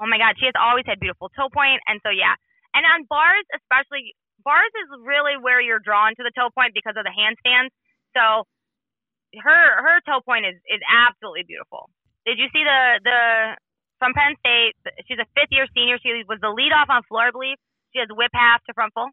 [0.00, 2.34] Oh my God, she has always had beautiful toe point, and so yeah.
[2.74, 4.14] And on bars, especially
[4.44, 7.70] bars is really where you're drawn to the toe point because of the handstands.
[8.14, 8.46] So
[9.38, 11.88] her her toe point is is absolutely beautiful.
[12.26, 13.18] Did you see the the
[13.98, 14.74] from Penn State?
[15.06, 15.98] She's a fifth year senior.
[16.02, 17.56] She was the lead off on floor, I believe.
[17.92, 19.08] She has whip half to front full.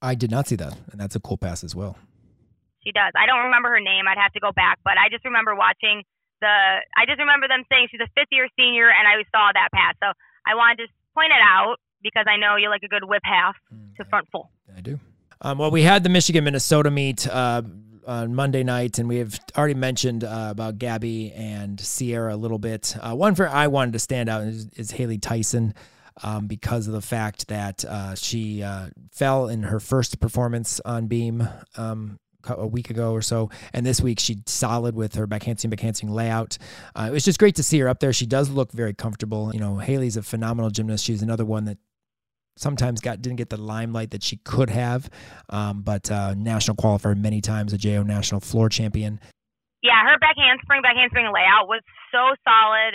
[0.00, 1.96] I did not see that, and that's a cool pass as well.
[2.84, 3.12] She does.
[3.14, 4.10] I don't remember her name.
[4.10, 6.02] I'd have to go back, but I just remember watching
[6.40, 6.50] the.
[6.96, 9.94] I just remember them saying she's a fifth year senior, and I saw that pass.
[10.02, 10.10] So
[10.46, 13.54] I wanted to point it out because I know you like a good whip half
[13.72, 14.50] mm, to front full.
[14.76, 14.98] I do.
[15.40, 17.62] Um, well, we had the Michigan Minnesota meet uh,
[18.06, 22.58] on Monday night, and we have already mentioned uh, about Gabby and Sierra a little
[22.58, 22.96] bit.
[23.00, 25.74] Uh, one for I wanted to stand out is, is Haley Tyson.
[26.22, 31.06] Um, because of the fact that uh, she uh, fell in her first performance on
[31.06, 35.42] beam um, a week ago or so, and this week she solid with her back
[35.42, 36.58] handspring, back handspring layout.
[36.94, 38.12] Uh, it was just great to see her up there.
[38.12, 39.50] She does look very comfortable.
[39.52, 41.04] You know, Haley's a phenomenal gymnast.
[41.04, 41.78] She's another one that
[42.56, 45.08] sometimes got didn't get the limelight that she could have,
[45.48, 49.20] um, but uh, national qualifier many times, a JO national floor champion.
[49.82, 51.82] Yeah, her back handspring, back handspring layout was
[52.12, 52.94] so solid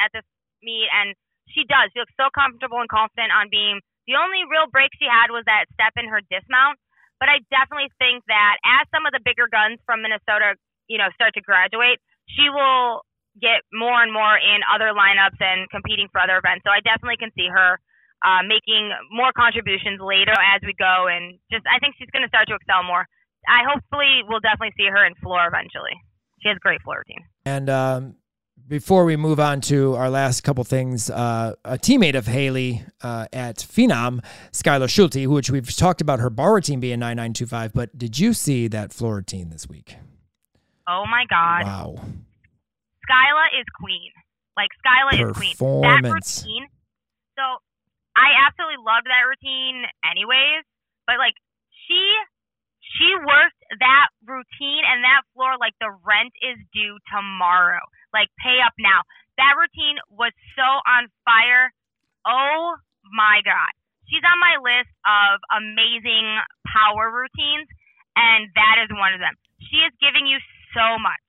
[0.00, 0.24] at this
[0.62, 1.14] meet, and
[1.52, 1.92] she does.
[1.92, 3.80] She looks so comfortable and confident on beam.
[4.06, 6.78] The only real break she had was that step in her dismount,
[7.22, 10.58] but I definitely think that as some of the bigger guns from Minnesota,
[10.90, 13.06] you know, start to graduate, she will
[13.38, 16.66] get more and more in other lineups and competing for other events.
[16.66, 17.78] So I definitely can see her
[18.26, 22.32] uh, making more contributions later as we go, and just I think she's going to
[22.34, 23.06] start to excel more.
[23.46, 25.94] I hopefully will definitely see her in floor eventually.
[26.42, 27.22] She has a great floor routine.
[27.46, 28.18] And um,
[28.68, 33.26] before we move on to our last couple things, uh, a teammate of Haley uh,
[33.32, 38.18] at Phenom, Skyla Schulte, which we've talked about her bar routine being 9925, but did
[38.18, 39.96] you see that floor routine this week?
[40.88, 41.64] Oh my God.
[41.64, 42.00] Wow.
[43.08, 44.10] Skyla is queen.
[44.56, 45.82] Like, Skyla is queen.
[45.82, 46.66] That routine.
[47.36, 47.42] So,
[48.16, 50.64] I absolutely loved that routine anyways,
[51.08, 51.32] but like
[51.88, 52.00] she
[52.98, 57.80] she worked that routine and that floor like the rent is due tomorrow.
[58.12, 59.02] Like pay up now.
[59.40, 61.72] That routine was so on fire.
[62.28, 62.76] Oh
[63.12, 63.72] my god.
[64.08, 66.36] She's on my list of amazing
[66.68, 67.68] power routines
[68.14, 69.34] and that is one of them.
[69.72, 70.36] She is giving you
[70.76, 71.24] so much.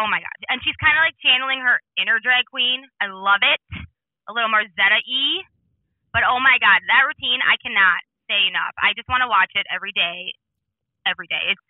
[0.00, 0.38] Oh my god.
[0.48, 2.88] And she's kind of like channeling her inner drag queen.
[2.98, 3.60] I love it.
[4.26, 5.44] A little more Zeta E.
[6.16, 8.00] But oh my god, that routine I cannot
[8.30, 8.72] say enough.
[8.80, 10.32] I just want to watch it every day
[11.06, 11.52] every day.
[11.52, 11.60] It's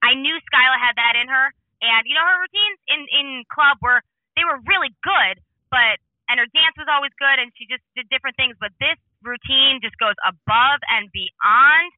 [0.00, 3.80] I knew Skyla had that in her, and you know her routines in in club
[3.80, 4.00] were
[4.36, 5.40] they were really good,
[5.72, 5.98] but
[6.30, 8.54] and her dance was always good, and she just did different things.
[8.60, 11.90] But this routine just goes above and beyond.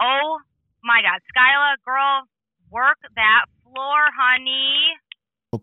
[0.00, 0.40] Oh
[0.82, 2.24] my God, Skyla, girl,
[2.70, 4.96] work that floor, honey.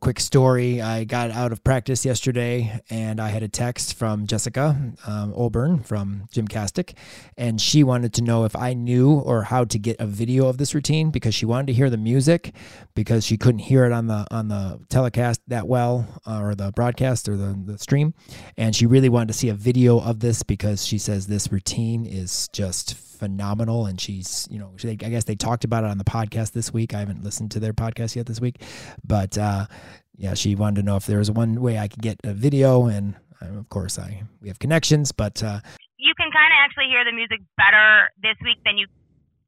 [0.02, 0.82] Quick story.
[0.82, 4.76] I got out of practice yesterday and I had a text from Jessica
[5.06, 6.95] um, O'Beirne from Gymcastic,
[7.38, 10.57] and she wanted to know if I knew or how to get a video of
[10.57, 12.53] this routine because she wanted to hear the music
[12.94, 16.72] because she couldn't hear it on the on the telecast that well uh, or the
[16.72, 18.14] broadcast or the, the stream,
[18.57, 22.06] and she really wanted to see a video of this because she says this routine
[22.06, 23.86] is just phenomenal.
[23.86, 26.74] And she's you know she, i guess they talked about it on the podcast this
[26.74, 26.94] week.
[26.94, 28.62] I haven't listened to their podcast yet this week.
[29.03, 29.68] But uh,
[30.18, 32.86] yeah she wanted to know if there was one way i could get a video.
[32.86, 35.60] And um, of course i we have connections but uh,
[35.98, 38.88] you can kind of actually hear the music better this week than you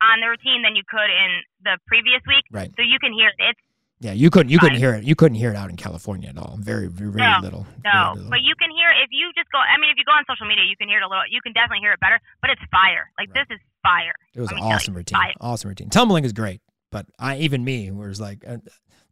[0.01, 3.29] on the routine than you could in the previous week right so you can hear
[3.29, 3.61] it it's
[3.99, 5.05] yeah, you couldn't you couldn't hear it.
[5.05, 6.57] You couldn't hear it out in California at all.
[6.61, 7.65] Very very, very no, little.
[7.83, 8.29] No, very little.
[8.29, 9.57] but you can hear if you just go.
[9.57, 11.23] I mean, if you go on social media, you can hear it a little.
[11.29, 12.19] You can definitely hear it better.
[12.41, 13.09] But it's fire.
[13.17, 13.47] Like Right.
[13.49, 14.13] this is fire.
[14.35, 15.17] It was an awesome you, routine.
[15.17, 15.33] fire.
[15.41, 15.89] Awesome routine.
[15.89, 16.61] Tumbling is great,
[16.91, 18.57] but I even me was like uh,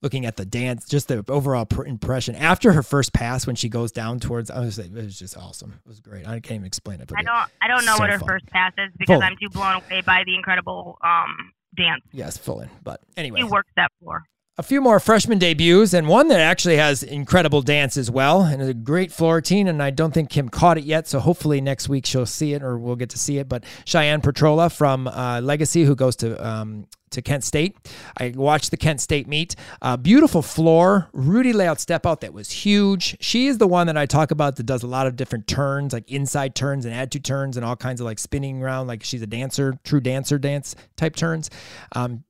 [0.06, 3.68] looking at the dance, just the overall pr- impression after her first pass when she
[3.70, 4.52] goes down towards.
[4.52, 5.74] I was like, it was just awesome.
[5.84, 6.28] It was great.
[6.28, 7.08] I can't even explain it.
[7.08, 7.50] But I don't.
[7.60, 8.28] I don't know so what her fun.
[8.28, 9.20] first pass is because.
[9.24, 12.04] I'm too blown away by the incredible um dance.
[12.14, 12.70] yes, full in.
[12.84, 14.24] But anyway, She works that floor.
[14.58, 18.62] A few more freshman debuts and one that actually has incredible dance as well and
[18.62, 21.90] a great floor routine and i don't think kim caught it yet so hopefully next
[21.90, 25.42] week she'll see it or we'll get to see it but cheyenne petrola from uh,
[25.42, 27.78] legacy who goes to um, to Kent State.
[28.18, 29.56] I watched the Kent State meet.
[29.82, 33.16] Uh, beautiful floor, Rudy layout step out that was huge.
[33.22, 35.94] She is the one that I talk about that does a lot of different turns,
[35.94, 39.02] like inside turns and add to turns and all kinds of like spinning around, like
[39.04, 41.50] she's a dancer, true dancer dance type turns.
[41.94, 42.26] Um,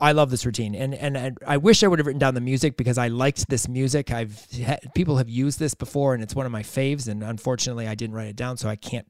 [0.00, 2.40] I love this routine, and and I, I wish I would have written down the
[2.40, 4.10] music because I liked this music.
[4.10, 7.06] I've had, people have used this before, and it's one of my faves.
[7.08, 9.06] And unfortunately, I didn't write it down, so I can't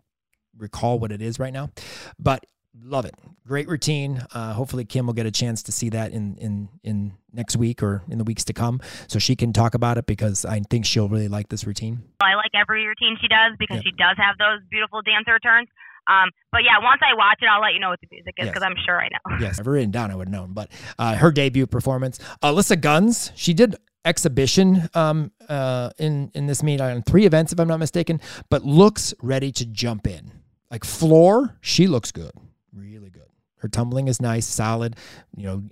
[0.56, 1.70] recall what it is right now.
[2.18, 2.44] But
[2.82, 3.14] love it,
[3.46, 4.24] great routine.
[4.32, 7.82] Uh, hopefully, Kim will get a chance to see that in in in next week
[7.82, 10.86] or in the weeks to come, so she can talk about it because I think
[10.86, 12.02] she'll really like this routine.
[12.20, 13.82] I like every routine she does because Yeah.
[13.84, 15.68] she does have those beautiful dancer turns.
[16.08, 18.46] Um, but yeah, once I watch it, I'll let you know what the music is
[18.46, 18.54] Yes.
[18.54, 19.38] because I'm sure I know.
[19.40, 20.10] Yes, I've written down.
[20.10, 25.30] I would have known, but uh, her debut performance, Alyssa Guns, she did exhibition um,
[25.48, 29.52] uh, in in this meet on three events, if I'm not mistaken, but looks ready
[29.52, 30.32] to jump in.
[30.70, 32.32] Like floor, she looks good,
[32.72, 33.26] really good.
[33.58, 34.96] Her tumbling is nice, solid.
[35.36, 35.62] You know,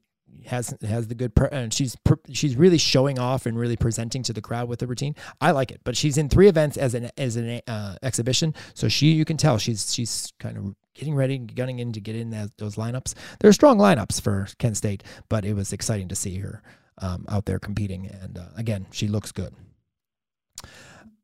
[0.49, 1.97] has has the good, and she's
[2.33, 5.15] she's really showing off and really presenting to the crowd with the routine.
[5.41, 8.89] I like it, but she's in three events as an as an uh, exhibition, so
[8.89, 12.31] she you can tell she's she's kind of getting ready, gunning in to get in
[12.31, 13.15] that, those lineups.
[13.39, 16.63] They're strong lineups for Kent State, but it was exciting to see her
[17.01, 19.55] um, out there competing, and uh, again, she looks good.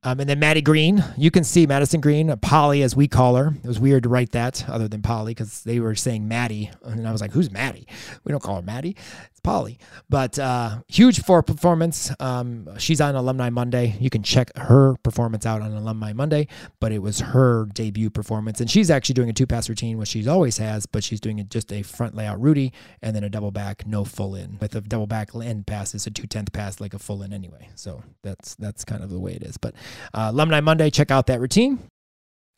[0.07, 3.55] Um, and then Maddie Green, you can see Madison Green, Polly as we call her.
[3.63, 6.71] It was weird to write that other than Polly because they were saying Maddie.
[6.83, 7.87] And I was like, who's Maddie?
[8.23, 8.97] We don't call her Maddie.
[9.45, 9.79] Polly.
[10.09, 12.11] But uh, huge for performance.
[12.19, 13.97] Um, she's on Alumni Monday.
[14.01, 16.49] You can check her performance out on Alumni Monday,
[16.81, 18.61] but it was her debut performance.
[18.61, 21.39] And she's actually doing a two pass routine, which she always has, but she's doing
[21.39, 22.73] it just a front layout Rudy
[23.03, 24.59] and then a double back, no full in.
[24.61, 27.33] With a double back end pass, it's a two tenth pass like a full in
[27.33, 27.69] anyway.
[27.75, 29.59] So that's that's kind of the way it is.
[29.59, 29.75] But
[30.15, 31.91] uh, Alumni Monday, check out that routine.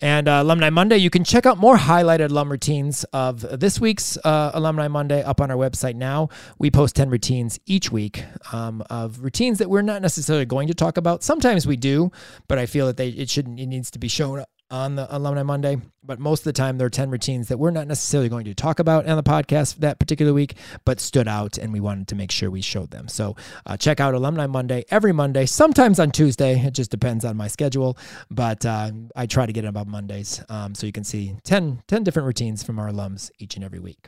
[0.00, 4.18] And uh, Alumni Monday, you can check out more highlighted alum routines of this week's
[4.18, 6.28] uh, Alumni Monday up on our website now.
[6.58, 10.74] We post 10 routines each week um, of routines that we're not necessarily going to
[10.74, 11.22] talk about.
[11.22, 12.10] Sometimes we do,
[12.46, 15.42] but I feel that they it shouldn't it needs to be shown on the Alumni
[15.42, 15.78] Monday.
[16.06, 18.54] But most of the time, there are 10 routines that we're not necessarily going to
[18.54, 20.54] talk about on the podcast that particular week,
[20.84, 23.08] but stood out and we wanted to make sure we showed them.
[23.08, 23.34] So
[23.66, 26.60] uh, check out Alumni Monday every Monday, sometimes on Tuesday.
[26.60, 27.98] It just depends on my schedule,
[28.30, 30.44] but uh, I try to get it about Mondays.
[30.48, 33.80] Um, so you can see 10, 10 different routines from our alums each and every
[33.80, 34.06] week.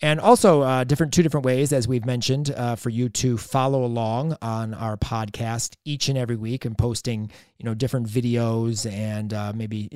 [0.00, 3.84] And also, uh, different two different ways, as we've mentioned, uh, for you to follow
[3.84, 9.32] along on our podcast each and every week and posting, you know, different videos and
[9.32, 9.88] uh, maybe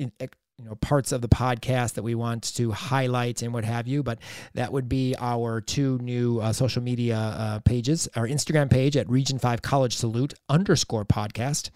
[0.57, 4.01] you know parts of the podcast that we want to highlight and what have you
[4.01, 4.17] but
[4.55, 9.07] that would be our two new uh, social media uh, pages our instagram page at
[9.07, 11.69] region 5 college salute underscore podcast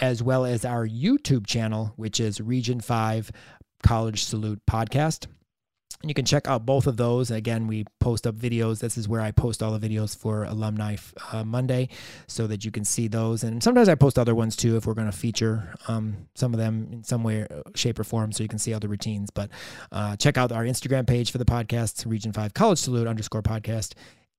[0.00, 3.30] as well as our youtube channel which is region 5
[3.82, 5.26] college salute podcast
[6.02, 7.30] you can check out both of those.
[7.30, 8.78] Again, we post up videos.
[8.78, 10.96] This is where I post all the videos for Alumni
[11.32, 11.88] uh, Monday
[12.28, 13.42] so that you can see those.
[13.42, 16.60] And sometimes I post other ones too if we're going to feature um, some of
[16.60, 19.30] them in some way, shape, or form so you can see other routines.
[19.30, 19.50] But
[19.90, 23.94] uh, check out our Instagram page for the podcast, Region 5 College Salute underscore podcast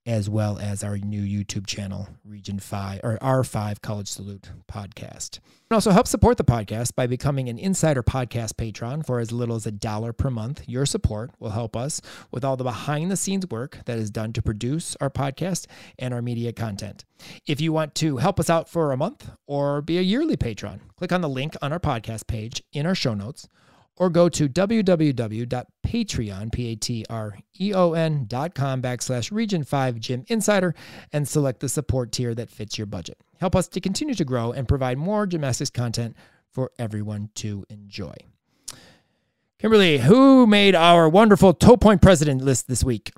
[0.10, 5.38] as well as our new YouTube channel, Region 5 or R5 College Salute podcast.
[5.70, 9.56] And also help support the podcast by becoming an Insider Podcast patron for as little
[9.56, 10.64] as a dollar per month.
[10.68, 14.34] Your support will help us with all the behind the scenes work that is done
[14.34, 15.68] to produce our podcast
[16.00, 17.06] and our media content.
[17.46, 20.82] If you want to help us out for a month or be a yearly patron,
[20.96, 23.48] click on the link on our podcast page in our show notes
[24.00, 30.74] or go to www.patreon, P-A-T-R-E-O-N dot com backslash region 5 gym insider
[31.14, 33.20] and select the support tier that fits your budget.
[33.40, 36.16] Help us to continue to grow and provide more gymnastics content
[36.52, 38.16] for everyone to enjoy.
[39.60, 43.12] Kimberly, who made our wonderful Toe Point president list this week?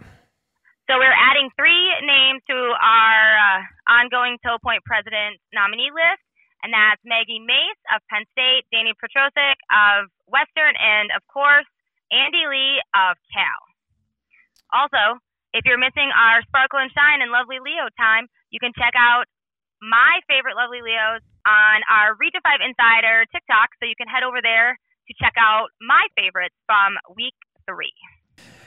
[0.89, 6.25] So we're adding three names to our uh, ongoing Toe Point president nominee list
[6.63, 11.67] and that's Maggie Mace of Penn State, Danny Petrosic of Western, and of course,
[12.13, 13.59] Andy Lee of Cal.
[14.71, 15.19] Also,
[15.53, 19.27] if you're missing our Sparkle and Shine and Lovely Leo time, you can check out
[19.81, 24.39] my favorite Lovely Leos on our Region 5 Insider TikTok, so you can head over
[24.39, 24.77] there
[25.09, 27.35] to check out my favorites from week
[27.65, 27.95] three.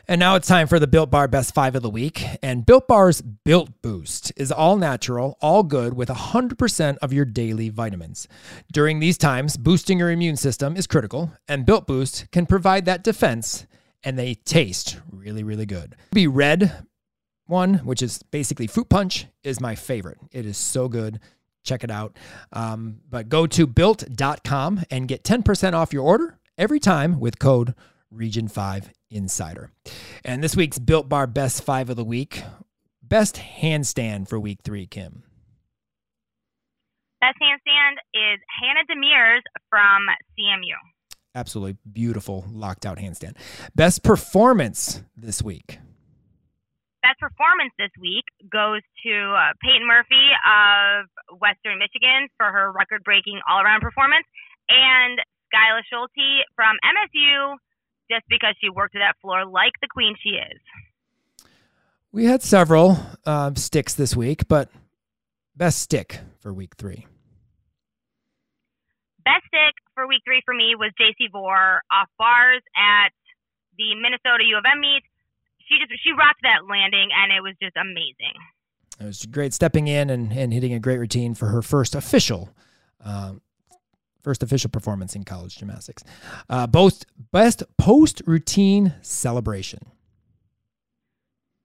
[0.07, 2.23] And now it's time for the Built Bar Best Five of the Week.
[2.43, 7.71] And Built Bar's Built Boost is all natural, all good, with 100% of your daily
[7.71, 8.29] vitamins.
[8.71, 13.03] During these times, boosting your immune system is critical, and Built Boost can provide that
[13.03, 13.67] defense,
[14.03, 15.97] and they taste really, really good.
[16.13, 16.85] The red
[17.47, 20.19] one, which is basically fruit punch, is my favorite.
[20.33, 21.19] It is so good.
[21.63, 22.15] Check it out.
[22.53, 27.75] Um, but go to built.com and get 10% off your order every time with code
[28.15, 29.71] Region 5 Insider.
[30.25, 32.43] And this week's Built Bar Best Five of the Week
[33.07, 35.25] Best handstand for week three, Kim.
[37.21, 40.75] Best handstand is Hannah Demers from CMU.
[41.35, 43.37] Absolutely beautiful locked out handstand.
[43.75, 45.79] Best performance this week.
[47.03, 53.05] Best performance this week goes to uh, Peyton Murphy of Western Michigan for her record
[53.05, 54.25] breaking all around performance
[54.71, 55.21] and
[55.53, 57.57] Skyla Schulte from MSU
[58.11, 60.61] just because she worked that floor like the queen she is.
[62.13, 64.71] We had several uh, sticks this week, but
[65.57, 67.07] best stick for week three.
[69.25, 73.11] Best stick for week three for me was JC Vore off bars at
[73.79, 75.03] the Minnesota U of M meet.
[75.67, 78.37] She just she rocked that landing, and it was just amazing.
[79.01, 82.51] It was great stepping in and, and hitting a great routine for her first official
[83.05, 83.41] um,
[84.25, 86.03] first official performance in college gymnastics.
[86.49, 89.81] Uh, both best post routine celebration.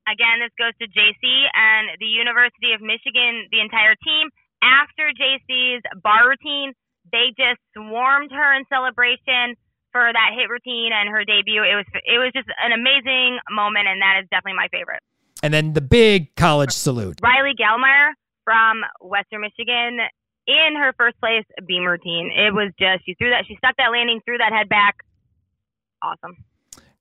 [0.06, 1.24] Again, this goes to JC
[1.56, 4.30] and the University of Michigan, the entire team.
[4.62, 6.74] After JC's bar routine,
[7.12, 9.56] they just swarmed her in celebration
[9.92, 11.64] for that hit routine and her debut.
[11.64, 15.02] It was it was just an amazing moment, and that is definitely my favorite.
[15.42, 17.22] And then the big college salute.
[17.24, 18.12] Riley Gallmeyer
[18.44, 20.02] from Western Michigan
[20.50, 22.32] in her first place beam routine.
[22.36, 24.98] It was just she threw that she stuck that landing, threw that head back.
[26.02, 26.44] Awesome.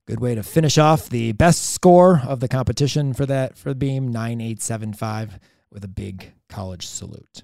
[0.07, 3.75] Good way to finish off the best score of the competition for that for the
[3.75, 5.39] beam 9875
[5.71, 7.43] with a big college salute.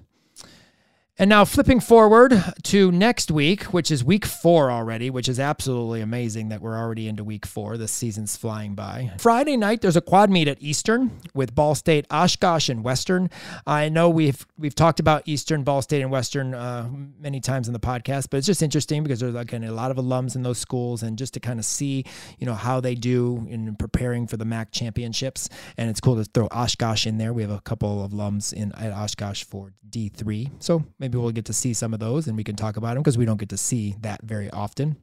[1.17, 2.33] And now flipping forward
[2.63, 7.07] to next week, which is week four already, which is absolutely amazing that we're already
[7.07, 7.77] into week four.
[7.77, 9.13] The season's flying by.
[9.17, 13.29] Friday night, there's a quad meet at Eastern with Ball State, Oshkosh, and Western.
[13.65, 17.73] I know we've we've talked about Eastern, Ball State, and Western uh, many times in
[17.73, 20.57] the podcast, but it's just interesting because there's again a lot of alums in those
[20.57, 22.03] schools, and just to kind of see
[22.39, 25.47] you know how they do in preparing for the MAC championships,
[25.77, 27.31] and it's cool to throw Oshkosh in there.
[27.31, 31.45] We have a couple of alums in at Oshkosh for D3, so maybe we'll get
[31.45, 33.49] to see some of those and we can talk about them because we don't get
[33.49, 34.97] to see that very often.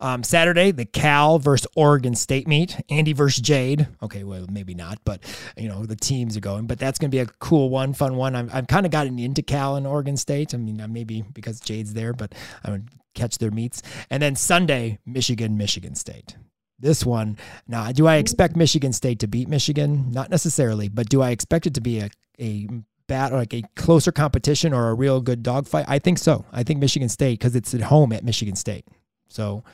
[0.00, 2.80] Um, Saturday, the Cal versus Oregon State meet.
[2.88, 3.88] Andy versus Jade.
[4.00, 5.20] Okay, well, maybe not, but
[5.58, 6.66] you know the teams are going.
[6.66, 8.34] But that's going to be a cool one, fun one.
[8.34, 10.54] I'm, I've kind of gotten into Cal and Oregon State.
[10.54, 12.34] I mean, uh, maybe because Jade's there, but
[12.64, 13.82] I would catch their meets.
[14.08, 16.36] And then Sunday, Michigan, Michigan State.
[16.78, 17.36] This one,
[17.68, 20.10] now, do I expect Michigan State to beat Michigan?
[20.12, 22.10] Not necessarily, but do I expect it to be a,
[22.40, 22.68] a
[23.06, 25.84] bat like a closer competition or a real good dogfight?
[25.88, 26.44] I think so.
[26.52, 28.86] I think Michigan State because it's at home at Michigan State.
[29.28, 29.64] So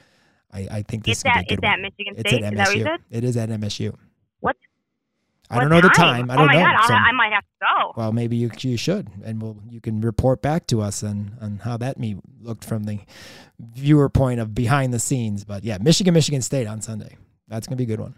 [0.53, 1.83] I, I think this It's is at a good it's at one.
[1.83, 2.43] Michigan It's State.
[2.43, 2.87] at Is that what you MSU.
[2.89, 3.01] said?
[3.11, 3.95] It is at MSU.
[4.41, 4.57] What?
[5.51, 6.31] I don't What know the time.
[6.31, 6.61] I don't oh my know.
[6.61, 7.93] God, so- I, might have to go.
[7.97, 11.59] well, maybe you you should, and we'll you can report back to us on on
[11.65, 12.99] how that meet looked from the
[13.59, 15.45] viewer point of behind the scenes.
[15.45, 17.17] But yeah, Michigan, Michigan State on Sunday.
[17.49, 18.15] That's gonna be a good one.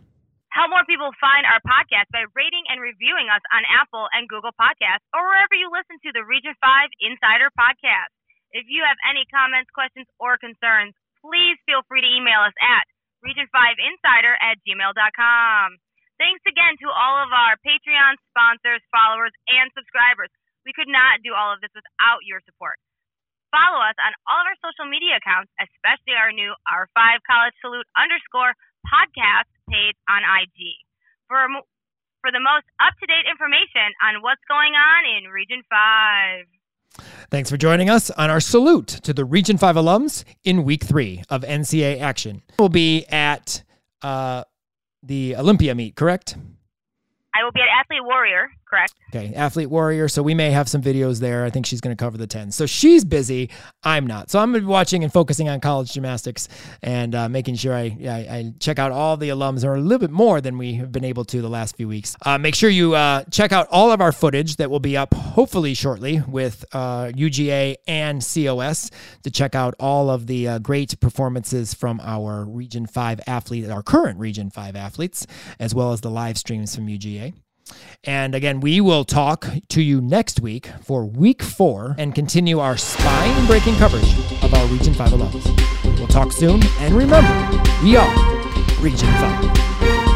[1.00, 5.24] People find our podcast by rating and reviewing us on Apple and Google Podcasts or
[5.24, 8.12] wherever you listen to the Region 5 Insider Podcast.
[8.52, 10.92] If you have any comments, questions, or concerns,
[11.24, 12.84] please feel free to email us at
[13.24, 15.80] region5insider at gmail.com.
[16.20, 20.28] Thanks again to all of our Patreon sponsors, followers, and subscribers.
[20.68, 22.76] We could not do all of this without your support.
[23.48, 27.88] Follow us on all of our social media accounts, especially our new R5 College Salute
[27.96, 28.52] underscore
[28.84, 30.84] podcast page on IG.
[31.30, 31.46] For,
[32.22, 37.06] for the most up to date information on what's going on in Region 5.
[37.30, 41.22] Thanks for joining us on our salute to the Region 5 alums in week three
[41.30, 42.42] of NCAA action.
[42.58, 43.62] We'll be at
[44.02, 44.42] uh,
[45.04, 46.36] the Olympia meet, correct?
[47.32, 48.94] I will be at Athlete Warrior, correct?
[49.14, 50.08] Okay, Athlete Warrior.
[50.08, 51.44] So we may have some videos there.
[51.44, 52.52] I think she's going to cover the 10.
[52.52, 53.50] So she's busy.
[53.82, 54.30] I'm not.
[54.30, 56.48] So I'm going to be watching and focusing on college gymnastics
[56.82, 59.98] and uh, making sure I, I, I check out all the alums or a little
[59.98, 62.16] bit more than we have been able to the last few weeks.
[62.24, 65.12] Uh, make sure you uh, check out all of our footage that will be up
[65.12, 68.90] hopefully shortly with uh, UGA and COS
[69.24, 73.82] to check out all of the uh, great performances from our Region 5 athletes, our
[73.82, 75.26] current Region 5 athletes,
[75.58, 77.34] as well as the live streams from UGA.
[78.04, 82.76] And again, we will talk to you next week for week four and continue our
[82.76, 85.98] spine breaking coverage of our Region 5 alums.
[85.98, 87.28] We'll talk soon, and remember,
[87.82, 88.08] we are
[88.80, 90.09] Region 5.